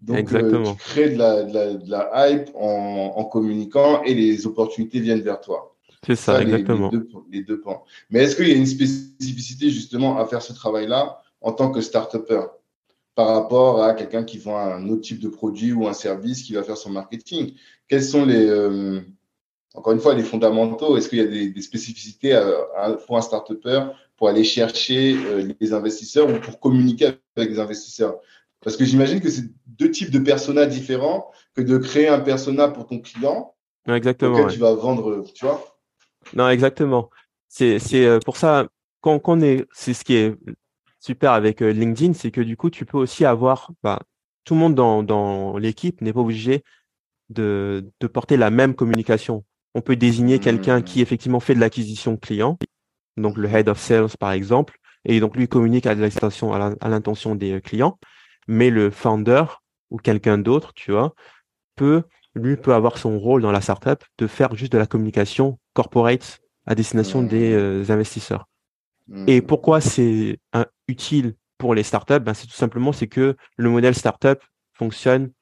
Donc 0.00 0.32
euh, 0.32 0.64
tu 0.64 0.76
crées 0.76 1.10
de 1.10 1.18
la, 1.18 1.42
de 1.44 1.90
la, 1.90 2.30
hype 2.30 2.50
en, 2.54 3.12
en, 3.16 3.24
communiquant 3.24 4.02
et 4.02 4.14
les 4.14 4.46
opportunités 4.46 5.00
viennent 5.00 5.20
vers 5.20 5.40
toi. 5.40 5.76
C'est 6.04 6.16
ça, 6.16 6.42
exactement. 6.42 6.90
Les, 6.90 6.98
deux, 6.98 7.08
les 7.30 7.42
deux 7.44 7.60
points. 7.60 7.82
Mais 8.10 8.20
est-ce 8.20 8.34
qu'il 8.34 8.48
y 8.48 8.52
a 8.52 8.56
une 8.56 8.66
spécificité 8.66 9.70
justement 9.70 10.18
à 10.18 10.26
faire 10.26 10.42
ce 10.42 10.52
travail-là 10.52 11.22
en 11.40 11.52
tant 11.52 11.70
que 11.70 11.80
start-upper? 11.80 12.46
Par 13.14 13.28
rapport 13.28 13.82
à 13.82 13.94
quelqu'un 13.94 14.24
qui 14.24 14.38
vend 14.38 14.58
un 14.58 14.88
autre 14.88 15.02
type 15.02 15.20
de 15.20 15.28
produit 15.28 15.72
ou 15.72 15.86
un 15.86 15.92
service 15.92 16.42
qui 16.42 16.54
va 16.54 16.62
faire 16.62 16.76
son 16.76 16.90
marketing 16.90 17.54
Quels 17.88 18.02
sont 18.02 18.24
les, 18.24 18.46
euh, 18.46 19.00
encore 19.74 19.92
une 19.92 20.00
fois, 20.00 20.14
les 20.14 20.22
fondamentaux? 20.22 20.96
Est-ce 20.96 21.08
qu'il 21.08 21.18
y 21.18 21.22
a 21.22 21.26
des, 21.26 21.62
spécificités 21.62 22.38
pour 23.06 23.16
un 23.16 23.22
start-upper 23.22 23.86
pour 24.16 24.28
aller 24.28 24.44
chercher 24.44 25.16
euh, 25.16 25.52
les 25.60 25.72
investisseurs 25.72 26.28
ou 26.30 26.38
pour 26.40 26.60
communiquer 26.60 27.12
avec 27.36 27.50
les 27.50 27.58
investisseurs? 27.58 28.18
Parce 28.62 28.76
que 28.76 28.84
j'imagine 28.84 29.20
que 29.20 29.28
c'est 29.28 29.44
deux 29.66 29.90
types 29.90 30.10
de 30.10 30.20
personas 30.20 30.66
différents 30.66 31.30
que 31.54 31.62
de 31.62 31.78
créer 31.78 32.08
un 32.08 32.20
persona 32.20 32.68
pour 32.68 32.86
ton 32.86 33.00
client. 33.00 33.54
exactement. 33.88 34.38
Auquel 34.38 34.52
tu 34.52 34.58
vas 34.58 34.74
vendre, 34.74 35.24
tu 35.34 35.44
vois? 35.44 35.78
Non, 36.34 36.48
exactement. 36.48 37.10
C'est, 37.48 37.78
c'est 37.78 38.06
euh, 38.06 38.20
pour 38.24 38.36
ça, 38.36 38.68
quand, 39.00 39.18
quand 39.18 39.38
on 39.38 39.40
est, 39.42 39.66
c'est 39.72 39.92
ce 39.92 40.04
qui 40.04 40.14
est 40.14 40.34
super 41.02 41.32
avec 41.32 41.62
euh, 41.62 41.72
LinkedIn, 41.72 42.14
c'est 42.14 42.30
que 42.30 42.40
du 42.40 42.56
coup, 42.56 42.70
tu 42.70 42.86
peux 42.86 42.96
aussi 42.96 43.24
avoir, 43.24 43.72
bah, 43.82 44.00
tout 44.44 44.54
le 44.54 44.60
monde 44.60 44.74
dans, 44.74 45.02
dans 45.02 45.58
l'équipe 45.58 46.00
n'est 46.00 46.12
pas 46.12 46.20
obligé 46.20 46.62
de, 47.28 47.90
de 48.00 48.06
porter 48.06 48.36
la 48.36 48.50
même 48.50 48.74
communication. 48.74 49.44
On 49.74 49.80
peut 49.80 49.96
désigner 49.96 50.38
quelqu'un 50.38 50.80
qui 50.80 51.00
mmh. 51.00 51.02
effectivement 51.02 51.40
fait 51.40 51.54
de 51.54 51.60
l'acquisition 51.60 52.16
client, 52.16 52.56
donc 53.16 53.36
le 53.36 53.48
head 53.48 53.68
of 53.68 53.78
sales 53.78 54.16
par 54.18 54.32
exemple, 54.32 54.78
et 55.04 55.18
donc 55.18 55.36
lui 55.36 55.48
communique 55.48 55.86
à 55.86 55.94
l'intention 55.94 56.52
à 56.52 56.88
l'intention 56.88 57.34
des 57.34 57.54
euh, 57.54 57.60
clients, 57.60 57.98
mais 58.46 58.70
le 58.70 58.90
founder 58.90 59.44
ou 59.90 59.96
quelqu'un 59.96 60.38
d'autre, 60.38 60.72
tu 60.74 60.92
vois, 60.92 61.14
peut 61.74 62.04
lui 62.34 62.56
peut 62.56 62.74
avoir 62.74 62.96
son 62.96 63.18
rôle 63.18 63.42
dans 63.42 63.52
la 63.52 63.60
startup 63.60 64.04
de 64.18 64.26
faire 64.26 64.54
juste 64.54 64.72
de 64.72 64.78
la 64.78 64.86
communication 64.86 65.58
corporate 65.74 66.38
à 66.66 66.74
destination 66.74 67.22
des 67.22 67.50
mmh. 67.50 67.58
euh, 67.58 67.84
investisseurs. 67.88 68.46
Et 69.26 69.40
mmh. 69.40 69.46
pourquoi 69.46 69.80
c'est 69.80 70.38
utile 70.92 71.34
pour 71.58 71.74
les 71.74 71.82
startups 71.82 72.20
ben, 72.20 72.34
C'est 72.34 72.46
tout 72.46 72.54
simplement 72.54 72.92
c'est 72.92 73.08
que 73.08 73.36
le 73.56 73.70
modèle 73.70 73.94
startup 73.94 74.40
fonctionne 74.72 75.32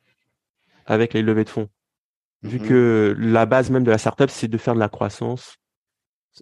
avec 0.87 1.15
les 1.15 1.23
levées 1.23 1.45
de 1.45 1.49
fonds. 1.49 1.69
Vu 2.43 2.59
mmh 2.59 2.63
que 2.63 3.17
la 3.19 3.45
base 3.45 3.71
même 3.71 3.85
de 3.85 3.91
la 3.91 3.99
startup, 3.99 4.31
c'est 4.31 4.49
de 4.49 4.59
faire 4.59 4.75
de 4.75 4.81
la 4.81 4.89
croissance. 4.89 5.57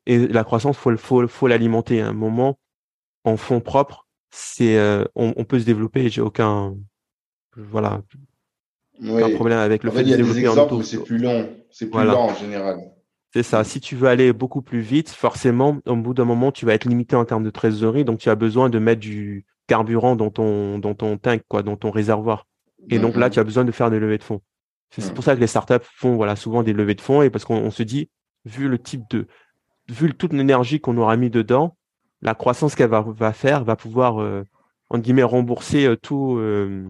Et 0.06 0.28
la 0.28 0.44
croissance, 0.44 0.76
faut, 0.76 0.96
faut, 0.96 1.26
faut 1.26 1.48
l'alimenter. 1.48 2.00
À 2.00 2.08
un 2.08 2.12
moment, 2.12 2.58
en 3.24 3.36
fonds 3.36 3.60
propres, 3.60 4.06
c'est, 4.30 4.78
euh, 4.78 5.04
on, 5.16 5.44
peut 5.44 5.58
se 5.58 5.64
développer. 5.64 6.08
J'ai 6.08 6.20
aucun, 6.20 6.76
voilà, 7.56 8.02
aucun 9.02 9.34
problème 9.34 9.58
avec 9.58 9.82
le 9.82 9.90
fait 9.90 10.04
de 10.04 10.16
développer 10.16 10.48
en 10.48 10.82
C'est 10.82 11.02
plus 11.02 11.18
long, 11.18 11.56
c'est 11.70 11.90
plus 11.90 12.04
lent 12.04 12.30
en 12.30 12.34
général. 12.34 12.78
C'est 13.32 13.42
ça. 13.42 13.62
Si 13.64 13.80
tu 13.80 13.94
veux 13.94 14.08
aller 14.08 14.32
beaucoup 14.32 14.62
plus 14.62 14.80
vite, 14.80 15.10
forcément, 15.10 15.78
au 15.86 15.96
bout 15.96 16.14
d'un 16.14 16.24
moment, 16.24 16.50
tu 16.50 16.64
vas 16.64 16.74
être 16.74 16.86
limité 16.86 17.14
en 17.14 17.24
termes 17.24 17.44
de 17.44 17.50
trésorerie. 17.50 18.04
Donc, 18.04 18.18
tu 18.18 18.30
as 18.30 18.34
besoin 18.34 18.70
de 18.70 18.78
mettre 18.78 19.00
du 19.00 19.44
carburant 19.66 20.16
dans 20.16 20.30
ton, 20.30 20.78
dans 20.78 20.94
ton 20.94 21.18
tank, 21.18 21.42
quoi, 21.46 21.62
dans 21.62 21.76
ton 21.76 21.90
réservoir. 21.90 22.46
Et 22.90 22.98
donc 22.98 23.16
là, 23.16 23.28
mm-hmm. 23.28 23.32
tu 23.32 23.38
as 23.40 23.44
besoin 23.44 23.64
de 23.64 23.72
faire 23.72 23.90
des 23.90 23.98
levées 23.98 24.18
de 24.18 24.22
fonds. 24.22 24.40
C'est 24.90 25.12
pour 25.12 25.22
ça 25.22 25.34
que 25.36 25.40
les 25.40 25.46
startups 25.46 25.74
font 25.82 26.16
voilà, 26.16 26.34
souvent 26.34 26.62
des 26.62 26.72
levées 26.72 26.94
de 26.94 27.02
fonds 27.02 27.20
et 27.20 27.28
parce 27.28 27.44
qu'on 27.44 27.70
se 27.70 27.82
dit, 27.82 28.08
vu 28.46 28.68
le 28.68 28.78
type 28.78 29.02
de, 29.10 29.26
vu 29.88 30.14
toute 30.14 30.32
l'énergie 30.32 30.80
qu'on 30.80 30.96
aura 30.96 31.16
mis 31.16 31.30
dedans, 31.30 31.76
la 32.22 32.34
croissance 32.34 32.74
qu'elle 32.74 32.90
va, 32.90 33.02
va 33.02 33.32
faire 33.32 33.64
va 33.64 33.76
pouvoir, 33.76 34.20
euh, 34.20 34.44
entre 34.88 35.02
guillemets, 35.02 35.22
rembourser 35.22 35.86
euh, 35.86 35.96
tout, 35.96 36.36
euh, 36.38 36.88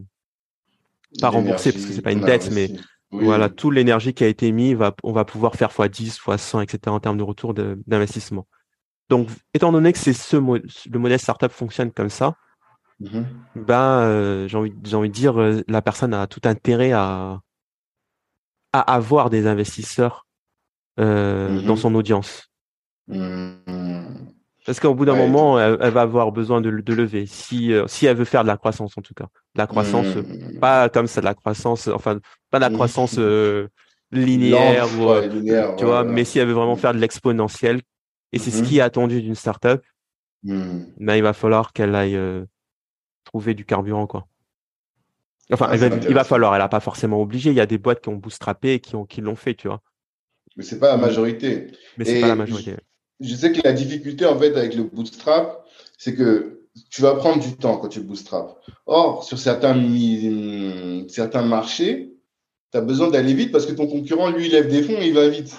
pas 1.21 1.29
rembourser 1.29 1.73
parce 1.73 1.85
que 1.85 1.93
c'est 1.93 2.03
pas 2.03 2.13
une 2.13 2.21
dette, 2.21 2.51
mais 2.53 2.71
voilà, 3.11 3.49
toute 3.49 3.75
l'énergie 3.75 4.13
qui 4.13 4.25
a 4.25 4.27
été 4.27 4.53
mise, 4.53 4.75
va, 4.75 4.95
on 5.03 5.13
va 5.13 5.25
pouvoir 5.25 5.55
faire 5.57 5.71
x10, 5.71 6.19
x100, 6.21 6.63
etc. 6.63 6.79
en 6.89 7.01
termes 7.01 7.17
de 7.17 7.23
retour 7.23 7.55
d'investissement. 7.55 8.47
Donc, 9.09 9.29
étant 9.55 9.73
donné 9.73 9.93
que 9.93 9.99
c'est 9.99 10.13
ce 10.13 10.37
le 10.37 10.99
modèle 10.99 11.19
startup 11.19 11.51
fonctionne 11.51 11.91
comme 11.91 12.11
ça, 12.11 12.35
mm-hmm. 13.01 13.25
ben 13.57 14.01
euh, 14.01 14.49
j'ai 14.49 14.57
envie, 14.57 14.71
de 14.71 15.07
dire, 15.07 15.41
euh, 15.41 15.63
la 15.67 15.81
personne 15.81 16.13
a 16.13 16.27
tout 16.27 16.43
intérêt 16.45 16.93
à, 16.93 17.41
à 18.75 18.81
avoir 18.81 19.31
des 19.31 19.47
investisseurs 19.47 20.27
euh, 21.01 21.63
dans 21.63 21.75
mm-hmm. 21.75 21.77
son 21.79 21.95
audience. 21.95 22.51
Mm-hmm. 23.09 24.35
Parce 24.69 24.81
qu'au 24.81 24.95
bout 24.95 25.07
d'un 25.07 25.17
moment, 25.17 25.59
elle, 25.59 25.79
va 25.93 26.03
avoir 26.03 26.31
besoin 26.31 26.61
de, 26.61 26.71
de 26.71 26.93
lever, 26.93 27.25
si, 27.25 27.73
euh, 27.73 27.87
si 27.87 28.05
elle 28.05 28.19
veut 28.19 28.27
faire 28.27 28.43
de 28.43 28.49
la 28.49 28.59
croissance 28.59 28.99
en 28.99 29.01
tout 29.01 29.15
cas. 29.15 29.25
De 29.25 29.59
la 29.59 29.67
croissance, 29.67 30.15
mmh. 30.15 30.59
pas 30.61 30.91
comme 30.91 31.07
ça, 31.07 31.23
de 31.23 31.25
la 31.25 31.33
croissance, 31.33 31.89
enfin, 31.89 32.21
pas 32.51 32.59
de 32.59 32.65
la 32.65 32.69
mmh. 32.69 32.75
croissance 32.75 33.15
euh, 33.19 33.69
linéaire, 34.13 34.87
ou, 35.01 35.09
euh, 35.09 35.75
tu 35.79 35.87
vois, 35.87 36.05
mais 36.05 36.23
si 36.25 36.39
elle 36.39 36.49
veut 36.49 36.53
vraiment 36.53 36.77
faire 36.77 36.93
de 36.93 36.99
l'exponentiel, 36.99 37.81
et 38.35 38.39
c'est 38.39 38.51
ce 38.51 38.61
mmh. 38.61 38.67
qui 38.67 38.77
est 38.77 38.83
attendu 38.83 39.23
d'une 39.23 39.35
startup, 39.35 39.81
ben, 40.43 40.85
il 40.99 41.23
va 41.23 41.33
falloir 41.33 41.73
qu'elle 41.73 41.95
aille 41.95 42.21
trouver 43.25 43.55
du 43.55 43.65
carburant, 43.65 44.07
quoi. 44.07 44.27
Enfin, 45.51 45.71
il 45.73 46.15
va 46.15 46.25
falloir, 46.25 46.55
elle 46.55 46.61
n'a 46.61 46.69
pas 46.69 46.81
forcément 46.81 47.23
obligé. 47.23 47.49
Il 47.49 47.57
y 47.57 47.61
a 47.61 47.65
des 47.65 47.79
boîtes 47.79 48.03
qui 48.03 48.11
ont 48.11 48.17
bootstrappé 48.17 48.75
et 48.75 48.81
qui 48.81 48.97
ont 48.97 49.07
qui 49.07 49.23
l'ont 49.23 49.35
fait, 49.35 49.55
tu 49.55 49.69
vois. 49.69 49.81
Mais 50.59 50.63
c'est 50.63 50.79
pas 50.79 50.89
la 50.89 50.99
majorité. 50.99 51.69
Mais 51.97 52.05
c'est 52.05 52.21
pas 52.21 52.29
la 52.29 52.37
majorité 52.37 52.77
je 53.21 53.35
sais 53.35 53.53
que 53.53 53.61
la 53.65 53.73
difficulté, 53.73 54.27
en 54.27 54.39
fait, 54.39 54.57
avec 54.57 54.75
le 54.75 54.85
bootstrap, 54.85 55.65
c'est 55.97 56.15
que 56.15 56.61
tu 56.91 57.03
vas 57.03 57.15
prendre 57.15 57.43
du 57.43 57.57
temps 57.57 57.77
quand 57.79 57.89
tu 57.89 58.01
bootstrap. 58.01 58.59
Or, 58.87 59.25
sur 59.25 59.39
certains, 59.39 59.75
certains 61.09 61.43
marchés, 61.43 62.15
tu 62.71 62.79
as 62.79 62.81
besoin 62.81 63.11
d'aller 63.11 63.35
vite 63.35 63.53
parce 63.53 63.67
que 63.67 63.73
ton 63.73 63.87
concurrent, 63.87 64.31
lui, 64.31 64.47
il 64.47 64.53
lève 64.53 64.69
des 64.69 64.83
fonds 64.83 65.01
et 65.01 65.09
il 65.09 65.15
va 65.15 65.29
vite. 65.29 65.57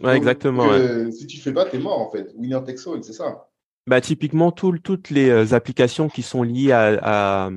Ouais, 0.00 0.16
exactement. 0.16 0.68
Si 1.10 1.26
tu 1.26 1.38
fais 1.38 1.52
pas, 1.52 1.66
tu 1.66 1.76
es 1.76 1.78
mort, 1.78 2.00
en 2.00 2.10
fait. 2.10 2.32
Winner 2.36 2.60
takes 2.64 2.86
all, 2.86 3.02
c'est 3.02 3.12
ça. 3.12 3.48
Bah, 3.86 4.00
typiquement, 4.00 4.52
toutes 4.52 5.10
les 5.10 5.28
euh, 5.28 5.54
applications 5.54 6.08
qui 6.08 6.22
sont 6.22 6.42
liées 6.42 6.72
à, 6.72 7.50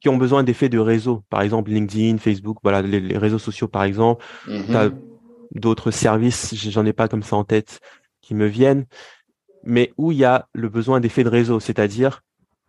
qui 0.00 0.08
ont 0.08 0.16
besoin 0.18 0.44
d'effets 0.44 0.68
de 0.68 0.78
réseau, 0.78 1.22
par 1.30 1.40
exemple 1.40 1.70
LinkedIn, 1.70 2.18
Facebook, 2.18 2.58
voilà, 2.62 2.82
les, 2.82 3.16
réseaux 3.16 3.38
sociaux, 3.38 3.68
par 3.68 3.84
exemple. 3.84 4.24
Tu 4.46 4.76
as 4.76 4.90
d'autres 5.52 5.90
services, 5.90 6.54
j'en 6.54 6.84
ai 6.84 6.92
pas 6.92 7.08
comme 7.08 7.22
ça 7.22 7.36
en 7.36 7.44
tête, 7.44 7.80
qui 8.24 8.34
me 8.34 8.46
viennent, 8.46 8.86
mais 9.62 9.92
où 9.96 10.12
il 10.12 10.18
y 10.18 10.24
a 10.24 10.48
le 10.54 10.68
besoin 10.68 11.00
d'effet 11.00 11.24
de 11.24 11.28
réseau, 11.28 11.60
c'est-à-dire 11.60 12.22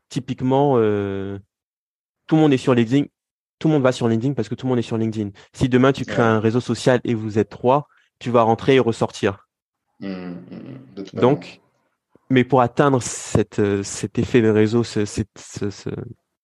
typiquement 0.10 0.76
euh, 0.78 1.39
tout 2.28 2.36
le 2.36 2.41
monde 2.41 2.54
est 2.54 2.58
sur 2.58 2.74
LinkedIn, 2.74 3.06
tout 3.60 3.68
le 3.68 3.74
monde 3.74 3.84
va 3.84 3.91
sur 3.91 4.08
LinkedIn 4.08 4.34
parce 4.34 4.50
que 4.50 4.56
tout 4.56 4.65
le 4.65 4.70
monde 4.70 4.80
est 4.80 4.84
sur 4.84 4.98
LinkedIn. 4.98 5.32
Si 5.54 5.70
demain 5.70 5.94
tu 5.94 6.06
crées 6.06 6.22
un 6.22 6.39
réseau 6.39 6.60
social 6.60 7.00
et 7.04 7.13
vous 7.13 7.39
êtes 7.39 7.50
trois, 7.50 7.88
tu 8.20 8.30
vas 8.32 8.41
rentrer 8.41 8.76
et 8.76 8.80
ressortir. 8.80 9.48
Mmh, 10.02 10.08
mmh, 10.08 10.36
mmh. 11.13 11.20
Donc, 11.20 11.62
mais 12.30 12.44
pour 12.44 12.62
atteindre 12.62 13.02
cette, 13.02 13.60
euh, 13.60 13.82
cet 13.84 14.20
effet 14.20 14.41
de 14.41 14.50
réseau, 14.50 14.84
ce, 14.84 15.06
cette, 15.06 15.30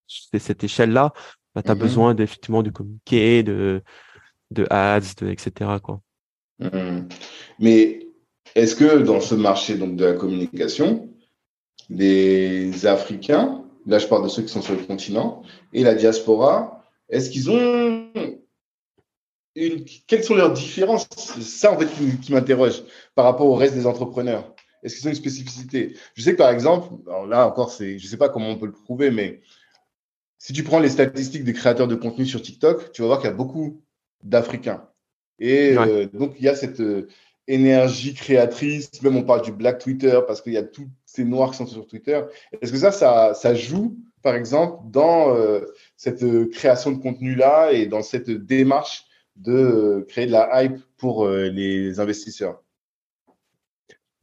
cette 0.07 0.63
échelle-là, 0.63 1.13
bah, 1.53 1.61
tu 1.63 1.71
as 1.71 1.75
besoin 1.75 2.15
effectivement 2.15 2.63
de 2.63 2.69
communiquer, 2.69 3.43
de, 3.43 3.83
de 4.51 4.67
ads, 4.69 5.15
de, 5.17 5.27
etc. 5.27 5.79
Quoi. 5.83 6.01
Mais 7.59 8.00
est-ce 8.55 8.75
que 8.75 8.99
dans 8.99 9.21
ce 9.21 9.35
marché 9.35 9.75
donc, 9.75 9.95
de 9.95 10.05
la 10.05 10.13
communication, 10.13 11.09
les 11.89 12.85
Africains, 12.85 13.63
là 13.85 13.99
je 13.99 14.07
parle 14.07 14.23
de 14.23 14.29
ceux 14.29 14.43
qui 14.43 14.49
sont 14.49 14.61
sur 14.61 14.73
le 14.73 14.83
continent, 14.83 15.43
et 15.73 15.83
la 15.83 15.93
diaspora, 15.93 16.85
est-ce 17.09 17.29
qu'ils 17.29 17.49
ont 17.49 18.07
une... 19.55 19.85
Quelles 20.07 20.23
sont 20.23 20.35
leurs 20.35 20.53
différences? 20.53 21.07
C'est 21.17 21.41
ça 21.41 21.73
en 21.73 21.77
fait 21.77 21.87
qui, 22.21 22.31
m'interroge 22.31 22.83
par 23.15 23.25
rapport 23.25 23.47
au 23.47 23.55
reste 23.55 23.73
des 23.73 23.85
entrepreneurs. 23.85 24.55
Est-ce 24.81 24.95
qu'ils 24.95 25.07
ont 25.07 25.11
une 25.11 25.17
spécificité? 25.17 25.95
Je 26.15 26.23
sais 26.23 26.31
que 26.31 26.37
par 26.37 26.51
exemple, 26.51 26.93
là 27.27 27.47
encore, 27.47 27.71
c'est, 27.71 27.99
je 27.99 28.05
ne 28.05 28.09
sais 28.09 28.17
pas 28.17 28.29
comment 28.29 28.49
on 28.49 28.57
peut 28.57 28.65
le 28.65 28.71
prouver, 28.71 29.11
mais 29.11 29.41
si 30.37 30.53
tu 30.53 30.63
prends 30.63 30.79
les 30.79 30.89
statistiques 30.89 31.43
des 31.43 31.53
créateurs 31.53 31.87
de 31.87 31.95
contenu 31.95 32.25
sur 32.25 32.41
TikTok, 32.41 32.93
tu 32.93 33.01
vas 33.01 33.09
voir 33.09 33.19
qu'il 33.19 33.29
y 33.29 33.33
a 33.33 33.35
beaucoup 33.35 33.81
d'Africains. 34.23 34.87
Et 35.37 35.77
euh, 35.77 36.07
donc, 36.13 36.35
il 36.39 36.45
y 36.45 36.49
a 36.49 36.55
cette, 36.55 36.81
énergie 37.51 38.13
créatrice, 38.13 39.01
même 39.03 39.17
on 39.17 39.23
parle 39.23 39.41
du 39.41 39.51
Black 39.51 39.79
Twitter 39.79 40.19
parce 40.25 40.41
qu'il 40.41 40.53
y 40.53 40.57
a 40.57 40.63
tous 40.63 40.87
ces 41.05 41.25
noirs 41.25 41.51
qui 41.51 41.57
sont 41.57 41.67
sur 41.67 41.85
Twitter. 41.85 42.21
Est-ce 42.61 42.71
que 42.71 42.77
ça, 42.77 43.33
ça, 43.33 43.55
joue, 43.55 43.97
par 44.21 44.35
exemple, 44.35 44.79
dans 44.85 45.35
euh, 45.35 45.61
cette 45.97 46.49
création 46.51 46.91
de 46.91 46.97
contenu-là 47.01 47.73
et 47.73 47.87
dans 47.87 48.01
cette 48.01 48.29
démarche 48.29 49.03
de 49.35 50.05
créer 50.09 50.27
de 50.27 50.31
la 50.31 50.63
hype 50.63 50.79
pour 50.97 51.25
euh, 51.25 51.49
les 51.49 51.99
investisseurs? 51.99 52.61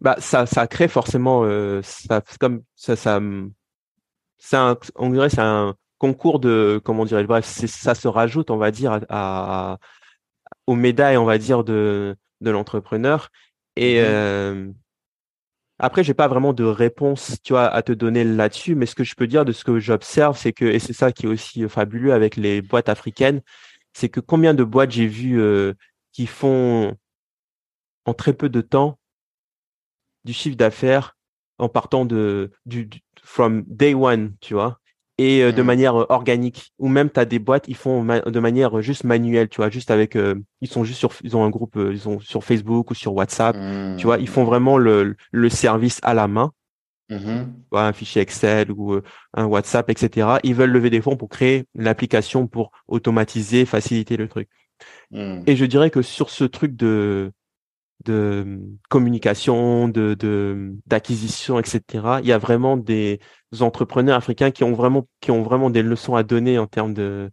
Bah, 0.00 0.16
ça, 0.18 0.46
ça 0.46 0.66
crée 0.66 0.88
forcément, 0.88 1.44
euh, 1.44 1.80
ça, 1.82 2.22
comme 2.40 2.62
ça, 2.76 2.96
ça, 2.96 3.16
un, 3.16 4.76
on 4.94 5.10
dirait, 5.10 5.28
c'est 5.28 5.40
un 5.40 5.74
concours 5.98 6.38
de, 6.38 6.80
comment 6.84 7.04
dirais 7.04 7.24
bref, 7.24 7.44
ça 7.44 7.94
se 7.94 8.08
rajoute, 8.08 8.50
on 8.50 8.56
va 8.56 8.70
dire, 8.70 9.00
à, 9.08 9.78
aux 10.66 10.76
médailles, 10.76 11.16
on 11.16 11.24
va 11.24 11.38
dire, 11.38 11.64
de, 11.64 12.16
de 12.40 12.50
l'entrepreneur. 12.50 13.30
Et 13.76 14.00
euh, 14.00 14.70
après, 15.78 16.02
j'ai 16.02 16.14
pas 16.14 16.28
vraiment 16.28 16.52
de 16.52 16.64
réponse, 16.64 17.36
tu 17.44 17.52
vois, 17.52 17.68
à 17.68 17.82
te 17.82 17.92
donner 17.92 18.24
là-dessus, 18.24 18.74
mais 18.74 18.86
ce 18.86 18.94
que 18.94 19.04
je 19.04 19.14
peux 19.14 19.26
dire 19.26 19.44
de 19.44 19.52
ce 19.52 19.64
que 19.64 19.78
j'observe, 19.78 20.36
c'est 20.36 20.52
que, 20.52 20.64
et 20.64 20.78
c'est 20.80 20.92
ça 20.92 21.12
qui 21.12 21.26
est 21.26 21.28
aussi 21.28 21.68
fabuleux 21.68 22.12
avec 22.12 22.36
les 22.36 22.62
boîtes 22.62 22.88
africaines, 22.88 23.42
c'est 23.92 24.08
que 24.08 24.20
combien 24.20 24.54
de 24.54 24.64
boîtes 24.64 24.90
j'ai 24.90 25.06
vu 25.06 25.40
euh, 25.40 25.74
qui 26.12 26.26
font 26.26 26.96
en 28.04 28.14
très 28.14 28.32
peu 28.32 28.48
de 28.48 28.60
temps 28.60 28.98
du 30.24 30.32
chiffre 30.32 30.56
d'affaires 30.56 31.16
en 31.58 31.68
partant 31.68 32.04
de 32.04 32.50
du, 32.66 32.88
from 33.22 33.64
day 33.66 33.94
one, 33.94 34.34
tu 34.40 34.54
vois? 34.54 34.80
Et 35.18 35.42
euh, 35.42 35.52
de 35.52 35.62
mmh. 35.62 35.66
manière 35.66 35.96
euh, 35.96 36.06
organique 36.08 36.72
ou 36.78 36.88
même 36.88 37.10
tu 37.10 37.20
as 37.20 37.24
des 37.24 37.38
boîtes 37.38 37.66
ils 37.68 37.76
font 37.76 38.04
de 38.04 38.40
manière 38.40 38.80
juste 38.80 39.04
manuelle 39.04 39.48
tu 39.48 39.56
vois 39.56 39.70
juste 39.70 39.90
avec 39.90 40.16
euh, 40.16 40.34
ils 40.60 40.68
sont 40.68 40.84
juste 40.84 40.98
sur 40.98 41.12
ils 41.22 41.36
ont 41.36 41.44
un 41.44 41.50
groupe 41.50 41.78
ils 41.90 42.00
sont 42.00 42.20
sur 42.20 42.44
Facebook 42.44 42.90
ou 42.90 42.94
sur 42.94 43.14
WhatsApp 43.14 43.56
tu 43.96 44.06
vois 44.06 44.18
ils 44.18 44.28
font 44.28 44.42
mmh. 44.42 44.46
vraiment 44.46 44.78
le, 44.78 45.16
le 45.30 45.48
service 45.48 46.00
à 46.02 46.14
la 46.14 46.28
main 46.28 46.52
mmh 47.10 47.44
un 47.72 47.92
fichier 47.92 48.22
Excel 48.22 48.70
ou 48.72 48.94
euh, 48.94 49.02
un 49.34 49.44
WhatsApp, 49.44 49.90
etc. 49.90 50.38
Ils 50.42 50.54
veulent 50.54 50.70
lever 50.70 50.90
des 50.90 51.00
fonds 51.00 51.16
pour 51.16 51.28
créer 51.28 51.64
l'application 51.74 52.46
pour 52.46 52.70
automatiser, 52.86 53.64
faciliter 53.64 54.16
le 54.16 54.28
truc. 54.28 54.48
Mmh. 55.10 55.42
Et 55.46 55.56
je 55.56 55.64
dirais 55.64 55.90
que 55.90 56.02
sur 56.02 56.30
ce 56.30 56.44
truc 56.44 56.76
de 56.76 57.32
de 58.04 58.60
communication, 58.88 59.88
de 59.88 60.16
d'acquisition, 60.86 61.58
etc. 61.58 61.80
Il 62.20 62.26
y 62.26 62.32
a 62.32 62.38
vraiment 62.38 62.76
des 62.76 63.20
entrepreneurs 63.60 64.16
africains 64.16 64.50
qui 64.50 64.64
ont 64.64 64.72
vraiment 64.72 65.06
qui 65.20 65.30
ont 65.30 65.42
vraiment 65.42 65.70
des 65.70 65.82
leçons 65.82 66.14
à 66.14 66.22
donner 66.22 66.58
en 66.58 66.66
termes 66.66 66.94
de 66.94 67.30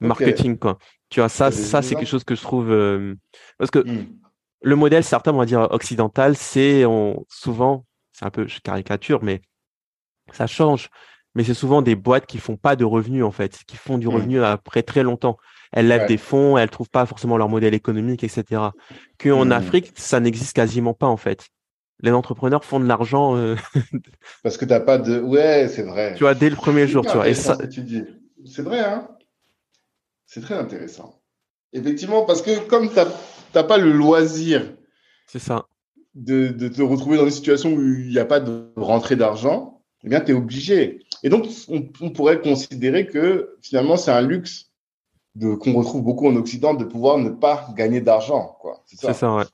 marketing, 0.00 0.58
quoi. 0.58 0.78
Tu 1.10 1.20
vois, 1.20 1.28
ça, 1.28 1.50
ça 1.50 1.80
c'est 1.82 1.94
quelque 1.94 2.08
chose 2.08 2.24
que 2.24 2.34
je 2.34 2.42
trouve 2.42 2.70
euh, 2.70 3.14
parce 3.58 3.70
que 3.70 3.78
mmh. 3.78 4.06
le 4.62 4.76
modèle, 4.76 5.04
certains 5.04 5.32
vont 5.32 5.44
dire 5.44 5.68
occidental, 5.70 6.36
c'est 6.36 6.84
souvent, 7.28 7.84
c'est 8.12 8.24
un 8.24 8.30
peu 8.30 8.46
caricature, 8.62 9.22
mais 9.22 9.40
ça 10.32 10.46
change. 10.46 10.88
Mais 11.36 11.42
c'est 11.42 11.54
souvent 11.54 11.82
des 11.82 11.96
boîtes 11.96 12.26
qui 12.26 12.38
font 12.38 12.56
pas 12.56 12.76
de 12.76 12.84
revenus 12.84 13.24
en 13.24 13.32
fait, 13.32 13.62
qui 13.66 13.76
font 13.76 13.98
du 13.98 14.06
mmh. 14.06 14.10
revenu 14.10 14.42
après 14.42 14.82
très 14.82 15.02
longtemps 15.02 15.36
elles 15.74 15.88
lèvent 15.88 16.06
des 16.06 16.16
fonds, 16.16 16.56
elles 16.56 16.70
trouvent 16.70 16.88
pas 16.88 17.04
forcément 17.04 17.36
leur 17.36 17.48
modèle 17.48 17.74
économique, 17.74 18.22
etc. 18.22 18.62
Qu'en 19.18 19.44
mmh. 19.46 19.52
Afrique, 19.52 19.92
ça 19.96 20.20
n'existe 20.20 20.54
quasiment 20.54 20.94
pas 20.94 21.08
en 21.08 21.16
fait. 21.16 21.48
Les 22.00 22.12
entrepreneurs 22.12 22.64
font 22.64 22.78
de 22.78 22.86
l'argent. 22.86 23.36
Euh, 23.36 23.56
Parce 24.44 24.56
que 24.56 24.64
tu 24.64 24.70
n'as 24.70 24.80
pas 24.80 24.98
de. 24.98 25.20
Ouais, 25.20 25.68
c'est 25.68 25.82
vrai. 25.82 26.14
Tu 26.14 26.22
vois, 26.22 26.34
dès 26.34 26.48
le 26.48 26.56
premier 26.56 26.86
jour, 26.86 27.04
tu 27.04 27.12
vois. 27.12 27.28
Et 27.28 27.34
ça. 27.34 27.58
C'est 28.46 28.62
vrai, 28.62 28.80
hein 28.80 29.08
C'est 30.26 30.40
très 30.40 30.54
intéressant. 30.54 31.20
Effectivement, 31.72 32.24
parce 32.24 32.40
que 32.40 32.68
comme 32.68 32.88
tu 32.88 32.94
n'as 32.94 33.62
pas 33.64 33.78
le 33.78 33.90
loisir. 33.90 34.74
C'est 35.26 35.40
ça. 35.40 35.66
De, 36.14 36.48
de, 36.48 36.68
te 36.68 36.82
retrouver 36.82 37.16
dans 37.16 37.24
une 37.24 37.32
situation 37.32 37.72
où 37.72 37.80
il 37.80 38.10
n'y 38.10 38.18
a 38.18 38.24
pas 38.24 38.38
de 38.38 38.70
rentrée 38.76 39.16
d'argent, 39.16 39.82
eh 40.04 40.08
bien, 40.08 40.20
tu 40.20 40.30
es 40.30 40.34
obligé. 40.34 41.00
Et 41.24 41.28
donc, 41.30 41.46
on, 41.68 42.10
pourrait 42.10 42.40
considérer 42.40 43.06
que 43.06 43.56
finalement, 43.62 43.96
c'est 43.96 44.12
un 44.12 44.20
luxe 44.20 44.70
qu'on 45.40 45.72
retrouve 45.72 46.02
beaucoup 46.02 46.28
en 46.28 46.36
Occident 46.36 46.74
de 46.74 46.84
pouvoir 46.84 47.18
ne 47.18 47.30
pas 47.30 47.68
gagner 47.76 48.00
d'argent. 48.00 48.56
quoi. 48.60 48.82
C'est 48.86 49.12
ça. 49.12 49.34
ouais. 49.34 49.44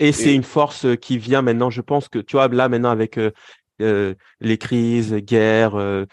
Et, 0.00 0.12
c'est 0.12 0.34
une 0.34 0.42
force 0.42 0.84
euh, 0.84 0.96
qui 0.96 1.18
vient 1.18 1.42
maintenant, 1.42 1.70
je 1.70 1.80
pense 1.80 2.08
que, 2.08 2.18
tu 2.18 2.36
vois, 2.36 2.48
là 2.48 2.68
maintenant 2.68 2.90
avec 2.90 3.18
euh, 3.18 3.30
euh, 3.80 4.14
les 4.40 4.58
crises, 4.58 5.14
guerres, 5.14 6.06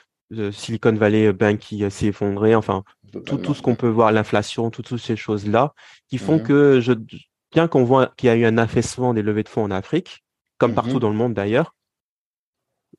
Silicon 0.52 0.94
Valley 0.94 1.34
Bank 1.34 1.60
qui 1.60 1.90
s'est 1.90 2.08
effondré, 2.08 2.54
enfin, 2.54 2.84
tout, 3.26 3.38
tout 3.38 3.56
ce 3.56 3.64
qu'on 3.64 3.76
peut 3.76 3.88
voir, 3.88 4.12
l'inflation, 4.12 4.70
toutes, 4.70 4.88
toutes 4.88 5.02
ces 5.02 5.16
choses-là, 5.16 5.74
qui 6.08 6.20
font 6.20 6.38
mhm. 6.38 6.44
que, 6.44 6.80
je, 6.80 6.94
bien 7.52 7.68
qu'on 7.68 7.84
voit 7.84 8.14
qu'il 8.16 8.28
y 8.28 8.30
a 8.30 8.36
eu 8.36 8.46
un 8.46 8.60
affaissement 8.60 9.16
des 9.16 9.24
levées 9.24 9.44
de 9.44 9.50
fonds 9.50 9.64
en 9.64 9.72
Afrique, 9.72 10.24
comme 10.60 10.76
partout 10.76 10.96
mhm. 10.96 11.00
dans 11.00 11.10
le 11.10 11.16
monde 11.16 11.34
d'ailleurs, 11.34 11.76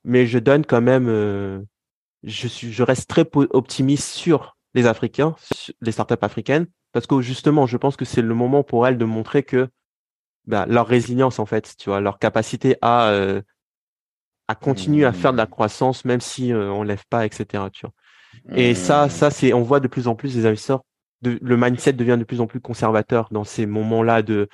mais 0.02 0.26
je 0.26 0.40
donne 0.40 0.66
quand 0.66 0.80
même, 0.80 1.06
je, 2.24 2.48
suis, 2.48 2.72
je 2.72 2.82
reste 2.82 3.08
très 3.08 3.24
optimiste 3.50 4.08
sur 4.08 4.56
les 4.74 4.86
Africains, 4.86 5.34
les 5.80 5.92
startups 5.92 6.14
africaines, 6.22 6.66
parce 6.92 7.06
que 7.06 7.20
justement, 7.20 7.66
je 7.66 7.76
pense 7.76 7.96
que 7.96 8.04
c'est 8.04 8.22
le 8.22 8.34
moment 8.34 8.62
pour 8.62 8.86
elles 8.86 8.98
de 8.98 9.04
montrer 9.04 9.42
que 9.42 9.68
bah, 10.46 10.66
leur 10.68 10.86
résilience, 10.86 11.38
en 11.38 11.46
fait, 11.46 11.74
tu 11.78 11.90
vois, 11.90 12.00
leur 12.00 12.18
capacité 12.18 12.76
à 12.82 13.08
euh, 13.10 13.42
à 14.50 14.56
continuer 14.56 15.04
à 15.04 15.12
faire 15.12 15.30
de 15.30 15.36
la 15.36 15.44
mmh. 15.44 15.50
croissance, 15.50 16.04
même 16.04 16.20
si 16.20 16.52
euh, 16.52 16.72
on 16.72 16.82
lève 16.82 17.04
pas, 17.08 17.24
etc. 17.24 17.64
Tu 17.72 17.86
vois. 17.86 18.56
Et 18.56 18.74
ça, 18.74 19.06
mmh. 19.06 19.10
ça, 19.10 19.30
c'est, 19.30 19.52
on 19.52 19.62
voit 19.62 19.78
de 19.78 19.86
plus 19.86 20.08
en 20.08 20.16
plus 20.16 20.34
les 20.34 20.44
investisseurs, 20.44 20.82
de, 21.22 21.38
le 21.40 21.56
mindset 21.56 21.92
devient 21.92 22.16
de 22.18 22.24
plus 22.24 22.40
en 22.40 22.48
plus 22.48 22.60
conservateur 22.60 23.28
dans 23.30 23.44
ces 23.44 23.64
moments-là 23.66 24.22
de 24.22 24.48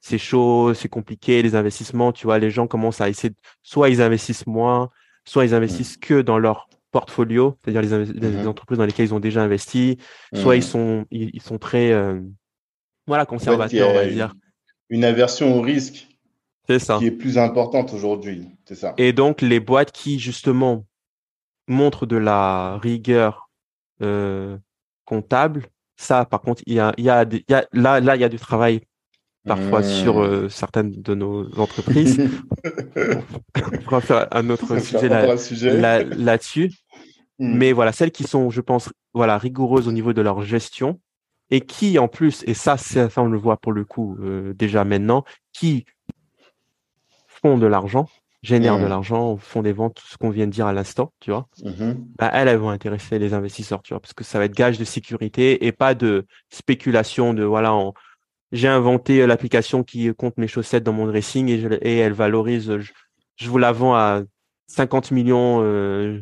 c'est 0.00 0.16
chaud, 0.16 0.72
c'est 0.72 0.88
compliqué, 0.88 1.42
les 1.42 1.56
investissements, 1.56 2.12
tu 2.12 2.26
vois, 2.26 2.38
les 2.38 2.50
gens 2.50 2.66
commencent 2.66 3.02
à 3.02 3.10
essayer, 3.10 3.34
soit 3.62 3.90
ils 3.90 4.00
investissent 4.00 4.46
moins, 4.46 4.88
soit 5.26 5.44
ils 5.44 5.54
investissent 5.54 5.98
mmh. 5.98 6.00
que 6.00 6.22
dans 6.22 6.38
leur 6.38 6.70
portfolio, 6.90 7.56
c'est-à-dire 7.62 7.82
les, 7.82 8.42
mmh 8.42 8.48
entreprises 8.48 8.78
dans 8.78 8.86
lesquelles 8.86 9.06
ils 9.06 9.14
ont 9.14 9.20
déjà 9.20 9.42
investi, 9.42 9.98
soit 10.34 10.56
ils 10.56 10.60
mmh. 10.60 10.62
sont 10.62 11.06
ils, 11.10 11.42
sont 11.42 11.58
très 11.58 11.92
euh, 11.92 12.20
voilà 13.06 13.26
conservateurs, 13.26 13.90
on 13.90 13.94
va 13.94 14.06
dire. 14.06 14.34
Une 14.88 15.04
aversion 15.04 15.56
au 15.56 15.60
risque. 15.60 16.06
C'est 16.66 16.78
ça. 16.78 16.98
Qui 16.98 17.06
est 17.06 17.10
plus 17.10 17.38
importante 17.38 17.94
aujourd'hui, 17.94 18.46
c'est 18.66 18.74
ça. 18.74 18.94
Et 18.98 19.12
donc 19.12 19.40
les 19.40 19.60
boîtes 19.60 19.92
qui 19.92 20.18
justement 20.18 20.86
montrent 21.66 22.06
de 22.06 22.16
la 22.16 22.78
rigueur 22.78 23.50
euh, 24.02 24.56
comptable, 25.04 25.66
ça 25.96 26.24
par 26.24 26.40
contre 26.40 26.62
il 26.66 26.74
y 26.74 26.80
a 26.80 26.92
il 26.98 27.04
y 27.04 27.10
a, 27.10 27.24
il 27.30 27.44
y 27.48 27.54
a 27.54 27.66
là 27.72 28.00
là 28.00 28.16
il 28.16 28.20
y 28.20 28.24
a 28.24 28.28
du 28.28 28.38
travail 28.38 28.82
parfois 29.44 29.82
sur 29.82 30.18
mmh. 30.18 30.22
euh, 30.22 30.48
certaines 30.48 30.90
de 30.90 31.14
nos 31.14 31.48
entreprises. 31.58 32.20
on 33.56 33.78
pourra 33.84 34.00
faire 34.00 34.28
un 34.30 34.50
autre 34.50 34.78
sujet 34.80 35.08
là-dessus. 35.08 36.72
Mmh. 37.38 37.54
Mais 37.56 37.72
voilà, 37.72 37.92
celles 37.92 38.10
qui 38.10 38.24
sont, 38.24 38.50
je 38.50 38.60
pense, 38.60 38.90
voilà, 39.14 39.38
rigoureuses 39.38 39.88
au 39.88 39.92
niveau 39.92 40.12
de 40.12 40.22
leur 40.22 40.42
gestion 40.42 41.00
et 41.50 41.60
qui, 41.62 41.98
en 41.98 42.08
plus, 42.08 42.44
et 42.46 42.54
ça, 42.54 42.76
ça 42.76 43.08
on 43.16 43.26
le 43.26 43.38
voit 43.38 43.56
pour 43.56 43.72
le 43.72 43.84
coup 43.84 44.16
euh, 44.20 44.52
déjà 44.54 44.84
maintenant, 44.84 45.24
qui 45.52 45.86
font 47.26 47.56
de 47.56 47.66
l'argent, 47.66 48.08
génèrent 48.42 48.78
de 48.78 48.84
mmh. 48.84 48.88
l'argent, 48.88 49.36
font 49.36 49.62
des 49.62 49.72
ventes, 49.72 49.94
tout 49.94 50.06
ce 50.06 50.18
qu'on 50.18 50.30
vient 50.30 50.46
de 50.46 50.52
dire 50.52 50.66
à 50.66 50.72
l'instant, 50.72 51.12
tu 51.20 51.30
vois, 51.30 51.48
bah, 52.18 52.30
elles, 52.34 52.48
elles 52.48 52.58
vont 52.58 52.70
intéresser 52.70 53.18
les 53.18 53.32
investisseurs, 53.32 53.82
tu 53.82 53.94
vois, 53.94 54.00
parce 54.00 54.12
que 54.12 54.24
ça 54.24 54.38
va 54.38 54.44
être 54.44 54.54
gage 54.54 54.78
de 54.78 54.84
sécurité 54.84 55.64
et 55.66 55.72
pas 55.72 55.94
de 55.94 56.26
spéculation 56.50 57.32
de, 57.32 57.44
voilà, 57.44 57.72
en, 57.72 57.94
j'ai 58.52 58.68
inventé 58.68 59.20
euh, 59.20 59.26
l'application 59.26 59.82
qui 59.82 60.12
compte 60.14 60.38
mes 60.38 60.48
chaussettes 60.48 60.84
dans 60.84 60.92
mon 60.92 61.06
dressing 61.06 61.48
et, 61.48 61.78
et 61.82 61.98
elle 61.98 62.12
valorise. 62.12 62.78
Je, 63.36 63.48
vous 63.48 63.58
la 63.58 63.72
vends 63.72 63.94
à 63.94 64.22
50 64.68 65.10
millions 65.10 65.62
euh, 65.62 66.20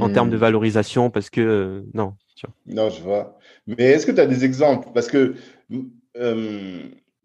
en 0.00 0.12
termes 0.12 0.30
de 0.30 0.36
hmm. 0.36 0.40
valorisation 0.40 1.10
parce 1.10 1.30
que 1.30 1.40
euh, 1.40 1.82
non. 1.94 2.14
Non, 2.66 2.88
je 2.88 3.02
vois. 3.02 3.38
Mais 3.66 3.84
est-ce 3.84 4.06
que 4.06 4.12
tu 4.12 4.20
as 4.20 4.26
des 4.26 4.44
exemples? 4.44 4.88
Parce 4.94 5.08
que 5.08 5.34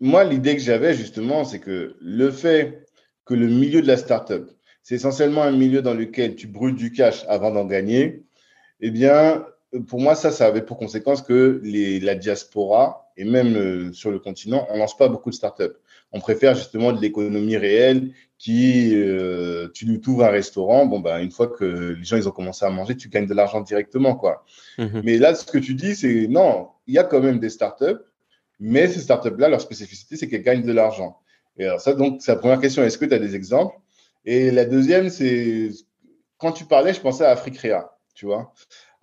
moi, 0.01 0.24
l'idée 0.26 0.55
que 0.55 0.61
j'avais 0.61 0.93
justement, 0.93 1.45
c'est 1.45 1.59
que 1.59 1.95
le 2.01 2.32
fait 2.32 2.86
que 3.24 3.34
le 3.34 3.47
milieu 3.47 3.82
de 3.82 3.88
la 3.88 3.95
startup, 3.95 4.51
c'est 4.84 4.95
essentiellement 4.95 5.43
un 5.43 5.51
milieu 5.51 5.82
dans 5.82 5.93
lequel 5.93 6.36
tu 6.36 6.47
brûles 6.47 6.76
du 6.76 6.91
cash 6.91 7.24
avant 7.30 7.51
d'en 7.51 7.66
gagner, 7.66 8.26
eh 8.82 8.91
bien, 8.91 9.45
pour 9.88 9.99
moi, 9.99 10.15
ça, 10.15 10.32
ça 10.32 10.47
avait 10.47 10.61
pour 10.61 10.78
conséquence 10.78 11.21
que 11.21 11.59
les, 11.63 11.99
la 11.99 12.15
diaspora, 12.15 13.11
et 13.17 13.23
même 13.23 13.55
euh, 13.55 13.93
sur 13.93 14.11
le 14.11 14.19
continent, 14.19 14.67
on 14.69 14.78
lance 14.78 14.97
pas 14.97 15.07
beaucoup 15.07 15.30
de 15.30 15.36
startups. 15.36 15.76
On 16.11 16.19
préfère 16.19 16.55
justement 16.55 16.93
de 16.93 17.01
l'économie 17.01 17.57
réelle 17.57 18.11
qui, 18.38 18.91
euh, 18.95 19.69
tu 19.73 19.86
nous 19.86 19.99
ouvres 20.07 20.26
un 20.26 20.30
restaurant, 20.30 20.86
bon, 20.86 20.99
ben, 20.99 21.19
une 21.19 21.32
fois 21.32 21.47
que 21.47 21.95
les 21.97 22.03
gens 22.03 22.17
ils 22.17 22.28
ont 22.28 22.32
commencé 22.32 22.65
à 22.65 22.69
manger, 22.69 22.95
tu 22.95 23.09
gagnes 23.09 23.28
de 23.28 23.34
l'argent 23.34 23.61
directement. 23.61 24.15
quoi. 24.15 24.45
Mhm. 24.78 25.01
Mais 25.03 25.17
là, 25.17 25.36
ce 25.36 25.45
que 25.45 25.57
tu 25.57 25.73
dis, 25.73 25.95
c'est 25.95 26.28
non, 26.28 26.69
il 26.88 26.93
y 26.93 26.97
a 26.97 27.03
quand 27.03 27.21
même 27.21 27.39
des 27.39 27.49
startups, 27.49 28.01
mais 28.59 28.88
ces 28.88 28.99
startups-là, 28.99 29.49
leur 29.49 29.61
spécificité, 29.61 30.15
c'est 30.15 30.28
qu'elles 30.28 30.43
gagnent 30.43 30.65
de 30.65 30.71
l'argent. 30.71 31.17
Et 31.57 31.65
alors, 31.65 31.80
ça, 31.80 31.93
donc, 31.93 32.21
c'est 32.21 32.32
la 32.32 32.38
première 32.38 32.59
question. 32.59 32.84
Est-ce 32.84 32.97
que 32.97 33.05
tu 33.05 33.13
as 33.13 33.19
des 33.19 33.36
exemples? 33.36 33.76
Et 34.26 34.51
la 34.51 34.65
deuxième, 34.65 35.09
c'est 35.09 35.69
quand 36.38 36.51
tu 36.51 36.65
parlais, 36.65 36.93
je 36.93 37.01
pensais 37.01 37.26
à 37.26 37.32
Africrea, 37.32 37.97
tu 38.13 38.26
vois. 38.26 38.53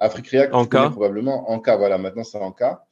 Africrea, 0.02 0.48
en 0.52 0.66
cas. 0.66 0.90
probablement, 0.90 1.50
en 1.50 1.60
cas, 1.60 1.76
voilà, 1.76 1.96
maintenant 1.96 2.24
c'est 2.24 2.38
en 2.38 2.52
cas, 2.52 2.84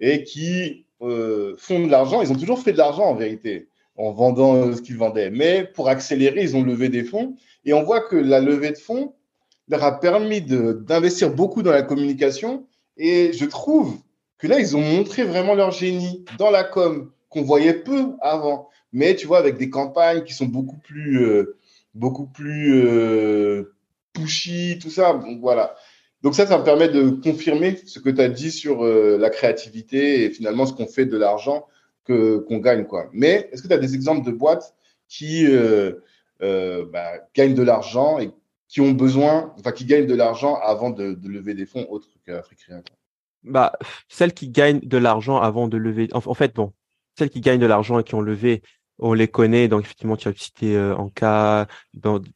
et 0.00 0.22
qui 0.22 0.86
euh, 1.00 1.54
font 1.58 1.84
de 1.84 1.90
l'argent. 1.90 2.22
Ils 2.22 2.32
ont 2.32 2.36
toujours 2.36 2.60
fait 2.60 2.72
de 2.72 2.78
l'argent 2.78 3.04
en 3.04 3.14
vérité, 3.14 3.68
en 3.96 4.12
vendant 4.12 4.54
euh, 4.56 4.74
ce 4.74 4.82
qu'ils 4.82 4.96
vendaient. 4.96 5.30
Mais 5.30 5.64
pour 5.64 5.88
accélérer, 5.88 6.42
ils 6.42 6.56
ont 6.56 6.62
levé 6.62 6.88
des 6.88 7.04
fonds. 7.04 7.36
Et 7.64 7.72
on 7.72 7.82
voit 7.82 8.00
que 8.00 8.16
la 8.16 8.40
levée 8.40 8.70
de 8.70 8.78
fonds 8.78 9.14
leur 9.68 9.84
a 9.84 10.00
permis 10.00 10.40
d'investir 10.40 11.34
beaucoup 11.34 11.62
dans 11.62 11.70
la 11.70 11.82
communication. 11.82 12.66
Et 12.96 13.32
je 13.32 13.44
trouve 13.44 13.96
que 14.38 14.46
là, 14.46 14.58
ils 14.58 14.76
ont 14.76 14.80
montré 14.80 15.24
vraiment 15.24 15.54
leur 15.54 15.70
génie 15.70 16.24
dans 16.38 16.50
la 16.50 16.64
com 16.64 17.10
qu'on 17.28 17.42
voyait 17.42 17.74
peu 17.74 18.14
avant. 18.20 18.68
Mais 18.92 19.14
tu 19.14 19.26
vois, 19.26 19.38
avec 19.38 19.56
des 19.56 19.70
campagnes 19.70 20.24
qui 20.24 20.32
sont 20.34 20.46
beaucoup 20.46 20.78
plus, 20.78 21.22
euh, 21.22 21.58
beaucoup 21.94 22.26
plus 22.26 22.84
pushy, 24.14 24.78
tout 24.80 24.90
ça. 24.90 25.12
Donc 25.12 25.40
voilà. 25.40 25.76
Donc 26.22 26.34
ça, 26.34 26.46
ça 26.46 26.58
me 26.58 26.64
permet 26.64 26.88
de 26.88 27.10
confirmer 27.10 27.76
ce 27.86 28.00
que 28.00 28.10
tu 28.10 28.20
as 28.20 28.28
dit 28.28 28.50
sur 28.50 28.84
euh, 28.84 29.16
la 29.18 29.30
créativité 29.30 30.24
et 30.24 30.30
finalement 30.30 30.66
ce 30.66 30.72
qu'on 30.72 30.86
fait 30.86 31.06
de 31.06 31.16
l'argent 31.16 31.66
qu'on 32.06 32.58
gagne 32.58 32.86
quoi. 32.86 33.10
Mais 33.12 33.50
est-ce 33.52 33.62
que 33.62 33.68
tu 33.68 33.74
as 33.74 33.78
des 33.78 33.94
exemples 33.94 34.24
de 34.24 34.32
boîtes 34.32 34.74
qui 35.08 35.46
euh, 35.46 35.92
euh, 36.42 36.86
bah, 36.90 37.12
gagnent 37.34 37.54
de 37.54 37.62
l'argent 37.62 38.18
et 38.18 38.30
qui 38.66 38.80
ont 38.80 38.92
besoin, 38.92 39.52
enfin 39.58 39.72
qui 39.72 39.84
gagnent 39.84 40.06
de 40.06 40.14
l'argent 40.14 40.54
avant 40.56 40.88
de, 40.88 41.12
de, 41.12 41.28
lever 41.28 41.52
des 41.52 41.66
fonds 41.66 41.86
autres 41.90 42.08
qu'Africains 42.24 42.82
Bah 43.42 43.72
celles 44.08 44.32
qui 44.32 44.48
gagnent 44.48 44.80
de 44.80 44.96
l'argent 44.96 45.38
avant 45.38 45.68
de 45.68 45.76
lever, 45.76 46.08
en, 46.12 46.22
en 46.24 46.34
fait 46.34 46.54
bon, 46.54 46.72
celles 47.18 47.30
qui 47.30 47.42
gagnent 47.42 47.60
de 47.60 47.66
l'argent 47.66 47.98
et 47.98 48.04
qui 48.04 48.14
ont 48.14 48.22
levé 48.22 48.62
on 48.98 49.12
les 49.12 49.28
connaît, 49.28 49.68
donc 49.68 49.82
effectivement, 49.82 50.16
tu 50.16 50.28
as 50.28 50.32
cité 50.34 50.76
euh, 50.76 50.96
Anka. 50.96 51.66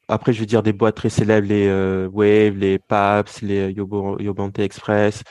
après, 0.07 0.33
je 0.33 0.39
veux 0.39 0.45
dire 0.45 0.63
des 0.63 0.73
boîtes 0.73 0.95
très 0.95 1.09
célèbres, 1.09 1.47
les 1.47 1.67
euh, 1.67 2.07
Wave, 2.11 2.57
les 2.57 2.79
Paps, 2.79 3.41
les 3.41 3.71
Yobo, 3.71 4.19
Yobante 4.19 4.59
Express. 4.59 5.23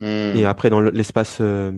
Et 0.00 0.42
hmm. 0.42 0.46
après, 0.46 0.68
dans 0.68 0.80
l'espace 0.80 1.38
euh, 1.40 1.72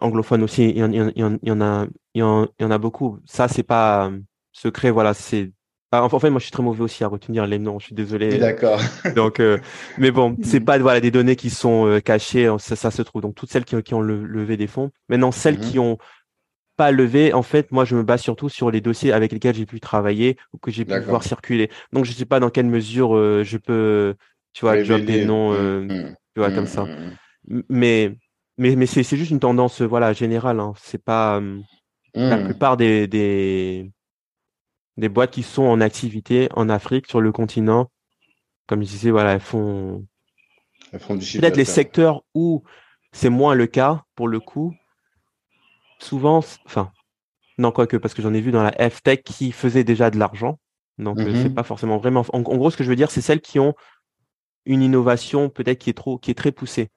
anglophone 0.00 0.42
aussi, 0.42 0.70
il 0.70 0.78
y, 0.78 0.82
en, 0.82 1.60
a, 1.60 1.86
il 2.14 2.20
y 2.20 2.22
en, 2.22 2.70
a 2.70 2.78
beaucoup. 2.78 3.18
Ça, 3.26 3.46
c'est 3.46 3.62
pas 3.62 4.10
secret. 4.52 4.90
Voilà, 4.90 5.14
c'est 5.14 5.52
Ah, 5.92 6.02
en 6.02 6.18
fait, 6.18 6.30
moi, 6.30 6.40
je 6.40 6.44
suis 6.44 6.52
très 6.52 6.64
mauvais 6.64 6.82
aussi 6.82 7.04
à 7.04 7.08
retenir 7.08 7.46
les 7.46 7.60
noms. 7.60 7.78
Je 7.78 7.86
suis 7.86 7.94
désolé. 7.94 8.38
D'accord. 8.38 8.80
Donc, 9.14 9.38
euh, 9.38 9.58
mais 9.98 10.10
bon, 10.10 10.36
c'est 10.42 10.60
pas 10.60 10.78
voilà 10.78 11.00
des 11.00 11.12
données 11.12 11.36
qui 11.36 11.50
sont 11.50 11.86
euh, 11.86 12.00
cachées. 12.00 12.52
Ça, 12.58 12.74
ça, 12.74 12.90
se 12.90 13.02
trouve. 13.02 13.22
Donc, 13.22 13.36
toutes 13.36 13.52
celles 13.52 13.64
qui, 13.64 13.80
qui 13.82 13.94
ont 13.94 14.00
levé 14.00 14.56
des 14.56 14.66
fonds. 14.66 14.90
Maintenant, 15.08 15.30
celles 15.30 15.58
mhm. 15.58 15.64
qui 15.64 15.78
ont 15.78 15.98
pas 16.78 16.92
levé, 16.92 17.32
en 17.32 17.42
fait, 17.42 17.72
moi, 17.72 17.84
je 17.84 17.96
me 17.96 18.04
base 18.04 18.22
surtout 18.22 18.48
sur 18.48 18.70
les 18.70 18.80
dossiers 18.80 19.12
avec 19.12 19.32
lesquels 19.32 19.54
j'ai 19.54 19.66
pu 19.66 19.80
travailler 19.80 20.38
ou 20.54 20.58
que 20.58 20.70
j'ai 20.70 20.84
pu 20.84 20.98
voir 21.00 21.24
circuler. 21.24 21.70
Donc, 21.92 22.04
je 22.04 22.12
sais 22.12 22.24
pas 22.24 22.38
dans 22.38 22.50
quelle 22.50 22.66
mesure 22.66 23.16
euh, 23.16 23.42
je 23.44 23.58
peux, 23.58 24.14
tu 24.52 24.60
vois, 24.64 24.82
job 24.84 25.04
des 25.04 25.24
noms, 25.24 25.52
mmh, 25.52 25.86
mmh. 25.86 26.14
tu 26.34 26.40
vois, 26.40 26.52
comme 26.52 26.66
ça. 26.66 26.84
Mmh, 26.84 27.62
mais, 27.68 28.16
mais, 28.56 28.76
mais 28.76 28.86
c'est 28.86 29.02
juste 29.02 29.32
une 29.32 29.40
tendance, 29.40 29.82
voilà, 29.82 30.12
générale. 30.12 30.60
Hein. 30.60 30.72
C'est 30.76 31.02
pas 31.02 31.42
la 32.14 32.38
plupart 32.38 32.76
des, 32.76 33.06
des 33.06 33.90
des 34.96 35.08
boîtes 35.08 35.30
qui 35.30 35.42
sont 35.42 35.62
en 35.62 35.80
activité 35.80 36.48
en 36.54 36.68
Afrique, 36.68 37.06
sur 37.08 37.20
le 37.20 37.32
continent. 37.32 37.90
Comme 38.66 38.82
je 38.82 38.88
disais, 38.88 39.10
voilà, 39.10 39.32
elles 39.32 39.40
font, 39.40 40.06
elles 40.92 41.00
font 41.00 41.16
du 41.16 41.38
peut-être 41.38 41.56
les 41.56 41.64
secteurs 41.64 42.22
où 42.34 42.62
c'est 43.12 43.30
moins 43.30 43.54
le 43.54 43.66
cas 43.66 44.04
pour 44.14 44.28
le 44.28 44.40
coup. 44.40 44.74
Souvent, 46.00 46.38
enfin, 46.66 46.92
non, 47.58 47.72
quoique, 47.72 47.96
parce 47.96 48.14
que 48.14 48.22
j'en 48.22 48.34
ai 48.34 48.40
vu 48.40 48.52
dans 48.52 48.62
la 48.62 48.72
F-Tech 48.90 49.22
qui 49.24 49.52
faisait 49.52 49.84
déjà 49.84 50.10
de 50.10 50.18
l'argent. 50.18 50.58
Donc, 50.98 51.18
euh, 51.18 51.32
c'est 51.34 51.48
mm-hmm. 51.48 51.54
pas 51.54 51.62
forcément 51.62 51.98
vraiment. 51.98 52.24
En, 52.32 52.40
gros, 52.40 52.70
ce 52.70 52.76
que 52.76 52.84
je 52.84 52.88
veux 52.88 52.96
dire, 52.96 53.10
c'est 53.10 53.20
celles 53.20 53.40
qui 53.40 53.58
ont 53.58 53.74
une 54.64 54.82
innovation 54.82 55.48
peut-être 55.48 55.78
qui 55.78 55.90
est 55.90 55.94
trop, 55.94 56.18
qui 56.18 56.30
est 56.30 56.34
très 56.34 56.52
poussée. 56.52 56.88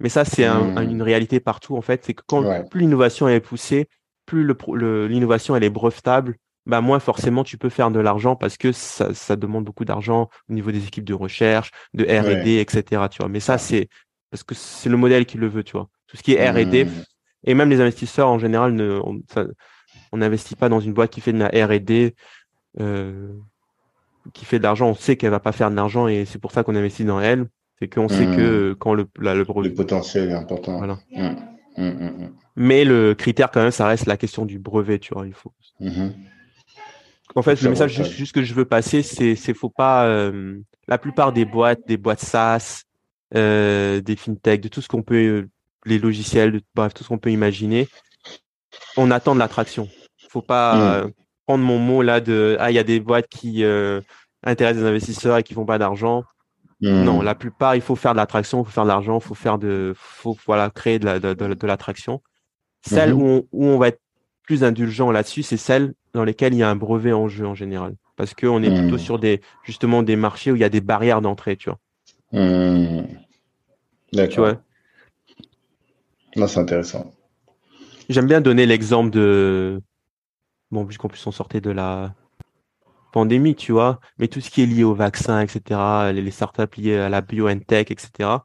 Mais 0.00 0.08
ça, 0.08 0.24
c'est 0.24 0.48
mm. 0.48 0.78
une 0.82 1.02
réalité 1.02 1.40
partout, 1.40 1.76
en 1.76 1.82
fait. 1.82 2.04
C'est 2.04 2.14
que 2.14 2.22
quand 2.26 2.68
plus 2.68 2.80
l'innovation 2.80 3.28
est 3.28 3.40
poussée, 3.40 3.88
plus 4.26 4.46
l'innovation 4.46 5.56
elle 5.56 5.64
est 5.64 5.70
brevetable, 5.70 6.36
bah 6.66 6.80
moins 6.80 7.00
forcément 7.00 7.42
tu 7.42 7.58
peux 7.58 7.68
faire 7.68 7.90
de 7.90 7.98
l'argent 7.98 8.36
parce 8.36 8.56
que 8.56 8.70
ça, 8.72 9.14
ça 9.14 9.36
demande 9.36 9.64
beaucoup 9.64 9.84
d'argent 9.84 10.28
au 10.48 10.52
niveau 10.52 10.70
des 10.70 10.86
équipes 10.86 11.04
de 11.04 11.14
recherche, 11.14 11.70
de 11.92 12.04
R&D, 12.04 12.58
etc. 12.60 13.08
Tu 13.10 13.18
vois. 13.18 13.28
Mais 13.28 13.40
ça 13.40 13.58
c'est 13.58 13.88
parce 14.30 14.44
que 14.44 14.54
c'est 14.54 14.88
le 14.88 14.96
modèle 14.96 15.26
qui 15.26 15.38
le 15.38 15.48
veut, 15.48 15.64
tu 15.64 15.72
vois. 15.72 15.88
Tout 16.06 16.16
ce 16.16 16.22
qui 16.22 16.34
est 16.34 16.50
R&D 16.50 16.84
mmh. 16.84 16.90
Et 17.44 17.54
même 17.54 17.70
les 17.70 17.80
investisseurs 17.80 18.28
en 18.28 18.38
général 18.38 18.72
ne, 18.72 19.00
on 20.12 20.16
n'investit 20.16 20.56
pas 20.56 20.68
dans 20.68 20.80
une 20.80 20.92
boîte 20.92 21.10
qui 21.10 21.20
fait 21.20 21.32
de 21.32 21.38
la 21.38 21.48
R&D, 21.48 22.14
euh, 22.80 23.32
qui 24.32 24.44
fait 24.44 24.58
de 24.58 24.62
l'argent. 24.62 24.88
On 24.88 24.94
sait 24.94 25.16
qu'elle 25.16 25.30
va 25.30 25.40
pas 25.40 25.52
faire 25.52 25.70
de 25.70 25.76
l'argent 25.76 26.06
et 26.06 26.24
c'est 26.24 26.38
pour 26.38 26.52
ça 26.52 26.62
qu'on 26.62 26.76
investit 26.76 27.04
dans 27.04 27.20
elle. 27.20 27.46
C'est 27.78 27.88
qu'on 27.88 28.08
sait 28.08 28.26
que 28.26 28.70
mmh. 28.70 28.74
quand 28.76 28.94
le 28.94 29.08
le, 29.18 29.42
le 29.42 29.74
potentiel 29.74 30.30
est 30.30 30.34
important. 30.34 30.78
Voilà. 30.78 30.98
Mmh. 31.10 32.28
Mais 32.54 32.84
le 32.84 33.14
critère 33.14 33.50
quand 33.50 33.62
même, 33.62 33.70
ça 33.70 33.86
reste 33.86 34.06
la 34.06 34.16
question 34.16 34.44
du 34.44 34.58
brevet, 34.58 34.98
tu 34.98 35.14
vois. 35.14 35.26
Il 35.26 35.34
faut. 35.34 35.52
En 37.34 37.42
fait, 37.42 37.60
le 37.62 37.70
message 37.70 38.02
juste, 38.10 38.34
que 38.34 38.42
je 38.42 38.54
veux 38.54 38.66
passer, 38.66 39.02
c'est 39.02 39.36
c'est 39.36 39.54
faut 39.54 39.70
pas 39.70 40.04
euh, 40.06 40.60
la 40.86 40.98
plupart 40.98 41.32
des 41.32 41.44
boîtes, 41.44 41.80
des 41.88 41.96
boîtes 41.96 42.20
SaaS, 42.20 42.82
euh, 43.34 44.00
des 44.00 44.16
fintech, 44.16 44.60
de 44.60 44.68
tout 44.68 44.82
ce 44.82 44.88
qu'on 44.88 45.02
peut, 45.02 45.16
euh, 45.16 45.50
les 45.84 45.98
logiciels, 45.98 46.60
bref, 46.74 46.94
tout 46.94 47.04
ce 47.04 47.08
qu'on 47.08 47.18
peut 47.18 47.30
imaginer, 47.30 47.88
on 48.96 49.10
attend 49.10 49.34
de 49.34 49.40
l'attraction. 49.40 49.88
Faut 50.28 50.42
pas 50.42 51.04
mm. 51.04 51.12
prendre 51.46 51.64
mon 51.64 51.78
mot 51.78 52.02
là 52.02 52.20
de 52.20 52.56
ah 52.60 52.70
il 52.70 52.74
y 52.74 52.78
a 52.78 52.84
des 52.84 53.00
boîtes 53.00 53.28
qui 53.28 53.64
intéressent 54.42 54.82
des 54.82 54.88
investisseurs 54.88 55.38
et 55.38 55.42
qui 55.42 55.54
font 55.54 55.66
pas 55.66 55.78
d'argent. 55.78 56.24
Mm. 56.80 57.04
Non, 57.04 57.22
la 57.22 57.34
plupart, 57.34 57.76
il 57.76 57.82
faut 57.82 57.96
faire 57.96 58.12
de 58.12 58.18
l'attraction, 58.18 58.62
il 58.62 58.64
faut 58.64 58.70
faire 58.72 58.84
de 58.84 58.88
l'argent, 58.88 59.18
il 59.18 59.24
faut 59.24 59.34
faire 59.34 59.58
de, 59.58 59.92
faut 59.96 60.36
voilà 60.46 60.70
créer 60.70 60.98
de 60.98 61.66
l'attraction. 61.66 62.12
La, 62.12 62.18
de, 62.18 62.94
Celle 62.94 63.10
mm-hmm. 63.12 63.14
où, 63.14 63.26
on, 63.26 63.46
où 63.52 63.66
on 63.66 63.78
va 63.78 63.88
être 63.88 64.00
plus 64.42 64.64
indulgent 64.64 65.10
là-dessus, 65.10 65.42
c'est 65.42 65.56
celles 65.56 65.94
dans 66.14 66.24
lesquelles 66.24 66.54
il 66.54 66.58
y 66.58 66.62
a 66.62 66.70
un 66.70 66.76
brevet 66.76 67.12
en 67.12 67.28
jeu 67.28 67.46
en 67.46 67.54
général. 67.54 67.94
Parce 68.16 68.34
qu'on 68.34 68.62
est 68.62 68.70
plutôt 68.70 68.96
hmm. 68.96 68.98
sur 68.98 69.18
des, 69.18 69.40
justement, 69.64 70.02
des 70.02 70.16
marchés 70.16 70.52
où 70.52 70.56
il 70.56 70.60
y 70.60 70.64
a 70.64 70.68
des 70.68 70.80
barrières 70.80 71.22
d'entrée, 71.22 71.56
tu 71.56 71.70
vois. 71.70 71.78
Hmm. 72.32 73.06
D'accord. 74.12 74.56
Non, 76.36 76.46
c'est 76.46 76.60
intéressant. 76.60 77.10
J'aime 78.08 78.26
bien 78.26 78.40
donner 78.40 78.66
l'exemple 78.66 79.10
de, 79.10 79.80
bon, 80.70 80.84
puisqu'on 80.84 81.08
puisse 81.08 81.26
en 81.26 81.30
sortir 81.32 81.60
de 81.60 81.70
la 81.70 82.14
pandémie, 83.12 83.54
tu 83.54 83.72
vois, 83.72 84.00
mais 84.18 84.28
tout 84.28 84.40
ce 84.40 84.50
qui 84.50 84.62
est 84.62 84.66
lié 84.66 84.84
au 84.84 84.94
vaccin, 84.94 85.40
etc., 85.40 85.80
les 86.12 86.30
startups 86.30 86.80
liées 86.80 86.96
à 86.96 87.08
la 87.08 87.20
BioNTech, 87.20 87.90
etc. 87.90 88.38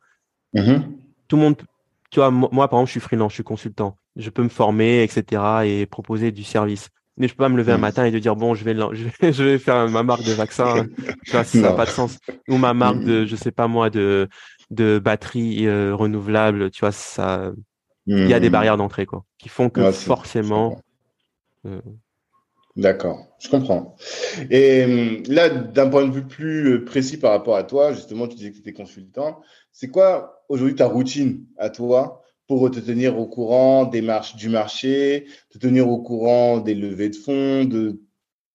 Mm-hmm. 0.54 0.82
Tout 1.28 1.36
le 1.36 1.42
monde, 1.42 1.56
tu 2.12 2.20
vois, 2.20 2.32
moi, 2.32 2.68
par 2.68 2.80
exemple, 2.80 2.88
je 2.88 2.92
suis 2.92 3.00
freelance, 3.00 3.32
je 3.32 3.36
suis 3.36 3.44
consultant. 3.44 3.98
Je 4.16 4.30
peux 4.30 4.44
me 4.44 4.50
former, 4.50 5.04
etc., 5.04 5.42
et 5.66 5.86
proposer 5.86 6.32
du 6.32 6.44
service 6.44 6.90
mais 7.18 7.28
je 7.28 7.34
peux 7.34 7.44
pas 7.44 7.50
me 7.50 7.58
lever 7.58 7.72
un 7.72 7.78
mm. 7.78 7.82
matin 7.82 8.06
et 8.06 8.12
de 8.12 8.20
dire 8.20 8.36
bon 8.36 8.54
je 8.54 8.64
vais 8.64 8.76
je 9.32 9.44
vais, 9.44 9.58
faire 9.58 9.90
ma 9.90 10.04
marque 10.04 10.24
de 10.24 10.32
vaccin 10.32 10.86
ça 11.26 11.44
n'a 11.56 11.74
pas 11.74 11.86
de 11.86 11.90
sens 11.90 12.20
ou 12.48 12.58
ma 12.58 12.74
marque 12.74 13.00
de 13.00 13.26
je 13.26 13.36
sais 13.36 13.52
pas 13.52 13.68
moi 13.68 13.90
de 13.90 14.30
de 14.70 15.00
batterie 15.00 15.68
euh, 15.68 15.96
renouvelable 15.96 16.72
tu 16.72 16.82
vois 16.82 16.92
ça 16.92 17.52
il 18.08 18.28
y 18.28 18.34
a 18.34 18.40
des 18.40 18.50
mm. 18.50 18.52
barrières 18.52 18.78
d'entrée 18.78 19.06
quoi 19.06 19.26
qui 19.38 19.50
font 19.50 19.70
que 19.70 19.92
forcément 19.92 20.82
euh, 21.66 21.82
D'accord, 22.78 23.26
je 23.40 23.50
comprends. 23.50 23.96
Et 24.52 25.24
là, 25.28 25.50
d'un 25.50 25.90
point 25.90 26.06
de 26.06 26.12
vue 26.12 26.28
plus 26.28 26.74
euh, 26.74 26.86
précis 26.86 27.18
par 27.18 27.32
rapport 27.32 27.56
à 27.56 27.64
toi, 27.64 27.92
justement, 27.92 28.28
tu 28.28 28.36
disais 28.36 28.52
que 28.52 28.56
tu 28.56 28.62
étais 28.62 28.74
consultant. 28.74 29.42
C'est 29.72 29.88
quoi 29.88 30.44
aujourd'hui 30.48 30.76
ta 30.76 30.86
routine 30.86 31.44
à 31.58 31.72
toi 31.72 32.22
pour 32.46 32.70
te 32.70 32.80
tenir 32.80 33.18
au 33.18 33.26
courant 33.26 33.86
des 33.86 34.04
marches 34.04 34.36
du 34.36 34.48
marché, 34.48 35.26
te 35.50 35.58
tenir 35.58 35.90
au 35.90 36.04
courant 36.04 36.60
des 36.60 36.76
levées 36.76 37.10
de 37.10 37.16
fonds, 37.16 37.66
de, 37.66 38.00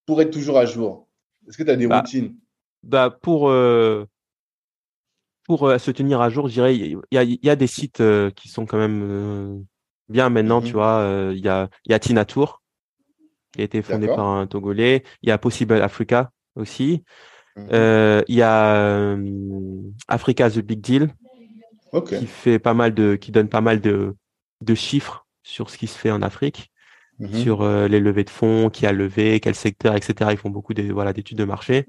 pour 0.06 0.22
être 0.22 0.30
toujours 0.30 0.56
à 0.56 0.66
jour? 0.66 1.08
Est-ce 1.48 1.58
que 1.58 1.64
tu 1.64 1.70
as 1.70 1.76
des 1.76 1.88
bah, 1.88 1.98
routines? 1.98 2.36
bah 2.84 3.10
Pour, 3.10 3.50
euh, 3.50 4.06
pour 5.44 5.66
euh, 5.66 5.78
se 5.78 5.90
tenir 5.90 6.20
à 6.20 6.30
jour, 6.30 6.48
je 6.48 6.54
dirais, 6.54 6.76
il 6.76 6.98
y 7.10 7.18
a, 7.18 7.22
y 7.24 7.50
a, 7.50 7.56
des 7.56 7.66
sites 7.66 8.00
euh, 8.00 8.30
qui 8.30 8.48
sont 8.48 8.66
quand 8.66 8.78
même 8.78 9.64
bien 10.08 10.28
maintenant, 10.28 10.60
tu 10.60 10.68
mhm. 10.68 10.72
vois. 10.72 11.30
Il 11.32 11.44
y, 11.44 11.48
a, 11.48 11.68
y 11.86 11.94
a 11.94 11.98
Tina 11.98 12.24
Tour, 12.24 12.62
qui 13.52 13.60
a 13.60 13.64
été 13.64 13.82
fondé 13.82 14.06
par 14.06 14.26
un 14.26 14.46
Togolais. 14.46 15.02
Il 15.22 15.28
y 15.28 15.32
a 15.32 15.38
Possible 15.38 15.80
Africa 15.80 16.30
aussi. 16.54 17.04
Mhm. 17.56 18.24
Il 18.28 18.34
y 18.34 18.42
a 18.42 19.16
Africa 20.08 20.50
The 20.50 20.60
Big 20.60 20.80
Deal, 20.80 21.14
qui 22.06 22.26
fait 22.26 22.58
pas 22.58 22.74
mal 22.74 22.94
de, 22.94 23.16
qui 23.16 23.32
donne 23.32 23.48
pas 23.48 23.60
mal 23.60 23.80
de, 23.80 24.14
de 24.62 24.74
chiffres 24.74 25.26
sur 25.42 25.70
ce 25.70 25.78
qui 25.78 25.86
se 25.86 25.98
fait 25.98 26.10
en 26.10 26.22
Afrique, 26.22 26.70
mhm. 27.18 27.34
sur 27.34 27.62
euh, 27.62 27.88
les 27.88 28.00
levées 28.00 28.24
de 28.24 28.30
fonds, 28.30 28.70
qui 28.70 28.86
a 28.86 28.92
levé, 28.92 29.40
quel 29.40 29.54
secteur, 29.54 29.96
etc. 29.96 30.30
Ils 30.32 30.38
font 30.38 30.50
beaucoup 30.50 30.74
de, 30.74 30.92
voilà, 30.92 31.12
d'études 31.12 31.38
de 31.38 31.44
marché. 31.44 31.86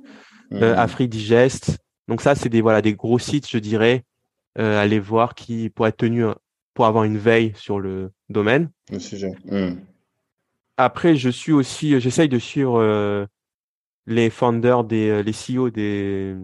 Euh. 0.51 0.75
Afrique 0.75 1.09
Digest. 1.09 1.79
Donc 2.07 2.21
ça, 2.21 2.35
c'est 2.35 2.49
des, 2.49 2.61
voilà, 2.61 2.81
des 2.81 2.93
gros 2.93 3.19
sites, 3.19 3.49
je 3.49 3.57
dirais, 3.57 4.03
euh, 4.59 4.81
aller 4.81 4.99
voir 4.99 5.35
qui 5.35 5.69
pourraient 5.69 5.89
être 5.89 5.97
tenus 5.97 6.27
pour 6.73 6.85
avoir 6.85 7.03
une 7.03 7.17
veille 7.17 7.53
sur 7.55 7.79
le 7.79 8.11
domaine. 8.29 8.69
Le 8.91 8.99
sujet. 8.99 9.31
Mhm. 9.45 9.79
Après, 10.77 11.15
je 11.15 11.29
suis 11.29 11.51
aussi, 11.51 11.99
j'essaye 11.99 12.29
de 12.29 12.39
suivre 12.39 13.27
les 14.07 14.29
founders 14.31 14.83
des, 14.83 15.21
les 15.21 15.31
CEO 15.31 15.69
des, 15.69 16.35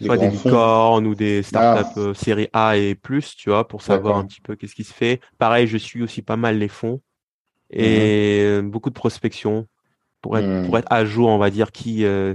soit 0.00 0.16
des 0.16 0.30
licornes 0.30 1.06
ou 1.06 1.14
des 1.14 1.42
startups 1.42 1.92
ah. 1.96 2.00
euh, 2.00 2.14
série 2.14 2.48
A 2.52 2.76
et 2.76 2.94
plus, 2.94 3.36
tu 3.36 3.50
vois, 3.50 3.66
pour 3.66 3.82
savoir 3.82 4.16
un 4.16 4.26
petit 4.26 4.40
peu 4.40 4.56
qu'est-ce 4.56 4.74
qui 4.74 4.84
se 4.84 4.92
fait. 4.92 5.20
Pareil, 5.38 5.66
je 5.66 5.76
suis 5.76 6.02
aussi 6.02 6.22
pas 6.22 6.36
mal 6.36 6.58
les 6.58 6.68
fonds 6.68 7.00
et 7.70 8.60
mhm. 8.60 8.70
beaucoup 8.70 8.90
de 8.90 8.94
prospection 8.94 9.66
pour 10.20 10.38
être, 10.38 10.46
mhm. 10.46 10.66
pour 10.66 10.78
être 10.78 10.90
à 10.90 11.04
jour, 11.04 11.28
on 11.28 11.38
va 11.38 11.50
dire, 11.50 11.72
qui, 11.72 12.04
euh, 12.04 12.34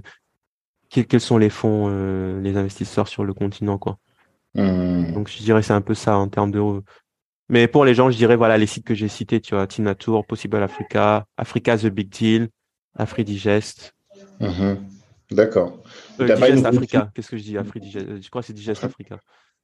quels 0.90 1.22
sont 1.22 1.38
les 1.38 1.50
fonds, 1.50 1.88
euh, 1.90 2.40
les 2.42 2.58
investisseurs 2.58 3.08
sur 3.08 3.24
le 3.24 3.34
continent, 3.34 3.78
quoi? 3.78 3.98
Mhm. 4.56 5.14
Donc, 5.14 5.30
je 5.30 5.38
dirais 5.38 5.62
c'est 5.62 5.74
un 5.74 5.82
peu 5.82 5.94
ça 5.94 6.18
en 6.18 6.28
termes 6.28 6.52
de. 6.52 6.62
Mais 7.50 7.68
pour 7.68 7.86
les 7.86 7.94
gens, 7.94 8.10
je 8.10 8.18
dirais 8.18 8.36
voilà 8.36 8.58
les 8.58 8.68
sites 8.68 8.86
que 8.86 8.96
j'ai 8.96 9.08
cités, 9.08 9.40
tu 9.40 9.56
vois, 9.56 9.68
Tina 9.68 9.96
Tour, 9.96 10.26
Possible 10.26 10.62
Africa, 10.62 11.26
Africa 11.38 11.78
the 11.78 11.88
Big 11.88 12.10
Deal, 12.10 12.50
AfriDigest. 12.98 13.94
D'accord. 15.32 15.84
Euh, 16.20 16.36
Digest 16.36 16.66
Africa, 16.66 17.12
qu'est-ce 17.14 17.30
que 17.30 17.38
je 17.38 17.44
dis 17.44 17.54
Je 17.54 18.30
crois 18.30 18.42
que 18.42 18.48
c'est 18.48 18.54
Digest 18.54 18.84
Africa. 18.84 19.20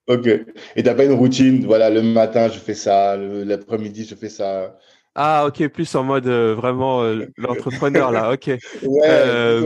Ok. 0.07 0.27
Et 0.27 0.45
tu 0.75 0.83
n'as 0.83 0.95
pas 0.95 1.05
une 1.05 1.13
routine 1.13 1.65
Voilà, 1.65 1.89
le 1.89 2.01
matin, 2.01 2.49
je 2.49 2.59
fais 2.59 2.73
ça, 2.73 3.15
l'après-midi, 3.15 4.05
je 4.05 4.15
fais 4.15 4.29
ça? 4.29 4.77
Ah, 5.15 5.45
ok, 5.47 5.67
plus 5.69 5.93
en 5.95 6.03
mode 6.03 6.27
euh, 6.27 6.55
vraiment 6.55 7.03
euh, 7.03 7.27
l'entrepreneur, 7.37 8.11
là, 8.11 8.33
ok. 8.33 8.47
ouais, 8.83 9.61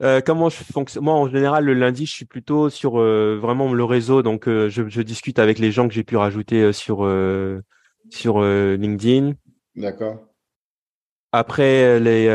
l'entrepreneur. 0.00 0.24
comment 0.24 0.48
je 0.48 0.56
fonctionne? 0.56 1.04
Moi, 1.04 1.14
en 1.14 1.28
général, 1.28 1.64
le 1.64 1.74
lundi, 1.74 2.06
je 2.06 2.12
suis 2.12 2.24
plutôt 2.24 2.70
sur 2.70 2.98
vraiment 2.98 3.72
le 3.72 3.84
réseau. 3.84 4.22
Donc, 4.22 4.44
je, 4.46 4.68
je, 4.68 5.02
discute 5.02 5.38
avec 5.38 5.58
les 5.58 5.72
gens 5.72 5.88
que 5.88 5.94
j'ai 5.94 6.04
pu 6.04 6.16
rajouter 6.16 6.72
sur, 6.72 7.08
sur 8.10 8.42
LinkedIn. 8.42 9.34
D'accord. 9.76 10.18
Après, 11.32 12.00
les, 12.00 12.28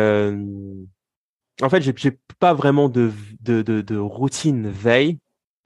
en 1.61 1.69
fait, 1.69 1.81
j'ai 1.81 2.17
pas 2.39 2.53
vraiment 2.53 2.89
de, 2.89 3.11
de, 3.41 3.61
de, 3.61 3.97
routine 3.97 4.69
veille. 4.69 5.19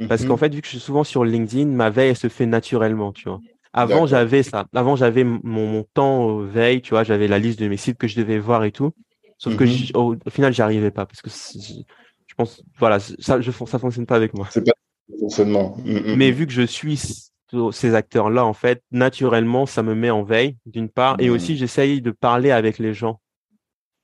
Parce 0.07 0.25
qu'en 0.25 0.33
mhm. 0.33 0.39
fait, 0.39 0.53
vu 0.53 0.61
que 0.61 0.67
je 0.67 0.71
suis 0.71 0.79
souvent 0.79 1.03
sur 1.03 1.25
LinkedIn, 1.25 1.65
ma 1.65 1.89
veille, 1.89 2.09
elle 2.09 2.17
se 2.17 2.29
fait 2.29 2.45
naturellement, 2.45 3.11
tu 3.13 3.29
vois. 3.29 3.39
Avant, 3.73 4.05
j'avais 4.05 4.43
ça. 4.43 4.67
Avant, 4.73 4.95
j'avais 4.95 5.23
mon, 5.23 5.39
mon, 5.43 5.83
temps 5.83 6.37
veille, 6.37 6.81
tu 6.81 6.91
vois. 6.91 7.03
J'avais 7.03 7.27
la 7.27 7.39
liste 7.39 7.59
de 7.59 7.67
mes 7.67 7.77
sites 7.77 7.97
que 7.97 8.07
je 8.07 8.15
devais 8.15 8.37
voir 8.37 8.63
et 8.63 8.71
tout. 8.71 8.91
Sauf 9.37 9.55
que 9.55 9.63
mhm. 9.63 10.17
au, 10.25 10.29
final, 10.29 10.53
j'y 10.53 10.61
arrivais 10.61 10.91
pas 10.91 11.05
parce 11.05 11.21
que 11.21 11.29
je 11.29 12.33
pense, 12.35 12.63
voilà, 12.79 12.99
ça, 12.99 13.39
je, 13.39 13.51
ça 13.51 13.79
fonctionne 13.79 14.05
pas 14.05 14.15
avec 14.15 14.33
moi. 14.33 14.47
C'est 14.51 14.65
pas 14.65 14.73
fonctionnement. 15.19 15.77
Mm, 15.85 15.97
mm, 15.97 16.15
Mais 16.15 16.31
mm. 16.31 16.33
vu 16.33 16.47
que 16.47 16.53
je 16.53 16.63
suis 16.63 17.29
ces 17.71 17.95
acteurs-là, 17.95 18.45
en 18.45 18.53
fait, 18.53 18.83
naturellement, 18.91 19.65
ça 19.65 19.83
me 19.83 19.95
met 19.95 20.09
en 20.09 20.23
veille, 20.23 20.57
d'une 20.65 20.89
part, 20.89 21.15
et 21.19 21.29
aussi 21.29 21.55
j'essaye 21.55 22.01
de 22.01 22.11
parler 22.11 22.51
avec 22.51 22.77
les 22.77 22.93
gens. 22.93 23.21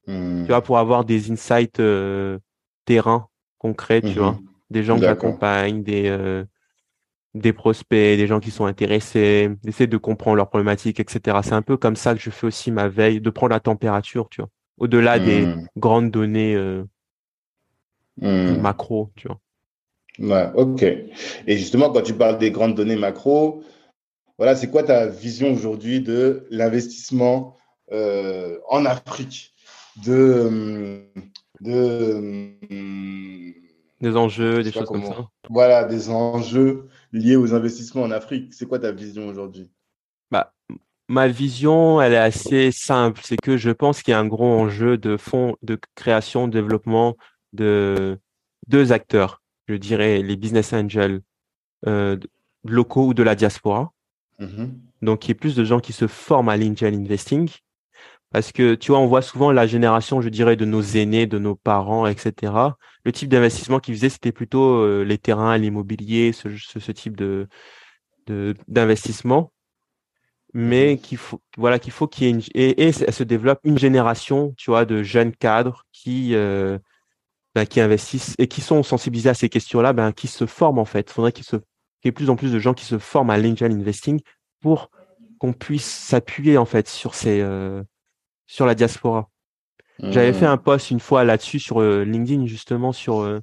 Tu 0.05 0.45
vois, 0.47 0.61
pour 0.61 0.77
avoir 0.77 1.05
des 1.05 1.31
insights 1.31 1.79
euh, 1.79 2.37
terrain 2.83 3.27
concrets, 3.57 4.01
tu 4.01 4.19
vois, 4.19 4.33
mhm. 4.33 4.47
des 4.69 4.83
gens 4.83 4.95
que 4.95 5.03
j'accompagne, 5.03 5.81
des 5.81 6.09
euh, 6.09 6.43
des 7.33 7.53
prospects, 7.53 8.17
des 8.17 8.27
gens 8.27 8.39
qui 8.39 8.51
sont 8.51 8.65
intéressés, 8.65 9.49
d'essayer 9.63 9.87
de 9.87 9.97
comprendre 9.97 10.35
leurs 10.35 10.49
problématiques, 10.49 10.99
etc. 10.99 11.39
C'est 11.41 11.53
un 11.53 11.61
peu 11.61 11.77
comme 11.77 11.95
ça 11.95 12.13
que 12.13 12.19
je 12.19 12.29
fais 12.29 12.47
aussi 12.47 12.69
ma 12.71 12.89
veille, 12.89 13.21
de 13.21 13.29
prendre 13.29 13.53
la 13.53 13.59
température, 13.59 14.27
tu 14.29 14.41
vois, 14.41 14.49
au-delà 14.83 15.17
des 15.17 15.45
hmm. 15.45 15.67
grandes 15.77 16.11
données 16.11 16.55
euh, 16.55 16.83
hmm. 18.17 18.59
macro, 18.59 19.11
tu 19.15 19.29
vois. 19.29 19.39
Ouais, 20.19 20.51
ok. 20.55 20.83
Et 20.83 21.57
justement, 21.57 21.89
quand 21.89 22.01
tu 22.01 22.13
parles 22.13 22.37
des 22.37 22.51
grandes 22.51 22.75
données 22.75 22.97
macro, 22.97 23.63
voilà, 24.37 24.55
c'est 24.55 24.69
quoi 24.69 24.83
ta 24.83 25.07
vision 25.07 25.53
aujourd'hui 25.53 26.01
de 26.01 26.45
l'investissement 26.49 27.55
euh, 27.93 28.59
en 28.69 28.85
Afrique, 28.85 29.53
de, 30.05 31.07
de 31.61 32.57
des 34.01 34.17
enjeux, 34.17 34.63
des 34.63 34.71
choses 34.73 34.87
comme 34.87 35.05
ça. 35.05 35.29
Voilà, 35.49 35.85
des 35.85 36.09
enjeux 36.09 36.89
liés 37.13 37.37
aux 37.37 37.53
investissements 37.53 38.03
en 38.03 38.11
Afrique. 38.11 38.53
C'est 38.53 38.65
quoi 38.65 38.79
ta 38.79 38.91
vision 38.91 39.29
aujourd'hui? 39.29 39.71
Ma 41.13 41.27
vision, 41.27 42.01
elle 42.01 42.13
est 42.13 42.17
assez 42.17 42.71
simple. 42.71 43.21
C'est 43.23 43.37
que 43.37 43.55
je 43.55 43.69
pense 43.69 44.01
qu'il 44.01 44.13
y 44.13 44.15
a 44.15 44.19
un 44.19 44.25
gros 44.25 44.51
enjeu 44.51 44.97
de 44.97 45.15
fonds 45.15 45.55
de 45.61 45.79
création, 45.93 46.47
de 46.47 46.53
développement 46.53 47.15
de 47.53 48.17
deux 48.67 48.91
acteurs. 48.91 49.43
Je 49.67 49.75
dirais 49.75 50.23
les 50.23 50.35
business 50.35 50.73
angels 50.73 51.21
euh, 51.85 52.17
locaux 52.63 53.09
ou 53.09 53.13
de 53.13 53.21
la 53.21 53.35
diaspora. 53.35 53.93
Mm-hmm. 54.39 54.71
Donc, 55.03 55.25
il 55.25 55.29
y 55.29 55.31
a 55.33 55.35
plus 55.35 55.55
de 55.55 55.63
gens 55.63 55.79
qui 55.79 55.93
se 55.93 56.07
forment 56.07 56.49
à 56.49 56.57
l'angel 56.57 56.95
investing. 56.95 57.47
Parce 58.31 58.51
que, 58.51 58.73
tu 58.73 58.91
vois, 58.91 58.99
on 58.99 59.05
voit 59.05 59.21
souvent 59.21 59.51
la 59.51 59.67
génération, 59.67 60.19
je 60.19 60.29
dirais, 60.29 60.55
de 60.55 60.65
nos 60.65 60.81
aînés, 60.81 61.27
de 61.27 61.37
nos 61.37 61.53
parents, 61.55 62.07
etc. 62.07 62.53
Le 63.05 63.11
type 63.11 63.29
d'investissement 63.29 63.79
qu'ils 63.79 63.93
faisaient, 63.93 64.09
c'était 64.09 64.31
plutôt 64.31 64.79
euh, 64.79 65.03
les 65.03 65.19
terrains, 65.19 65.55
l'immobilier, 65.59 66.31
ce, 66.31 66.49
ce, 66.57 66.91
type 66.91 67.15
de 67.15 67.47
d'investissement. 68.67 69.52
Mais 70.53 70.93
mhm. 70.93 70.97
qu'il 70.99 71.17
faut, 71.17 71.41
voilà, 71.57 71.79
qu'il 71.79 71.91
faut 71.91 72.07
qu'il 72.07 72.25
y 72.25 72.27
ait 72.27 72.33
une, 72.33 72.41
et, 72.53 72.87
et 72.87 72.91
se 72.91 73.23
développe 73.23 73.59
une 73.63 73.77
génération, 73.77 74.53
tu 74.57 74.69
vois, 74.69 74.85
de 74.85 75.01
jeunes 75.01 75.31
cadres 75.31 75.85
qui, 75.91 76.35
euh, 76.35 76.77
ben, 77.55 77.65
qui 77.65 77.81
investissent 77.81 78.35
et 78.37 78.47
qui 78.47 78.61
sont 78.61 78.83
sensibilisés 78.83 79.29
à 79.29 79.33
ces 79.33 79.49
questions-là, 79.49 79.93
ben, 79.93 80.11
qui 80.11 80.27
se 80.27 80.45
forment 80.45 80.79
en 80.79 80.85
fait. 80.85 81.09
Il 81.09 81.13
faudrait 81.13 81.31
qu'il, 81.31 81.45
se, 81.45 81.55
qu'il 81.55 82.05
y 82.05 82.07
ait 82.09 82.11
plus 82.11 82.29
en 82.29 82.35
plus 82.35 82.51
de 82.51 82.59
gens 82.59 82.73
qui 82.73 82.85
se 82.85 82.99
forment 82.99 83.31
à 83.31 83.37
l'angel 83.37 83.71
investing 83.71 84.21
pour 84.61 84.91
qu'on 85.39 85.53
puisse 85.53 85.85
s'appuyer 85.85 86.57
en 86.57 86.65
fait 86.65 86.87
sur 86.87 87.15
ces, 87.15 87.41
euh, 87.41 87.83
sur 88.45 88.65
la 88.65 88.75
diaspora. 88.75 89.29
J'avais 89.99 90.33
fait 90.33 90.47
hmm. 90.47 90.51
un 90.51 90.57
post 90.57 90.89
une 90.91 90.99
fois 90.99 91.23
là-dessus 91.23 91.59
sur 91.59 91.79
euh, 91.79 92.03
LinkedIn, 92.03 92.47
justement, 92.47 92.91
sur. 92.91 93.41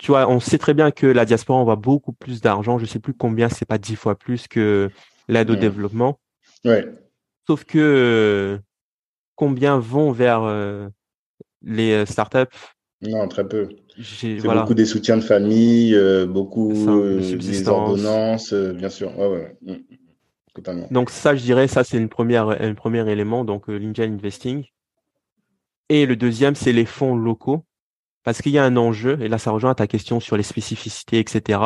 Tu 0.00 0.08
vois, 0.08 0.28
on 0.28 0.40
sait 0.40 0.58
très 0.58 0.74
bien 0.74 0.90
que 0.90 1.06
la 1.06 1.24
diaspora, 1.24 1.64
va 1.64 1.76
beaucoup 1.76 2.12
plus 2.12 2.40
d'argent. 2.40 2.78
Je 2.78 2.86
sais 2.86 2.98
plus 2.98 3.14
combien, 3.14 3.48
c'est 3.48 3.64
pas 3.64 3.78
dix 3.78 3.96
fois 3.96 4.16
plus 4.16 4.48
que 4.48 4.90
l'aide 5.28 5.50
au 5.50 5.56
hmm. 5.56 5.60
développement. 5.60 6.18
Ouais. 6.64 6.86
Sauf 7.46 7.64
que 7.64 7.78
euh, 7.78 8.58
combien 9.34 9.78
vont 9.78 10.12
vers 10.12 10.42
les 11.62 12.06
startups? 12.06 12.56
Non, 13.02 13.28
très 13.28 13.46
peu. 13.46 13.68
C'est 14.02 14.36
beaucoup 14.36 14.74
des 14.74 14.86
soutiens 14.86 15.16
de 15.16 15.22
famille, 15.22 15.96
beaucoup 16.26 16.72
des 16.72 17.68
ordonnances, 17.68 18.52
bien 18.52 18.88
sûr. 18.88 19.16
Ouais, 19.18 19.28
ouais. 19.28 19.56
Hmm. 19.62 19.82
Donc 20.90 21.10
ça, 21.10 21.36
je 21.36 21.42
dirais, 21.42 21.68
ça 21.68 21.84
c'est 21.84 21.98
une 21.98 22.08
première, 22.08 22.48
un 22.48 22.74
premier 22.74 23.08
élément, 23.10 23.44
donc 23.44 23.68
euh, 23.68 23.78
l'angel 23.78 24.12
investing. 24.12 24.64
Et 25.88 26.06
le 26.06 26.16
deuxième, 26.16 26.54
c'est 26.54 26.72
les 26.72 26.84
fonds 26.84 27.14
locaux, 27.14 27.64
parce 28.24 28.42
qu'il 28.42 28.52
y 28.52 28.58
a 28.58 28.64
un 28.64 28.76
enjeu, 28.76 29.18
et 29.20 29.28
là 29.28 29.38
ça 29.38 29.50
rejoint 29.50 29.74
ta 29.74 29.86
question 29.86 30.20
sur 30.20 30.36
les 30.36 30.42
spécificités, 30.42 31.18
etc. 31.18 31.60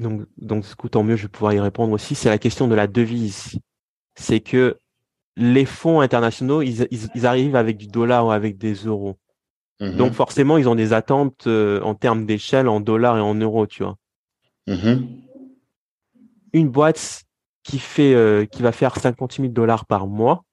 Donc, 0.00 0.22
donc 0.38 0.64
tant 0.90 1.02
mieux, 1.02 1.16
je 1.16 1.22
vais 1.22 1.28
pouvoir 1.28 1.52
y 1.52 1.60
répondre 1.60 1.92
aussi. 1.92 2.14
C'est 2.14 2.28
la 2.28 2.38
question 2.38 2.68
de 2.68 2.74
la 2.74 2.86
devise. 2.86 3.58
C'est 4.14 4.40
que 4.40 4.76
les 5.36 5.64
fonds 5.64 6.00
internationaux, 6.00 6.62
ils, 6.62 7.26
arrivent 7.26 7.56
avec 7.56 7.76
du 7.76 7.86
dollar 7.86 8.26
ou 8.26 8.30
avec 8.30 8.58
des 8.58 8.74
euros. 8.74 9.16
Mm-hmm. 9.80 9.96
Donc 9.96 10.12
forcément, 10.12 10.58
ils 10.58 10.68
ont 10.68 10.74
des 10.74 10.92
attentes 10.92 11.46
euh, 11.46 11.80
en 11.82 11.94
termes 11.94 12.26
d'échelle 12.26 12.68
en 12.68 12.80
dollars 12.80 13.16
et 13.16 13.20
en 13.20 13.34
euros, 13.34 13.66
tu 13.66 13.82
vois. 13.82 13.96
Mm-hmm 14.66 15.06
une 16.52 16.68
boîte 16.68 17.24
qui 17.62 17.78
fait 17.78 18.14
euh, 18.14 18.46
qui 18.46 18.62
va 18.62 18.72
faire 18.72 18.96
50 18.96 19.34
000 19.34 19.48
dollars 19.48 19.86
par 19.86 20.06
mois, 20.06 20.44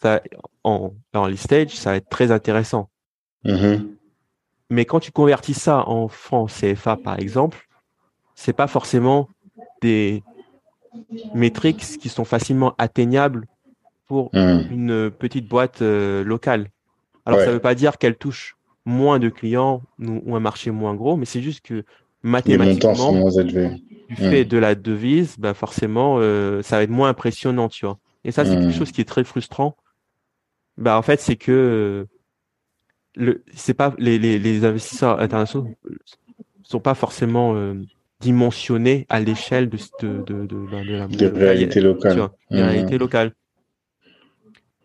ça, 0.00 0.20
en 0.64 0.94
early 1.14 1.36
stage, 1.36 1.70
ça 1.70 1.90
va 1.90 1.96
être 1.96 2.08
très 2.08 2.30
intéressant. 2.30 2.90
Mm-hmm. 3.44 3.96
Mais 4.70 4.84
quand 4.84 5.00
tu 5.00 5.12
convertis 5.12 5.54
ça 5.54 5.88
en 5.88 6.08
francs 6.08 6.50
CFA, 6.50 6.96
par 6.96 7.18
exemple, 7.18 7.68
c'est 8.34 8.52
pas 8.52 8.66
forcément 8.66 9.28
des 9.80 10.22
métriques 11.34 11.98
qui 12.00 12.08
sont 12.08 12.24
facilement 12.24 12.74
atteignables 12.78 13.46
pour 14.06 14.30
mm. 14.32 14.60
une 14.70 15.10
petite 15.10 15.48
boîte 15.48 15.82
euh, 15.82 16.22
locale. 16.24 16.68
Alors, 17.24 17.40
ça 17.40 17.46
ne 17.46 17.52
veut 17.52 17.60
pas 17.60 17.74
dire 17.74 17.98
qu'elle 17.98 18.16
touche 18.16 18.56
moins 18.84 19.18
de 19.20 19.28
clients 19.28 19.82
ou 20.00 20.34
un 20.34 20.40
marché 20.40 20.72
moins 20.72 20.94
gros, 20.94 21.16
mais 21.16 21.24
c'est 21.24 21.40
juste 21.40 21.64
que 21.64 21.84
mathématiquement, 22.22 23.12
du 23.12 24.16
fait 24.16 24.44
de 24.44 24.58
la 24.58 24.74
devise, 24.74 25.36
bah 25.38 25.54
forcément, 25.54 26.16
euh, 26.18 26.62
ça 26.62 26.76
va 26.76 26.82
être 26.82 26.90
moins 26.90 27.08
impressionnant, 27.08 27.68
tu 27.68 27.86
vois. 27.86 27.98
Et 28.24 28.32
ça, 28.32 28.44
c'est 28.44 28.56
quelque 28.56 28.72
chose 28.72 28.92
qui 28.92 29.00
est 29.00 29.08
très 29.08 29.24
frustrant. 29.24 29.76
Bah, 30.78 30.98
en 30.98 31.02
fait, 31.02 31.20
c'est 31.20 31.36
que 31.36 32.06
le, 33.14 33.44
c'est 33.54 33.74
pas 33.74 33.94
les, 33.98 34.18
les, 34.18 34.38
les, 34.38 34.64
investisseurs 34.64 35.20
internationaux 35.20 35.68
sont 36.62 36.80
pas 36.80 36.94
forcément 36.94 37.54
euh, 37.54 37.74
dimensionnés 38.22 39.06
à 39.08 39.20
l'échelle 39.20 39.68
de, 39.68 39.78
de, 40.00 40.22
de, 40.22 40.46
de, 40.46 40.66
de 40.66 40.92
la 40.92 41.06
de 41.06 41.26
réalité 41.26 41.80
locale. 41.80 42.30
réalité 42.50 42.96
locale. 42.96 43.32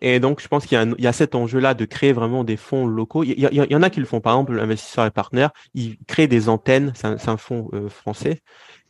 Et 0.02 0.20
donc, 0.20 0.42
je 0.42 0.48
pense 0.48 0.66
qu'il 0.66 0.78
y, 0.78 0.82
a 0.82 0.86
il 0.98 1.04
y 1.04 1.08
a 1.08 1.14
cet 1.14 1.34
enjeu-là 1.34 1.74
de 1.74 1.86
créer 1.86 2.14
vraiment 2.14 2.44
des 2.44 2.58
fonds 2.58 2.86
locaux. 2.86 3.24
Il 3.24 3.32
y, 3.32 3.48
il 3.52 3.72
y, 3.72 3.76
en 3.76 3.82
a 3.82 3.90
qui 3.90 4.00
le 4.00 4.06
font. 4.06 4.22
Par 4.22 4.34
exemple, 4.34 4.54
l'investisseur 4.54 5.06
et 5.06 5.12
partenaire, 5.12 5.52
ils 5.74 5.98
créent 6.08 6.28
des 6.28 6.50
antennes. 6.50 6.92
C'est 6.96 7.08
un, 7.08 7.18
un, 7.26 7.38
fonds 7.38 7.70
français 7.90 8.42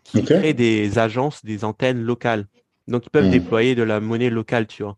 qui 0.04 0.24
créent 0.24 0.54
des 0.54 1.00
agences, 1.00 1.44
des 1.46 1.64
antennes 1.64 2.02
locales. 2.02 2.48
Donc, 2.88 3.06
ils 3.06 3.10
peuvent 3.10 3.28
hmm. 3.28 3.32
déployer 3.32 3.76
de 3.76 3.84
la 3.84 4.00
monnaie 4.00 4.30
locale, 4.30 4.68
tu 4.68 4.84
vois. 4.84 4.98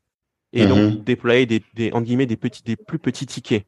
Et 0.53 0.65
donc, 0.65 0.77
hmm. 0.77 1.03
déployer 1.03 1.45
des, 1.45 1.63
des, 1.75 1.91
en 1.91 2.01
guillemets, 2.01 2.25
des 2.25 2.37
petits, 2.37 2.63
des 2.63 2.75
plus 2.75 2.99
petits 2.99 3.25
tickets. 3.25 3.65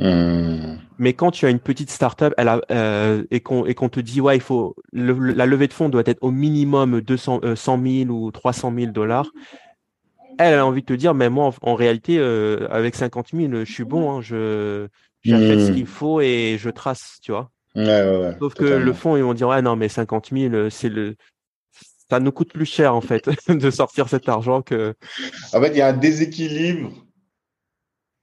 Hmm. 0.00 0.78
Mais 0.98 1.12
quand 1.12 1.30
tu 1.30 1.44
as 1.44 1.50
une 1.50 1.60
petite 1.60 1.90
startup 1.90 2.32
elle 2.38 2.48
a, 2.48 2.60
euh, 2.70 3.24
et 3.30 3.40
qu'on 3.40 3.64
te 3.64 4.00
dit 4.00 4.20
ouais 4.20 4.36
il 4.36 4.42
faut 4.42 4.74
la 4.92 5.44
levée 5.44 5.68
de 5.68 5.74
fonds 5.74 5.90
doit 5.90 6.02
être 6.06 6.22
au 6.22 6.30
minimum 6.30 7.02
200 7.02 7.40
euh, 7.44 7.54
100 7.54 7.82
000 8.06 8.10
ou 8.10 8.30
300 8.30 8.72
000 8.74 8.92
dollars 8.92 9.30
elle, 10.38 10.54
a 10.54 10.64
envie 10.64 10.80
de 10.80 10.86
te 10.86 10.94
dire 10.94 11.12
mais 11.12 11.28
moi 11.28 11.52
en, 11.60 11.74
réalité 11.74 12.18
euh, 12.18 12.66
avec 12.70 12.94
50 12.94 13.28
000 13.34 13.64
je 13.64 13.70
suis 13.70 13.84
bon 13.84 14.10
hein, 14.10 14.22
je 14.22 14.88
j'achète 15.22 15.60
ce 15.60 15.72
qu'il 15.72 15.86
faut 15.86 16.22
et 16.22 16.56
je 16.58 16.70
trace 16.70 17.18
tu 17.22 17.32
vois 17.32 17.50
Sauf 17.74 18.54
que 18.54 18.64
le 18.64 18.92
fond, 18.92 19.16
ils 19.16 19.22
vont 19.22 19.34
dire, 19.34 19.48
ouais, 19.48 19.62
non, 19.62 19.76
mais 19.76 19.88
50 19.88 20.30
000, 20.32 20.54
euh, 20.54 20.70
c'est 20.70 20.88
le, 20.88 21.16
ça 22.10 22.18
nous 22.18 22.32
coûte 22.32 22.52
plus 22.52 22.66
cher, 22.66 22.94
en 22.94 23.00
fait, 23.00 23.28
de 23.48 23.70
sortir 23.70 24.08
cet 24.08 24.28
argent 24.28 24.62
que. 24.62 24.94
En 25.52 25.60
fait, 25.60 25.68
il 25.68 25.76
y 25.76 25.80
a 25.80 25.88
un 25.88 25.92
déséquilibre 25.92 26.90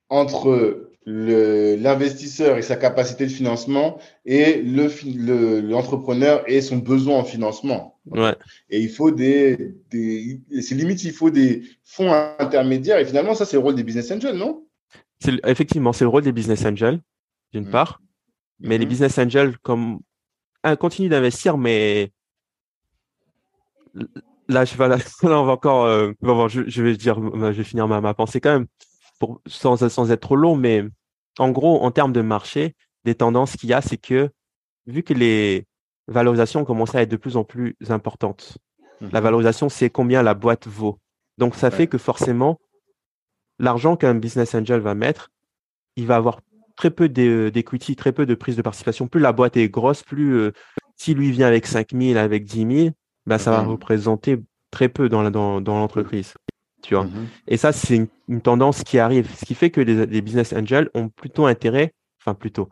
entre 0.09 0.86
l'investisseur 1.09 2.57
et 2.57 2.61
sa 2.61 2.75
capacité 2.75 3.25
de 3.25 3.31
financement 3.31 3.97
et 4.25 4.61
l'entrepreneur 4.61 6.43
le, 6.45 6.51
et 6.51 6.59
son 6.61 6.77
besoin 6.77 7.19
en 7.19 7.23
financement. 7.23 7.97
Ouais. 8.07 8.35
Et 8.69 8.81
il 8.81 8.89
faut 8.89 9.11
des, 9.11 9.73
des 9.89 10.41
c'est 10.61 10.75
limite, 10.75 11.05
il 11.05 11.13
faut 11.13 11.29
des 11.29 11.63
fonds 11.85 12.11
intermédiaires. 12.39 12.99
Et 12.99 13.05
finalement, 13.05 13.35
ça, 13.35 13.45
c'est 13.45 13.55
le 13.55 13.63
rôle 13.63 13.75
des 13.75 13.83
business 13.83 14.11
angels, 14.11 14.35
non? 14.35 14.65
Effectivement, 15.45 15.93
c'est 15.93 16.03
le 16.03 16.09
rôle 16.09 16.23
des 16.23 16.33
business 16.33 16.65
angels, 16.65 16.99
d'une 17.53 17.67
mmh. 17.67 17.71
part. 17.71 18.01
Mais 18.59 18.77
les 18.77 18.85
mhm. 18.85 18.89
business 18.89 19.17
angels, 19.17 19.57
comme, 19.59 19.99
un 20.63 20.75
continuent 20.75 21.09
d'investir, 21.09 21.57
mais 21.57 22.11
là, 24.49 24.65
je 24.65 24.75
vais, 24.75 24.87
là, 24.89 24.97
on 25.23 25.45
va 25.45 25.53
encore, 25.53 25.85
euh, 25.85 26.11
je, 26.21 26.81
vais 26.81 26.97
dire, 26.97 27.17
je 27.21 27.57
vais 27.57 27.63
finir 27.63 27.87
ma, 27.87 28.01
ma 28.01 28.13
pensée 28.13 28.41
quand 28.41 28.51
même, 28.51 28.67
pour, 29.19 29.41
sans, 29.47 29.89
sans 29.89 30.11
être 30.11 30.21
trop 30.21 30.35
long, 30.35 30.55
mais 30.55 30.85
en 31.39 31.51
gros, 31.51 31.81
en 31.81 31.91
termes 31.91 32.13
de 32.13 32.21
marché, 32.21 32.75
des 33.03 33.15
tendances 33.15 33.55
qu'il 33.55 33.69
y 33.69 33.73
a, 33.73 33.81
c'est 33.81 33.97
que 33.97 34.29
vu 34.85 35.03
que 35.03 35.13
les 35.13 35.65
valorisations 36.07 36.65
commencent 36.65 36.95
à 36.95 37.01
être 37.01 37.11
de 37.11 37.17
plus 37.17 37.37
en 37.37 37.43
plus 37.43 37.75
importantes, 37.89 38.57
la 39.01 39.19
mhm. 39.19 39.23
valorisation, 39.23 39.69
c'est 39.69 39.89
combien 39.89 40.23
la 40.23 40.33
boîte 40.33 40.67
vaut. 40.67 40.99
Donc, 41.37 41.55
ça 41.55 41.69
fait 41.69 41.87
que 41.87 41.97
forcément, 41.97 42.59
l'argent 43.59 43.95
qu'un 43.95 44.15
business 44.15 44.55
angel 44.55 44.79
va 44.79 44.95
mettre, 44.95 45.29
il 45.95 46.07
va 46.07 46.15
avoir 46.15 46.41
très 46.75 46.91
peu 46.91 47.09
d'equity, 47.09 47.95
très 47.95 48.11
peu 48.11 48.25
de 48.25 48.35
prise 48.35 48.55
de 48.55 48.61
participation. 48.61 49.07
Plus 49.07 49.21
la 49.21 49.33
boîte 49.33 49.57
est 49.57 49.69
grosse, 49.69 50.03
plus 50.03 50.35
euh, 50.35 50.51
si 50.95 51.13
lui 51.13 51.31
vient 51.31 51.47
avec 51.47 51.65
5 51.65 51.91
000, 51.91 52.17
avec 52.17 52.43
10 52.43 52.83
000, 52.83 52.89
bah, 53.25 53.37
ça 53.37 53.51
va 53.51 53.61
mhm. 53.61 53.69
représenter 53.69 54.37
très 54.71 54.89
peu 54.89 55.09
dans 55.09 55.21
l'entreprise. 55.21 56.33
Tu 56.81 56.95
vois. 56.95 57.05
Mhm. 57.05 57.27
Et 57.47 57.57
ça, 57.57 57.71
c'est 57.71 57.95
une, 58.27 58.41
tendance 58.41 58.83
qui 58.83 58.99
arrive. 58.99 59.29
Ce 59.35 59.45
qui 59.45 59.55
fait 59.55 59.69
que 59.69 59.81
les, 59.81 60.21
business 60.21 60.53
angels 60.53 60.89
ont 60.93 61.09
plutôt 61.09 61.45
intérêt, 61.45 61.93
enfin 62.21 62.33
plutôt, 62.33 62.69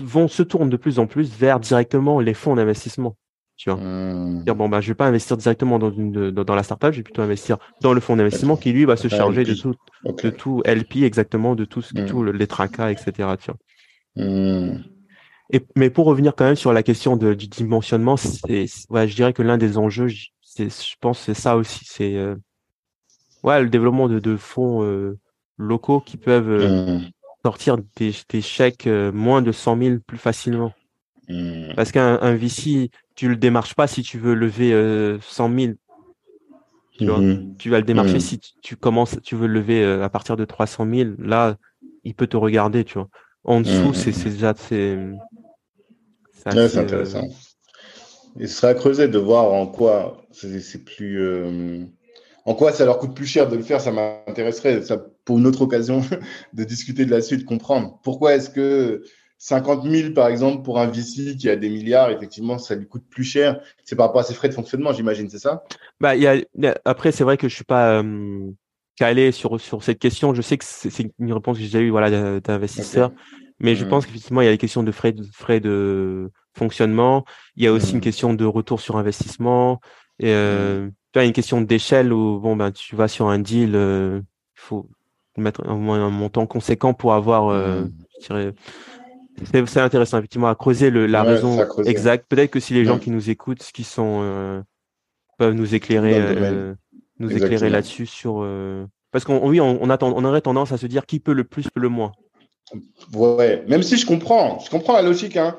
vont 0.00 0.28
se 0.28 0.42
tourner 0.42 0.70
de 0.70 0.76
plus 0.76 0.98
en 0.98 1.06
plus 1.06 1.30
vers 1.30 1.60
directement 1.60 2.20
les 2.20 2.34
fonds 2.34 2.56
d'investissement. 2.56 3.16
Tu 3.56 3.70
vois. 3.70 3.78
Mmh. 3.80 4.44
Dire, 4.44 4.54
bon, 4.54 4.68
bah, 4.68 4.80
je 4.82 4.88
vais 4.88 4.94
pas 4.94 5.06
investir 5.06 5.36
directement 5.36 5.78
dans, 5.78 5.90
une, 5.90 6.30
dans, 6.30 6.54
la 6.54 6.62
startup, 6.62 6.92
je 6.92 6.98
vais 6.98 7.02
plutôt 7.02 7.22
investir 7.22 7.56
dans 7.80 7.94
le 7.94 8.00
fonds 8.00 8.16
d'investissement 8.16 8.56
qui, 8.56 8.72
lui, 8.72 8.84
va 8.84 8.96
se 8.96 9.08
charger 9.08 9.44
de 9.44 9.54
tout, 9.54 9.74
de 10.04 10.30
tout 10.30 10.62
LP, 10.66 11.04
exactement, 11.04 11.54
de 11.54 11.64
tout, 11.64 11.82
mmh. 11.94 12.04
tout 12.04 12.22
les 12.22 12.46
tracas, 12.46 12.90
etc. 12.90 13.12
Tu 13.40 13.50
vois. 13.50 14.24
Mmh. 14.24 14.84
Et, 15.52 15.62
mais 15.76 15.90
pour 15.90 16.06
revenir 16.06 16.34
quand 16.34 16.44
même 16.44 16.56
sur 16.56 16.72
la 16.72 16.82
question 16.82 17.16
de, 17.16 17.32
du 17.32 17.46
dimensionnement, 17.46 18.16
c'est, 18.16 18.66
ouais, 18.90 19.08
je 19.08 19.14
dirais 19.14 19.32
que 19.32 19.42
l'un 19.42 19.58
des 19.58 19.78
enjeux, 19.78 20.08
je 20.58 20.94
pense, 21.00 21.20
c'est 21.20 21.34
ça 21.34 21.56
aussi, 21.56 21.84
c'est, 21.84 22.16
euh, 22.16 22.34
ouais, 23.42 23.62
le 23.62 23.68
développement 23.68 24.08
de, 24.08 24.18
de 24.18 24.36
fonds 24.36 24.82
euh, 24.82 25.18
locaux 25.58 26.00
qui 26.00 26.16
peuvent 26.16 26.50
euh, 26.50 26.98
sortir 27.44 27.76
des, 27.96 28.12
des 28.28 28.40
chèques 28.40 28.86
moins 28.86 29.42
de 29.42 29.52
100 29.52 29.78
000 29.78 29.96
plus 30.06 30.18
facilement. 30.18 30.72
Parce 31.74 31.90
qu'un 31.90 32.20
un 32.20 32.36
VC, 32.36 32.90
tu 33.16 33.28
le 33.28 33.36
démarches 33.36 33.74
pas 33.74 33.88
si 33.88 34.02
tu 34.02 34.18
veux 34.18 34.34
lever 34.34 35.18
100 35.20 35.58
000. 35.58 35.72
Tu, 36.98 37.06
vois 37.06 37.18
mhm. 37.18 37.56
tu 37.58 37.68
vas 37.68 37.78
le 37.78 37.84
démarcher 37.84 38.20
si 38.20 38.38
tu, 38.62 38.76
commences, 38.76 39.18
tu 39.22 39.34
veux 39.34 39.48
le 39.48 39.54
lever 39.54 39.84
à 39.84 40.08
partir 40.08 40.36
de 40.36 40.44
300 40.44 40.86
000. 40.88 41.10
Là, 41.18 41.56
il 42.04 42.14
peut 42.14 42.28
te 42.28 42.36
regarder, 42.36 42.84
tu 42.84 42.94
vois. 42.94 43.08
En 43.42 43.60
dessous, 43.60 43.92
c'est 43.92 44.12
déjà 44.12 44.54
c'est. 44.56 44.96
C'est 46.32 46.78
intéressant. 46.78 47.28
Il 48.38 48.48
serait 48.48 48.68
à 48.68 48.74
creuser 48.74 49.08
de 49.08 49.18
voir 49.18 49.52
en 49.52 49.66
quoi 49.66 50.22
c'est 50.32 50.84
plus. 50.84 51.20
Euh, 51.20 51.84
en 52.44 52.54
quoi 52.54 52.72
ça 52.72 52.84
leur 52.84 52.98
coûte 52.98 53.14
plus 53.14 53.26
cher 53.26 53.48
de 53.48 53.56
le 53.56 53.62
faire, 53.62 53.80
ça 53.80 53.90
m'intéresserait, 53.90 54.82
ça, 54.82 55.04
pour 55.24 55.38
une 55.38 55.46
autre 55.46 55.62
occasion, 55.62 56.00
de 56.52 56.64
discuter 56.64 57.04
de 57.04 57.10
la 57.10 57.20
suite, 57.20 57.44
comprendre. 57.44 57.98
Pourquoi 58.04 58.34
est-ce 58.34 58.50
que 58.50 59.02
50 59.38 59.84
000, 59.84 60.12
par 60.12 60.28
exemple, 60.28 60.62
pour 60.62 60.78
un 60.78 60.86
VC 60.86 61.36
qui 61.36 61.50
a 61.50 61.56
des 61.56 61.68
milliards, 61.68 62.10
effectivement, 62.10 62.58
ça 62.58 62.76
lui 62.76 62.86
coûte 62.86 63.04
plus 63.10 63.24
cher? 63.24 63.60
C'est 63.84 63.96
par 63.96 64.06
rapport 64.06 64.20
à 64.20 64.24
ses 64.24 64.34
frais 64.34 64.48
de 64.48 64.54
fonctionnement, 64.54 64.92
j'imagine, 64.92 65.28
c'est 65.28 65.40
ça? 65.40 65.64
Bah, 66.00 66.14
y 66.14 66.26
a, 66.26 66.36
Après, 66.84 67.10
c'est 67.10 67.24
vrai 67.24 67.36
que 67.36 67.48
je 67.48 67.54
suis 67.54 67.64
pas 67.64 68.00
euh, 68.00 68.50
calé 68.96 69.32
sur, 69.32 69.60
sur 69.60 69.82
cette 69.82 69.98
question. 69.98 70.32
Je 70.32 70.42
sais 70.42 70.56
que 70.56 70.64
c'est 70.64 71.10
une 71.18 71.32
réponse 71.32 71.56
que 71.56 71.64
j'ai 71.64 71.68
déjà 71.68 71.80
eue 71.80 71.90
voilà, 71.90 72.40
d'investisseurs. 72.40 73.10
Mais 73.58 73.74
je 73.74 73.84
mmh. 73.84 73.88
pense 73.88 74.06
qu'effectivement, 74.06 74.42
il 74.42 74.44
y 74.44 74.48
a 74.48 74.52
des 74.52 74.58
questions 74.58 74.82
de 74.82 74.92
frais 74.92 75.12
de, 75.12 75.24
frais 75.32 75.60
de 75.60 76.30
fonctionnement. 76.56 77.24
Il 77.56 77.64
y 77.64 77.66
a 77.66 77.72
aussi 77.72 77.92
une 77.92 77.98
mmh. 77.98 78.00
question 78.00 78.34
de 78.34 78.44
retour 78.44 78.80
sur 78.80 78.96
investissement. 78.96 79.80
Et, 80.18 80.30
euh, 80.30 80.86
mmh. 80.86 80.92
Tu 81.12 81.18
as 81.18 81.24
une 81.24 81.32
question 81.32 81.60
d'échelle 81.60 82.12
où 82.12 82.38
bon, 82.40 82.56
ben, 82.56 82.72
tu 82.72 82.96
vas 82.96 83.08
sur 83.08 83.28
un 83.28 83.38
deal, 83.38 83.70
il 83.70 83.76
euh, 83.76 84.20
faut 84.54 84.88
mettre 85.36 85.66
un, 85.66 85.74
un, 85.74 86.10
montant 86.10 86.46
conséquent 86.46 86.94
pour 86.94 87.14
avoir, 87.14 87.48
euh, 87.48 87.84
je 88.20 88.26
dirais, 88.26 88.54
c'est 89.66 89.80
intéressant, 89.80 90.18
effectivement, 90.18 90.48
à 90.48 90.54
creuser 90.54 90.90
le, 90.90 91.06
la 91.06 91.22
raison 91.22 91.58
exacte. 91.84 92.26
Peut-être 92.28 92.50
que 92.50 92.60
si 92.60 92.72
les 92.72 92.84
gens 92.86 92.98
qui 92.98 93.10
nous 93.10 93.28
écoutent, 93.28 93.62
qui 93.74 93.84
sont 93.84 94.64
peuvent 95.36 95.52
nous 95.52 95.74
éclairer, 95.74 96.74
nous 97.18 97.30
éclairer 97.30 97.68
là-dessus 97.68 98.06
sur. 98.06 98.46
Parce 99.12 99.24
qu'on 99.24 99.46
oui, 99.46 99.60
on, 99.60 99.82
on, 99.82 99.90
on 99.90 100.24
aurait 100.24 100.40
tendance 100.40 100.72
à 100.72 100.78
se 100.78 100.86
dire 100.86 101.04
qui 101.04 101.20
peut 101.20 101.34
le 101.34 101.44
plus 101.44 101.68
peut 101.68 101.80
le 101.80 101.90
moins. 101.90 102.12
Ouais, 103.14 103.64
même 103.68 103.82
si 103.82 103.96
je 103.96 104.06
comprends, 104.06 104.58
je 104.58 104.70
comprends 104.70 104.94
la 104.94 105.02
logique. 105.02 105.36
Hein. 105.36 105.56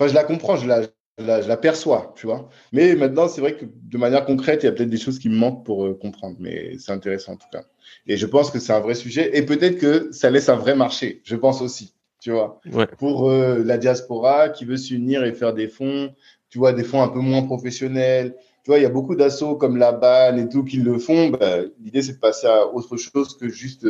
Enfin, 0.00 0.08
je 0.08 0.14
la 0.14 0.24
comprends, 0.24 0.56
je 0.56 0.66
la, 0.66 0.82
je 1.18 1.48
la, 1.48 1.56
perçois, 1.58 2.14
tu 2.16 2.26
vois. 2.26 2.48
Mais 2.72 2.94
maintenant, 2.94 3.28
c'est 3.28 3.42
vrai 3.42 3.54
que 3.54 3.66
de 3.66 3.98
manière 3.98 4.24
concrète, 4.24 4.62
il 4.62 4.66
y 4.66 4.68
a 4.70 4.72
peut-être 4.72 4.88
des 4.88 4.96
choses 4.96 5.18
qui 5.18 5.28
me 5.28 5.36
manquent 5.36 5.66
pour 5.66 5.98
comprendre. 5.98 6.36
Mais 6.40 6.78
c'est 6.78 6.92
intéressant 6.92 7.32
en 7.32 7.36
tout 7.36 7.48
cas. 7.52 7.64
Et 8.06 8.16
je 8.16 8.24
pense 8.24 8.50
que 8.50 8.58
c'est 8.58 8.72
un 8.72 8.80
vrai 8.80 8.94
sujet. 8.94 9.36
Et 9.36 9.42
peut-être 9.42 9.78
que 9.78 10.10
ça 10.10 10.30
laisse 10.30 10.48
un 10.48 10.56
vrai 10.56 10.74
marché. 10.74 11.20
Je 11.24 11.36
pense 11.36 11.60
aussi 11.60 11.92
tu 12.20 12.30
vois. 12.30 12.60
Pour 12.98 13.30
euh, 13.30 13.62
la 13.64 13.78
diaspora 13.78 14.50
qui 14.50 14.64
veut 14.64 14.76
s'unir 14.76 15.24
et 15.24 15.32
faire 15.32 15.54
des 15.54 15.68
fonds, 15.68 16.14
tu 16.48 16.58
vois, 16.58 16.72
des 16.72 16.84
fonds 16.84 17.02
un 17.02 17.08
peu 17.08 17.20
moins 17.20 17.42
professionnels. 17.42 18.36
Tu 18.62 18.70
vois, 18.70 18.78
il 18.78 18.82
y 18.82 18.86
a 18.86 18.90
beaucoup 18.90 19.16
d'assauts 19.16 19.56
comme 19.56 19.78
la 19.78 19.92
BAN 19.92 20.36
et 20.36 20.48
tout 20.48 20.64
qui 20.64 20.76
le 20.76 20.98
font. 20.98 21.30
Bah, 21.30 21.58
L'idée, 21.82 22.02
c'est 22.02 22.14
de 22.14 22.18
passer 22.18 22.46
à 22.46 22.66
autre 22.66 22.96
chose 22.96 23.36
que 23.36 23.48
juste 23.48 23.86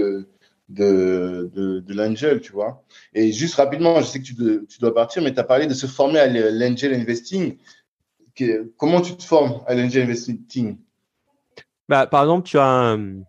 de, 0.71 1.51
de, 1.53 1.81
de, 1.81 1.95
l'angel, 1.95 2.41
tu 2.41 2.53
vois. 2.53 2.85
Et 3.13 3.33
juste 3.33 3.57
rapidement, 3.57 4.01
je 4.01 4.07
sais 4.07 4.21
que 4.21 4.25
tu, 4.25 4.35
tu 4.35 4.79
dois 4.81 4.95
partir, 4.95 5.23
mais 5.23 5.35
tu 5.35 5.41
as 5.41 5.45
parlé 5.45 5.67
de 5.67 5.75
se 5.75 5.87
former 5.87 6.21
à 6.21 6.27
l'angel 6.29 6.95
investing. 6.95 7.57
Comment 8.77 9.01
tu 9.01 9.17
te 9.17 9.25
formes 9.25 9.63
à 9.67 9.75
l'angel 9.75 10.05
investing? 10.05 10.79
Bah, 11.89 12.07
Par 12.07 12.23
exemple, 12.23 12.47
tu 12.47 12.59
as 12.59 12.67
un, 12.67 13.23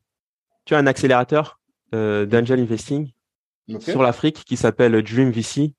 tu 0.66 0.76
as 0.76 0.78
un 0.78 0.88
accélérateur 0.88 1.60
euh, 1.96 2.26
d'angel 2.26 2.60
investing 2.60 3.12
sur 3.80 4.04
l'Afrique 4.04 4.44
qui 4.46 4.56
s'appelle 4.58 5.02
Dream 5.02 5.32
VC. 5.32 5.74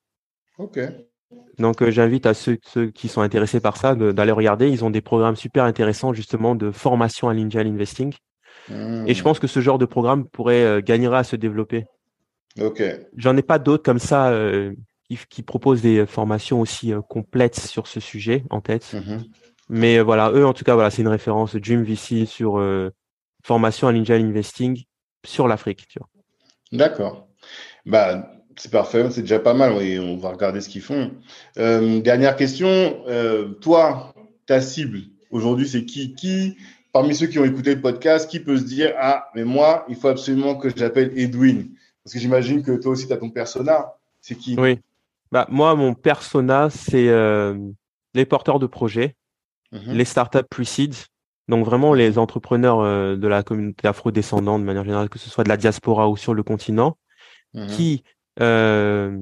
Donc, 1.59 1.83
euh, 1.83 1.91
j'invite 1.91 2.27
à 2.27 2.35
ceux, 2.35 2.59
ceux, 2.65 2.91
qui 2.91 3.09
sont 3.09 3.21
intéressés 3.21 3.61
par 3.61 3.77
ça 3.77 3.95
d'aller 3.95 4.33
regarder. 4.33 4.69
Ils 4.69 4.85
ont 4.85 4.91
des 4.91 5.01
programmes 5.01 5.37
super 5.37 5.65
intéressants, 5.65 6.13
justement, 6.13 6.55
de 6.55 6.71
formation 6.71 7.29
à 7.29 7.35
l'angel 7.35 7.67
investing. 7.69 8.13
Hmm. 8.69 9.05
Et 9.07 9.15
je 9.15 9.23
pense 9.23 9.39
que 9.39 9.47
ce 9.47 9.61
genre 9.61 9.79
de 9.79 9.87
programme 9.87 10.27
pourrait 10.27 10.65
euh, 10.65 10.81
gagner 10.81 11.13
à 11.13 11.25
se 11.25 11.37
développer. 11.37 11.85
Ok. 12.61 12.83
J'en 13.17 13.37
ai 13.37 13.43
pas 13.43 13.59
d'autres 13.59 13.83
comme 13.83 13.99
ça 13.99 14.31
euh, 14.31 14.73
qui, 15.09 15.19
qui, 15.29 15.43
proposent 15.43 15.83
des 15.83 16.07
formations 16.07 16.61
aussi 16.61 16.93
complètes 17.09 17.59
sur 17.59 17.87
ce 17.87 18.01
sujet 18.01 18.45
en 18.51 18.61
tête. 18.61 18.93
Mhm. 18.93 19.25
Mais 19.69 20.01
voilà, 20.01 20.31
eux, 20.33 20.45
en 20.45 20.53
tout 20.53 20.65
cas, 20.65 20.75
voilà, 20.75 20.91
c'est 20.91 21.03
une 21.03 21.09
référence 21.09 21.57
Dream 21.57 21.83
VC 21.83 22.27
sur 22.27 22.61
formation 23.43 23.89
à 23.89 23.93
l'angel 23.93 24.23
investing 24.23 24.85
sur 25.25 25.49
l'Afrique. 25.49 25.87
D'accord. 26.73 27.29
Bah, 27.87 28.33
c'est 28.57 28.71
parfait, 28.71 29.11
c'est 29.11 29.23
déjà 29.23 29.39
pas 29.39 29.55
mal 29.55 29.81
et 29.83 29.99
on 29.99 30.17
va 30.17 30.31
regarder 30.31 30.61
ce 30.61 30.69
qu'ils 30.69 30.83
font. 30.83 31.13
Euh, 31.59 32.01
dernière 32.01 32.37
question, 32.37 33.03
euh, 33.09 33.49
toi, 33.61 34.15
ta 34.47 34.61
cible 34.61 35.01
aujourd'hui, 35.31 35.69
c'est 35.69 35.85
qui 35.85 36.15
Qui, 36.15 36.57
parmi 36.93 37.15
ceux 37.15 37.27
qui 37.27 37.39
ont 37.39 37.45
écouté 37.45 37.75
le 37.75 37.81
podcast, 37.81 38.31
qui 38.31 38.41
peut 38.41 38.57
se 38.57 38.65
dire 38.65 38.95
Ah, 38.99 39.29
mais 39.35 39.45
moi, 39.45 39.85
il 39.89 39.97
faut 39.97 40.09
absolument 40.09 40.57
que 40.57 40.69
j'appelle 40.75 41.13
Edwin 41.17 41.69
Parce 42.05 42.15
que 42.15 42.21
j'imagine 42.21 42.63
que 42.63 42.73
toi 42.73 42.93
aussi, 42.93 43.07
tu 43.07 43.13
as 43.13 43.17
ton 43.17 43.31
persona. 43.31 43.95
C'est 44.21 44.37
qui? 44.37 44.57
Oui. 44.59 44.79
Bah, 45.31 45.47
moi, 45.51 45.75
mon 45.75 45.95
persona, 45.95 46.69
c'est 46.71 47.09
euh, 47.09 47.57
les 48.15 48.27
porteurs 48.27 48.59
de 48.59 48.67
projets, 48.67 49.17
mhm. 49.73 49.93
les 49.93 50.05
startups 50.05 50.47
pre-seed, 50.51 50.95
donc 51.49 51.65
vraiment 51.65 51.95
les 51.95 52.19
entrepreneurs 52.19 53.17
de 53.17 53.29
la 53.29 53.43
communauté 53.43 53.89
afro-descendante 53.89 54.61
de 54.61 54.67
manière 54.67 54.85
générale, 54.85 55.09
que 55.09 55.19
ce 55.19 55.31
soit 55.31 55.45
de 55.45 55.49
la 55.49 55.57
diaspora 55.57 56.09
ou 56.09 56.17
sur 56.17 56.35
le 56.35 56.43
continent, 56.43 56.97
Mmh 57.55 57.67
qui 57.69 58.03
euh, 58.41 59.19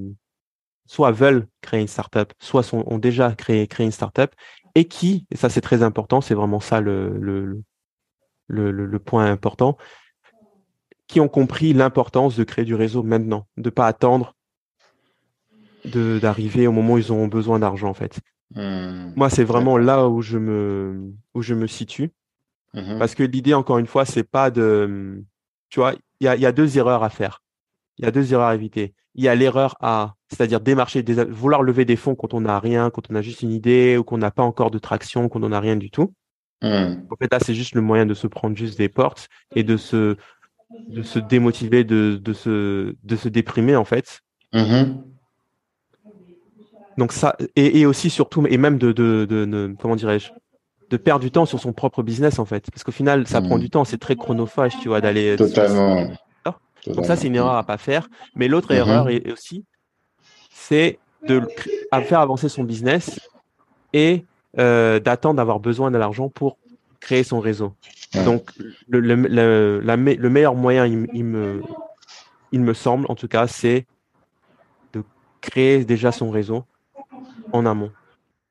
soit 0.87 1.11
veulent 1.11 1.49
créer 1.63 1.81
une 1.81 1.89
startup, 1.89 2.33
soit 2.39 2.63
sont, 2.63 2.85
ont 2.87 2.99
déjà 2.99 3.33
créé, 3.33 3.67
créé 3.67 3.85
une 3.85 3.93
startup, 3.93 4.35
et 4.75 4.87
qui, 4.87 5.27
et 5.31 5.37
ça 5.37 5.49
c'est 5.49 5.61
très 5.61 5.83
important, 5.83 6.21
c'est 6.21 6.35
vraiment 6.35 6.61
ça 6.61 6.81
le, 6.81 7.19
le, 7.19 7.63
le, 8.49 8.71
le, 8.71 8.99
point 8.99 9.31
important, 9.31 9.77
qui 11.07 11.21
ont 11.21 11.29
compris 11.29 11.73
l'importance 11.73 12.37
de 12.37 12.45
créer 12.45 12.65
du 12.65 12.75
réseau 12.75 13.03
maintenant, 13.03 13.47
de 13.57 13.71
pas 13.71 13.87
attendre 13.87 14.35
d'arriver 15.85 16.67
au 16.67 16.73
moment 16.73 16.95
où 16.95 16.99
ils 16.99 17.13
ont 17.13 17.27
besoin 17.27 17.59
d'argent 17.59 17.89
en 17.89 17.95
fait. 17.95 18.21
Mmh. 18.55 19.15
Moi, 19.17 19.31
c'est 19.31 19.45
vraiment 19.45 19.79
là 19.79 20.09
où 20.09 20.21
je 20.21 20.37
me 20.37 21.13
où 21.35 21.43
je 21.43 21.55
me 21.55 21.67
situe, 21.67 22.11
mmh 22.75 22.99
parce 22.99 23.15
que 23.15 23.23
l'idée 23.23 23.55
encore 23.55 23.79
une 23.79 23.87
fois, 23.87 24.05
c'est 24.05 24.25
pas 24.25 24.51
de, 24.51 25.25
tu 25.71 25.81
vois, 25.81 25.95
il 26.21 26.25
y 26.25 26.29
a, 26.29 26.37
y 26.37 26.47
a 26.47 26.53
deux 26.53 26.77
erreurs 26.77 27.03
à 27.03 27.11
faire 27.11 27.43
il 28.01 28.05
y 28.05 28.09
a 28.09 28.11
deux 28.11 28.33
erreurs 28.33 28.49
à 28.49 28.55
éviter. 28.55 28.95
Il 29.15 29.23
y 29.23 29.29
a 29.29 29.35
l'erreur 29.35 29.77
à, 29.81 30.15
c'est-à-dire 30.31 30.61
démarcher, 30.61 31.05
vouloir 31.29 31.63
lever 31.63 31.85
des 31.85 31.97
fonds 31.97 32.15
quand 32.15 32.33
on 32.33 32.41
n'a 32.41 32.59
rien, 32.59 32.89
quand 32.89 33.11
on 33.11 33.15
a 33.15 33.21
juste 33.21 33.43
une 33.43 33.53
idée 33.53 33.99
ou 33.99 34.05
qu'on 34.05 34.17
n'a 34.17 34.31
pas 34.31 34.43
encore 34.43 34.71
de 34.71 34.79
traction, 34.79 35.29
qu'on 35.29 35.41
n'en 35.41 35.53
a 35.53 35.61
rien 35.61 35.77
du 35.77 35.91
tout. 35.91 36.15
Hmm. 36.63 37.03
En 37.11 37.17
fait, 37.17 37.31
là, 37.31 37.39
c'est 37.45 37.55
juste 37.55 37.75
le 37.75 37.83
moyen 37.83 38.07
de 38.07 38.15
se 38.15 38.27
prendre 38.27 38.57
juste 38.57 38.79
des 38.79 38.89
portes 38.89 39.29
et 39.55 39.65
de 39.65 39.77
se, 39.77 40.17
de 40.89 41.03
se 41.03 41.19
démotiver, 41.19 41.85
de, 41.85 42.19
de, 42.23 42.33
se, 42.33 42.97
de 43.03 43.17
se 43.17 43.29
déprimer, 43.29 43.77
en 43.77 43.85
fait. 43.85 44.21
Mm-hmm. 44.55 45.03
Donc 46.97 47.13
ça, 47.13 47.37
et, 47.55 47.81
et, 47.81 47.87
aussi 47.87 48.09
surtout, 48.09 48.47
et 48.47 48.57
même 48.57 48.79
de, 48.79 48.93
de, 48.93 49.27
de, 49.29 49.75
comment 49.79 49.97
dirais-je, 49.97 50.31
de 50.91 50.97
perdre 50.97 51.23
du 51.23 51.31
temps 51.31 51.47
sur 51.47 51.61
son 51.61 51.73
propre 51.75 52.03
business, 52.03 52.39
en 52.39 52.47
fait. 52.47 52.71
Parce 52.71 52.83
qu'au 52.83 52.93
final, 52.93 53.27
ça 53.27 53.43
prend 53.43 53.59
hmm. 53.59 53.61
du 53.61 53.71
temps, 53.71 53.85
c'est 53.85 53.99
très 53.99 54.17
chronophage, 54.17 54.73
tu 54.81 54.89
vois, 54.89 55.03
d'aller. 55.03 55.37
Totalement. 55.37 56.09
Donc 56.87 57.05
ça, 57.05 57.17
c'est 57.17 57.27
une 57.27 57.37
erreur 57.37 57.55
à 57.55 57.65
pas 57.65 57.79
faire. 57.79 58.09
Mais 58.35 58.49
l'autre 58.49 58.71
erreur 58.73 59.07
mhm. 59.07 59.11
est 59.11 59.33
aussi, 59.33 59.65
c'est 60.51 60.99
de 61.27 61.43
faire 62.05 62.21
avancer 62.21 62.49
son 62.49 62.65
business 62.65 63.21
et 63.93 64.25
euh, 64.59 64.99
d'attendre 65.01 65.37
d'avoir 65.37 65.61
besoin 65.61 65.91
de 65.91 65.99
l'argent 65.99 66.29
pour 66.29 66.57
créer 67.01 67.23
son 67.25 67.41
réseau. 67.41 67.75
Donc, 68.25 68.51
le, 68.89 69.01
le, 69.01 69.15
le, 69.15 69.81
la, 69.83 69.97
le, 69.97 70.31
meilleur 70.31 70.55
moyen, 70.55 70.87
il, 70.87 71.07
il, 71.13 71.25
me, 71.25 71.63
il 72.53 72.61
me 72.61 72.75
semble, 72.75 73.07
en 73.09 73.15
tout 73.15 73.29
cas, 73.29 73.47
c'est 73.47 73.87
de 74.93 75.03
créer 75.41 75.85
déjà 75.85 76.13
son 76.13 76.31
réseau 76.31 76.65
en 77.53 77.67
amont. 77.67 77.91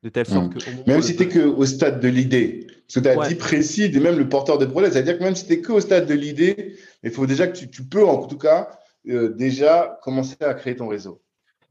De 0.02 0.08
telle 0.08 0.26
sorte 0.26 0.54
que. 0.54 0.90
Même 0.90 1.02
si 1.02 1.16
tu 1.16 1.26
n'es 1.26 1.28
qu'au 1.28 1.66
stade 1.66 2.00
de 2.00 2.08
l'idée. 2.08 2.66
Parce 2.86 2.94
que 2.94 3.00
tu 3.00 3.08
as 3.08 3.28
dit 3.28 3.34
précis, 3.34 3.84
et 3.84 4.00
même 4.00 4.18
le 4.18 4.28
porteur 4.28 4.58
de 4.58 4.66
projet, 4.66 4.90
c'est-à-dire 4.90 5.18
que 5.18 5.22
même 5.22 5.36
si 5.36 5.46
tu 5.46 5.52
n'es 5.52 5.60
qu'au 5.60 5.80
stade 5.80 6.06
de 6.06 6.14
l'idée, 6.14 6.76
il 7.02 7.10
faut 7.10 7.26
déjà 7.26 7.46
que 7.46 7.56
tu, 7.56 7.70
tu 7.70 7.84
peux, 7.84 8.04
en 8.04 8.26
tout 8.26 8.38
cas, 8.38 8.70
euh, 9.08 9.28
déjà 9.28 9.98
commencer 10.02 10.36
à 10.40 10.54
créer 10.54 10.76
ton 10.76 10.88
réseau 10.88 11.22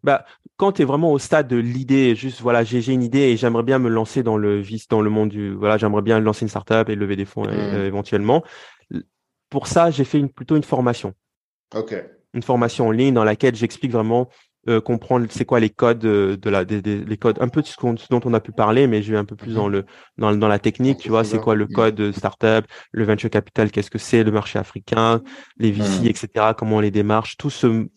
bah, 0.03 0.25
quand 0.57 0.73
tu 0.73 0.81
es 0.81 0.85
vraiment 0.85 1.11
au 1.11 1.19
stade 1.19 1.47
de 1.47 1.57
l'idée, 1.57 2.15
juste 2.15 2.41
voilà, 2.41 2.63
j'ai 2.63 2.91
une 2.91 3.03
idée 3.03 3.19
et 3.19 3.37
j'aimerais 3.37 3.63
bien 3.63 3.79
me 3.79 3.89
lancer 3.89 4.23
dans 4.23 4.37
le 4.37 4.59
vice, 4.59 4.87
dans 4.87 5.01
le 5.01 5.09
monde 5.09 5.29
du 5.29 5.53
voilà, 5.53 5.77
j'aimerais 5.77 6.01
bien 6.01 6.19
lancer 6.19 6.43
une 6.43 6.49
startup 6.49 6.89
et 6.89 6.95
lever 6.95 7.15
des 7.15 7.25
fonds 7.25 7.43
mmh. 7.43 7.49
euh, 7.49 7.87
éventuellement. 7.87 8.43
Pour 9.49 9.67
ça, 9.67 9.89
j'ai 9.91 10.03
fait 10.03 10.19
une, 10.19 10.29
plutôt 10.29 10.55
une 10.55 10.63
formation. 10.63 11.13
Ok. 11.75 11.95
Une 12.33 12.43
formation 12.43 12.87
en 12.87 12.91
ligne 12.91 13.13
dans 13.13 13.23
laquelle 13.23 13.55
j'explique 13.55 13.91
vraiment 13.91 14.29
euh, 14.69 14.79
comprendre 14.79 15.25
c'est 15.29 15.45
quoi 15.45 15.59
les 15.59 15.69
codes 15.69 16.05
euh, 16.05 16.37
de 16.37 16.49
la 16.49 16.63
des, 16.63 16.81
les 16.81 17.17
codes 17.17 17.37
un 17.41 17.49
peu 17.49 17.61
de 17.61 17.67
ce, 17.67 17.75
dont 18.09 18.21
on 18.23 18.33
a 18.33 18.39
pu 18.39 18.51
parler 18.51 18.87
mais 18.87 19.01
je 19.01 19.11
vais 19.11 19.17
un 19.17 19.25
peu 19.25 19.35
plus 19.35 19.55
dans 19.55 19.67
mmh. 19.67 19.71
le 19.71 19.85
dans, 20.17 20.33
dans 20.33 20.47
la 20.47 20.59
technique 20.59 20.99
tu 20.99 21.09
vois 21.09 21.23
c'est 21.23 21.39
quoi 21.39 21.55
le 21.55 21.65
mmh. 21.65 21.73
code 21.73 21.95
de 21.95 22.11
startup 22.11 22.65
le 22.91 23.03
venture 23.03 23.29
capital 23.29 23.71
qu'est-ce 23.71 23.91
que 23.91 23.97
c'est 23.97 24.23
le 24.23 24.31
marché 24.31 24.57
africain 24.59 25.21
les 25.57 25.71
VC 25.71 26.05
etc 26.07 26.53
comment 26.57 26.77
on 26.77 26.81
les 26.81 26.91
démarche 26.91 27.35
tout 27.37 27.49
ce 27.49 27.87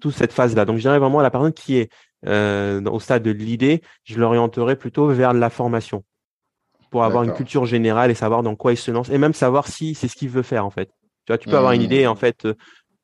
toute 0.00 0.14
cette 0.14 0.32
phase-là. 0.32 0.64
Donc, 0.64 0.76
je 0.76 0.82
dirais 0.82 0.98
vraiment 0.98 1.20
à 1.20 1.22
la 1.22 1.30
personne 1.30 1.52
qui 1.52 1.76
est 1.76 1.90
euh, 2.26 2.82
au 2.84 3.00
stade 3.00 3.22
de 3.22 3.30
l'idée, 3.30 3.82
je 4.04 4.18
l'orienterai 4.18 4.76
plutôt 4.76 5.08
vers 5.08 5.32
la 5.32 5.50
formation 5.50 6.04
pour 6.90 7.04
avoir 7.04 7.22
une 7.22 7.34
culture 7.34 7.66
générale 7.66 8.10
et 8.10 8.14
savoir 8.14 8.42
dans 8.42 8.56
quoi 8.56 8.72
il 8.72 8.76
se 8.76 8.90
lance 8.90 9.10
et 9.10 9.18
même 9.18 9.34
savoir 9.34 9.68
si 9.68 9.94
c'est 9.94 10.08
ce 10.08 10.16
qu'il 10.16 10.30
veut 10.30 10.42
faire 10.42 10.64
en 10.64 10.70
fait. 10.70 10.88
Tu 11.26 11.32
vois, 11.32 11.38
tu 11.38 11.48
peux 11.48 11.56
avoir 11.56 11.72
une 11.72 11.82
idée 11.82 12.00
et 12.00 12.06
en 12.06 12.16
fait, 12.16 12.46
euh, 12.46 12.54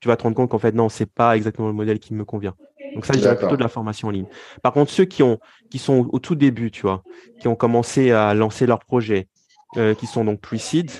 tu 0.00 0.08
vas 0.08 0.16
te 0.16 0.22
rendre 0.22 0.34
compte 0.34 0.50
qu'en 0.50 0.58
fait 0.58 0.74
non, 0.74 0.88
c'est 0.88 1.10
pas 1.10 1.36
exactement 1.36 1.68
le 1.68 1.74
modèle 1.74 1.98
qui 1.98 2.14
me 2.14 2.24
convient. 2.24 2.54
Donc 2.94 3.06
ça, 3.06 3.14
je 3.14 3.20
dirais 3.20 3.36
plutôt 3.36 3.56
de 3.56 3.62
la 3.62 3.68
formation 3.68 4.08
en 4.08 4.10
ligne. 4.10 4.26
Par 4.62 4.72
contre, 4.72 4.90
ceux 4.90 5.04
qui 5.04 5.22
ont, 5.22 5.38
qui 5.70 5.78
sont 5.78 6.08
au 6.12 6.18
tout 6.18 6.34
début, 6.34 6.70
tu 6.70 6.82
vois, 6.82 7.02
qui 7.40 7.48
ont 7.48 7.56
commencé 7.56 8.10
à 8.12 8.34
lancer 8.34 8.66
leur 8.66 8.80
projet, 8.80 9.28
euh, 9.76 9.94
qui 9.94 10.06
sont 10.06 10.24
donc 10.24 10.40
pre-seed, 10.40 10.90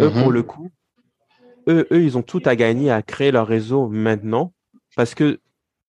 eux 0.00 0.10
pour 0.10 0.30
mmh 0.30 0.32
le 0.32 0.42
coup, 0.42 0.70
eux, 1.68 1.86
eux, 1.92 2.02
ils 2.02 2.18
ont 2.18 2.22
tout 2.22 2.42
à 2.44 2.56
gagner 2.56 2.90
à 2.90 3.02
créer 3.02 3.30
leur 3.30 3.46
réseau 3.46 3.88
maintenant 3.88 4.52
parce 4.96 5.14
que 5.14 5.40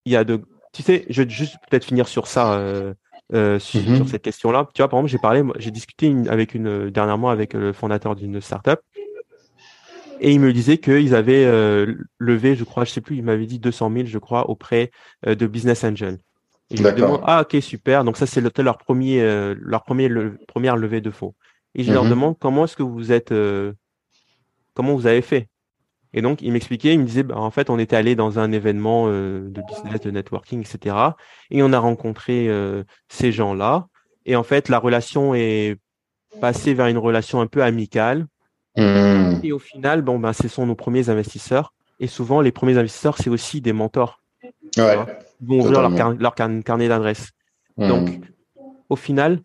il 0.06 0.12
y 0.14 0.16
a 0.16 0.24
de, 0.24 0.42
tu 0.74 0.84
sais, 0.84 1.06
je 1.10 1.24
vais 1.24 1.30
juste 1.30 1.58
peut-être 1.70 1.86
finir 1.86 2.08
sur 2.08 2.28
ça, 2.28 2.54
euh, 2.54 2.94
euh, 3.34 3.60
sur, 3.60 3.82
mhm. 3.82 4.08
cette 4.08 4.24
question-là. 4.24 4.68
Tu 4.74 4.82
vois, 4.82 4.89
par 4.89 5.00
exemple, 5.00 5.12
j'ai 5.12 5.18
parlé, 5.18 5.44
j'ai 5.58 5.72
discuté 5.72 6.14
avec 6.28 6.54
une 6.54 6.89
dernièrement 6.89 7.30
avec 7.30 7.54
le 7.54 7.72
fondateur 7.74 8.16
d'une 8.16 8.42
startup 8.42 8.80
et 10.22 10.32
il 10.32 10.39
me 10.39 10.53
disait 10.53 10.78
qu'ils 10.78 11.13
avaient 11.13 11.45
euh, 11.45 11.95
levé, 12.17 12.55
je 12.55 12.63
crois, 12.63 12.86
je 12.86 12.91
sais 12.91 13.01
plus, 13.01 13.17
il 13.17 13.24
m'avait 13.24 13.45
dit 13.45 13.59
200 13.59 13.91
000, 13.91 14.05
je 14.05 14.17
crois, 14.17 14.49
auprès 14.49 14.91
de 15.26 15.47
Business 15.47 15.84
Angel. 15.84 16.17
Et 16.69 16.78
je 16.78 16.84
me 16.84 16.91
demande, 16.93 17.22
ah 17.26 17.41
ok 17.41 17.61
super, 17.61 18.05
donc 18.05 18.15
ça 18.15 18.26
c'est 18.26 18.39
leur 18.39 18.78
premier, 18.78 19.22
leur 19.59 19.84
premier 19.84 20.09
première 20.47 20.78
levée 20.78 21.01
de 21.01 21.11
fonds. 21.11 21.34
Et 21.76 21.84
je 21.84 21.91
leur 21.91 22.05
mhm. 22.05 22.09
demande 22.11 22.39
comment 22.39 22.63
est-ce 22.63 22.78
que 22.78 22.84
vous 22.84 23.11
êtes, 23.11 23.34
comment 24.74 24.95
vous 24.95 25.07
avez 25.07 25.22
fait? 25.22 25.49
Et 26.13 26.22
donc, 26.22 26.41
il 26.41 26.51
m'expliquait, 26.51 26.93
il 26.93 26.99
me 26.99 27.05
disait, 27.05 27.24
bah, 27.24 27.38
en 27.38 27.51
fait, 27.51 27.69
on 27.69 27.80
était 27.80 27.95
allé 27.95 28.15
dans 28.15 28.39
un 28.39 28.51
événement 28.51 29.05
euh, 29.07 29.47
de 29.49 29.61
business, 29.61 30.01
de 30.01 30.11
networking, 30.11 30.61
etc. 30.61 30.95
Et 31.49 31.63
on 31.63 31.72
a 31.72 31.80
rencontré 31.80 32.49
euh, 32.49 32.84
ces 33.07 33.32
gens-là. 33.32 33.88
Et 34.26 34.36
en 34.36 34.43
fait, 34.43 34.69
la 34.69 34.78
relation 34.78 35.34
est 35.34 35.78
passée 36.41 36.74
vers 36.74 36.88
une 36.88 36.97
relation 36.97 37.41
un 37.41 37.47
peu 37.47 37.63
amicale. 37.63 38.28
Mmh. 38.78 39.39
Et 39.43 39.51
au 39.51 39.59
final, 39.59 40.01
bon, 40.01 40.19
ben, 40.19 40.34
ce 40.34 40.47
sont 40.47 40.65
nos 40.65 40.76
premiers 40.76 41.09
investisseurs. 41.09 41.74
Et 41.99 42.07
souvent, 42.07 42.41
les 42.41 42.51
premiers 42.51 42.78
investisseurs, 42.78 43.17
c'est 43.17 43.30
aussi 43.30 43.61
des 43.61 43.74
mentors. 43.74 44.22
Ouais, 44.78 44.97
Ils 45.41 45.47
vont 45.47 45.59
ouvrir 45.59 45.89
leur, 45.89 46.13
leur 46.13 46.36
carnet 46.36 46.88
d'adresse. 46.88 47.32
Mmh. 47.78 47.88
Donc, 47.88 48.19
au 48.89 48.95
final, 48.95 49.41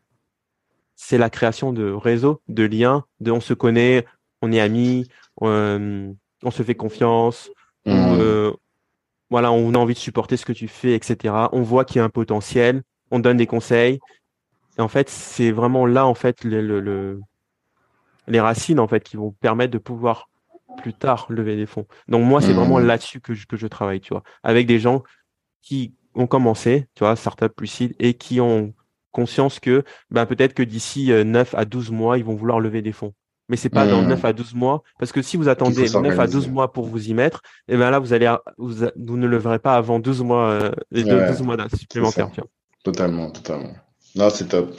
c'est 0.94 1.18
la 1.18 1.30
création 1.30 1.72
de 1.72 1.90
réseaux, 1.90 2.40
de 2.48 2.64
liens, 2.64 3.04
de 3.20 3.30
on 3.30 3.40
se 3.40 3.54
connaît, 3.54 4.06
on 4.42 4.52
est 4.52 4.60
amis, 4.60 5.08
euh, 5.42 6.10
on 6.42 6.50
se 6.50 6.62
fait 6.62 6.74
confiance, 6.74 7.50
mmh. 7.84 7.92
euh, 7.92 8.52
voilà, 9.30 9.52
on 9.52 9.74
a 9.74 9.78
envie 9.78 9.94
de 9.94 9.98
supporter 9.98 10.36
ce 10.36 10.46
que 10.46 10.52
tu 10.52 10.68
fais, 10.68 10.94
etc. 10.94 11.34
On 11.52 11.62
voit 11.62 11.84
qu'il 11.84 11.96
y 11.96 12.00
a 12.00 12.04
un 12.04 12.10
potentiel, 12.10 12.82
on 13.10 13.18
donne 13.18 13.36
des 13.36 13.46
conseils. 13.46 13.98
Et 14.78 14.80
en 14.80 14.88
fait, 14.88 15.08
c'est 15.08 15.50
vraiment 15.50 15.86
là, 15.86 16.06
en 16.06 16.14
fait, 16.14 16.44
le, 16.44 17.20
les 18.28 18.40
racines, 18.40 18.80
en 18.80 18.88
fait, 18.88 19.02
qui 19.02 19.16
vont 19.16 19.32
permettre 19.32 19.72
de 19.72 19.78
pouvoir 19.78 20.28
plus 20.78 20.94
tard 20.94 21.26
lever 21.30 21.56
des 21.56 21.66
fonds. 21.66 21.86
Donc 22.08 22.24
moi, 22.24 22.40
c'est 22.40 22.52
vraiment 22.52 22.78
mmh. 22.78 22.86
là-dessus 22.86 23.20
que 23.20 23.34
je, 23.34 23.46
que 23.46 23.56
je 23.56 23.66
travaille, 23.66 24.00
tu 24.00 24.12
vois, 24.12 24.22
avec 24.42 24.66
des 24.66 24.78
gens 24.78 25.02
qui 25.62 25.94
ont 26.14 26.26
commencé, 26.26 26.88
tu 26.94 27.00
vois, 27.00 27.16
startup 27.16 27.58
lucide, 27.60 27.94
et 27.98 28.14
qui 28.14 28.40
ont 28.40 28.74
conscience 29.12 29.60
que 29.60 29.84
ben, 30.10 30.26
peut-être 30.26 30.52
que 30.52 30.62
d'ici 30.62 31.10
9 31.10 31.54
euh, 31.54 31.58
à 31.58 31.64
12 31.64 31.90
mois, 31.90 32.18
ils 32.18 32.24
vont 32.24 32.34
vouloir 32.34 32.60
lever 32.60 32.82
des 32.82 32.92
fonds 32.92 33.14
mais 33.48 33.56
c'est 33.56 33.68
pas 33.68 33.86
dans 33.86 34.02
9 34.02 34.22
mmh. 34.22 34.26
à 34.26 34.32
12 34.32 34.54
mois. 34.54 34.82
Parce 34.98 35.12
que 35.12 35.22
si 35.22 35.36
vous 35.36 35.48
attendez 35.48 35.88
9 35.88 36.18
à 36.18 36.26
12 36.26 36.48
mois 36.48 36.72
pour 36.72 36.86
vous 36.86 37.08
y 37.08 37.14
mettre, 37.14 37.42
et 37.68 37.74
eh 37.74 37.76
ben 37.76 37.90
là, 37.90 37.98
vous 37.98 38.12
allez, 38.12 38.34
vous, 38.58 39.16
ne 39.16 39.26
le 39.26 39.36
verrez 39.36 39.58
pas 39.58 39.76
avant 39.76 39.98
12 39.98 40.22
mois, 40.22 40.50
euh, 40.50 40.70
les 40.90 41.04
12 41.04 41.42
mois 41.42 41.56
supplémentaires. 41.76 42.30
Totalement, 42.82 43.30
totalement. 43.30 43.72
Non, 44.14 44.30
c'est 44.30 44.48
top. 44.48 44.74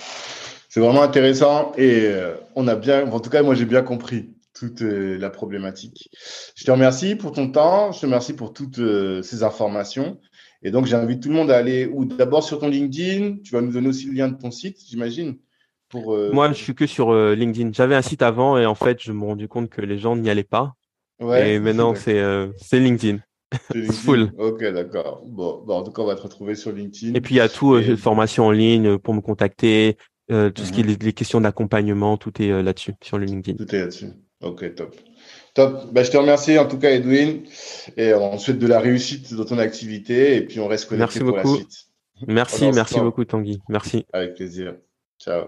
C'est 0.68 0.80
vraiment 0.80 1.02
intéressant 1.02 1.72
et 1.78 2.06
euh, 2.06 2.36
on 2.56 2.68
a 2.68 2.76
bien, 2.76 3.10
en 3.10 3.20
tout 3.20 3.30
cas, 3.30 3.42
moi, 3.42 3.56
j'ai 3.56 3.66
bien 3.66 3.84
compris 3.84 4.30
toute 4.54 4.82
euh, 4.82 5.18
la 5.18 5.30
problématique. 5.30 6.10
Je 6.56 6.66
te 6.66 6.72
remercie 6.72 7.16
pour 7.16 7.32
ton 7.32 7.50
temps. 7.52 7.92
Je 7.92 8.02
te 8.02 8.06
remercie 8.06 8.34
pour 8.34 8.54
toutes 8.54 8.82
ces 9.24 9.44
informations. 9.44 10.20
Et 10.64 10.72
donc, 10.72 10.86
j'invite 10.86 11.22
tout 11.22 11.30
le 11.30 11.36
monde 11.36 11.52
à 11.52 11.58
aller 11.58 11.86
ou 11.86 12.06
d'abord 12.06 12.44
sur 12.44 12.60
ton 12.60 12.68
LinkedIn. 12.68 13.38
Tu 13.44 13.54
vas 13.54 13.62
nous 13.62 13.72
donner 13.72 13.88
aussi 13.88 14.08
le 14.08 14.14
lien 14.14 14.28
de 14.28 14.38
ton 14.38 14.52
site, 14.52 14.78
j'imagine. 14.88 15.38
Euh, 15.96 16.32
Moi, 16.34 16.50
je 16.50 16.56
suis 16.56 16.76
que 16.76 16.86
sur 16.86 17.12
euh, 17.12 17.34
LinkedIn. 17.36 17.72
J'avais 17.74 17.96
un 17.96 18.02
site 18.02 18.22
avant 18.22 18.58
et 18.58 18.66
en 18.66 18.76
fait, 18.76 19.02
je 19.02 19.12
me 19.12 19.20
suis 19.20 19.28
rendu 19.28 19.48
compte 19.48 19.70
que 19.70 19.82
les 19.82 19.98
gens 19.98 20.16
n'y 20.16 20.30
allaient 20.30 20.44
pas. 20.44 20.74
Ouais, 21.20 21.56
et 21.56 21.60
maintenant, 21.60 21.96
c'est 21.96 22.20
euh, 22.20 22.48
LinkedIn. 22.72 23.20
LinkedIn. 23.74 23.94
full. 23.94 24.32
Ok, 24.38 24.64
d'accord. 24.66 25.24
Bon, 25.26 25.64
bon, 25.66 25.78
en 25.78 25.84
tout 25.84 25.92
cas, 25.92 26.02
on 26.02 26.06
va 26.06 26.16
te 26.16 26.22
retrouver 26.22 26.56
sur 26.56 26.72
LinkedIn. 26.72 27.14
Et 27.16 27.22
puis, 27.22 27.36
il 27.36 27.38
y 27.38 27.42
a 27.42 27.50
tout, 27.50 27.78
et... 27.78 27.96
formation 27.96 28.46
en 28.46 28.52
ligne 28.52 28.98
pour 28.98 29.14
me 29.14 29.22
contacter, 29.22 29.98
tout 30.28 30.64
ce 30.64 30.72
qui 30.72 30.82
est 30.82 30.84
mhm. 30.84 30.98
les, 31.02 31.14
questions 31.14 31.42
d'accompagnement, 31.42 32.18
tout 32.18 32.42
est 32.42 32.62
là-dessus, 32.62 32.94
sur 33.02 33.18
le 33.18 33.26
LinkedIn. 33.26 33.58
Tout 33.64 33.76
est 33.76 33.80
là-dessus. 33.80 34.10
Ok, 34.42 34.76
top. 34.76 34.96
Top. 35.54 35.92
Bah, 35.92 36.04
je 36.04 36.12
te 36.12 36.18
remercie 36.18 36.60
en 36.60 36.68
tout 36.68 36.78
cas, 36.78 36.92
Edwin. 36.92 37.42
Et 37.96 38.14
on 38.14 38.38
souhaite 38.38 38.60
de 38.60 38.68
la 38.68 38.80
réussite 38.80 39.34
dans 39.34 39.46
ton 39.46 39.58
activité. 39.58 40.36
Et 40.36 40.42
puis, 40.42 40.60
on 40.60 40.68
reste 40.68 40.90
connecté 40.90 41.20
merci 41.20 41.20
pour 41.20 41.36
beaucoup. 41.36 41.56
la 41.56 41.62
suite. 41.62 41.88
Merci, 42.28 42.72
merci 42.72 43.00
beaucoup, 43.00 43.26
Tanguy. 43.26 43.62
Merci. 43.70 44.06
Avec 44.14 44.36
plaisir. 44.36 44.76
Ciao. 45.20 45.48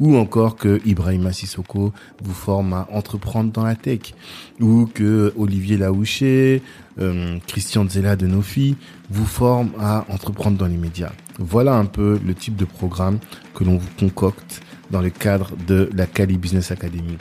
ou 0.00 0.16
encore 0.16 0.56
que 0.56 0.80
Ibrahima 0.84 1.32
Sissoko 1.32 1.92
vous 2.22 2.34
forme 2.34 2.72
à 2.72 2.88
entreprendre 2.92 3.52
dans 3.52 3.64
la 3.64 3.76
tech 3.76 4.14
ou 4.60 4.86
que 4.92 5.32
Olivier 5.36 5.76
Laouché, 5.76 6.62
euh, 6.98 7.38
Christian 7.46 7.88
Zella 7.88 8.16
de 8.16 8.26
Nofi 8.26 8.76
vous 9.10 9.26
forme 9.26 9.70
à 9.78 10.04
entreprendre 10.08 10.58
dans 10.58 10.66
les 10.66 10.76
médias. 10.76 11.12
Voilà 11.38 11.74
un 11.74 11.86
peu 11.86 12.20
le 12.24 12.34
type 12.34 12.56
de 12.56 12.64
programme 12.64 13.18
que 13.54 13.64
l'on 13.64 13.78
vous 13.78 13.88
concocte 13.98 14.62
dans 14.90 15.00
le 15.00 15.10
cadre 15.10 15.52
de 15.66 15.88
la 15.94 16.06
Cali 16.06 16.36
Business 16.36 16.70
Academy. 16.70 17.16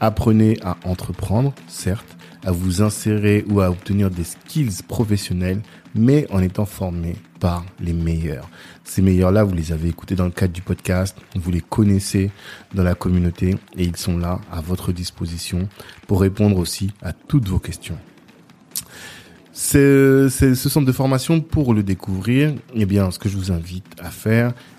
Apprenez 0.00 0.58
à 0.62 0.76
entreprendre, 0.84 1.54
certes, 1.68 2.16
à 2.44 2.50
vous 2.50 2.82
insérer 2.82 3.44
ou 3.48 3.60
à 3.60 3.70
obtenir 3.70 4.10
des 4.10 4.24
skills 4.24 4.82
professionnels, 4.86 5.62
mais 5.94 6.26
en 6.30 6.40
étant 6.40 6.66
formé 6.66 7.16
par 7.40 7.64
les 7.80 7.92
meilleurs. 7.92 8.48
Ces 8.84 9.00
meilleurs-là, 9.00 9.44
vous 9.44 9.54
les 9.54 9.72
avez 9.72 9.88
écoutés 9.88 10.14
dans 10.14 10.26
le 10.26 10.30
cadre 10.30 10.52
du 10.52 10.60
podcast, 10.60 11.16
vous 11.34 11.50
les 11.50 11.62
connaissez 11.62 12.30
dans 12.74 12.82
la 12.82 12.94
communauté 12.94 13.56
et 13.76 13.84
ils 13.84 13.96
sont 13.96 14.18
là 14.18 14.40
à 14.52 14.60
votre 14.60 14.92
disposition 14.92 15.68
pour 16.06 16.20
répondre 16.20 16.58
aussi 16.58 16.90
à 17.02 17.12
toutes 17.14 17.48
vos 17.48 17.58
questions. 17.58 17.98
ce 19.52 20.28
centre 20.54 20.86
de 20.86 20.92
formation, 20.92 21.40
pour 21.40 21.72
le 21.72 21.82
découvrir, 21.82 22.54
eh 22.74 22.84
bien, 22.84 23.10
ce 23.10 23.18
que 23.18 23.28
je 23.28 23.36
vous 23.36 23.50
invite 23.50 23.86
à 23.98 24.10
faire, 24.10 24.52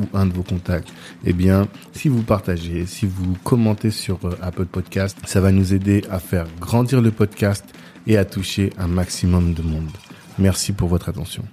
ou 0.00 0.16
un 0.16 0.26
de 0.26 0.32
vos 0.32 0.42
contacts, 0.42 0.88
eh 1.24 1.32
bien, 1.32 1.68
si 1.92 2.08
vous 2.08 2.22
partagez, 2.22 2.86
si 2.86 3.06
vous 3.06 3.36
commentez 3.44 3.90
sur 3.90 4.18
euh, 4.24 4.36
Apple 4.40 4.66
Podcast, 4.66 5.18
ça 5.26 5.40
va 5.40 5.52
nous 5.52 5.74
aider 5.74 6.02
à 6.10 6.18
faire 6.18 6.46
grandir 6.60 7.00
le 7.00 7.10
podcast 7.10 7.64
et 8.06 8.16
à 8.16 8.24
toucher 8.24 8.72
un 8.78 8.88
maximum 8.88 9.54
de 9.54 9.62
monde. 9.62 9.90
Merci 10.38 10.72
pour 10.72 10.88
votre 10.88 11.08
attention. 11.08 11.44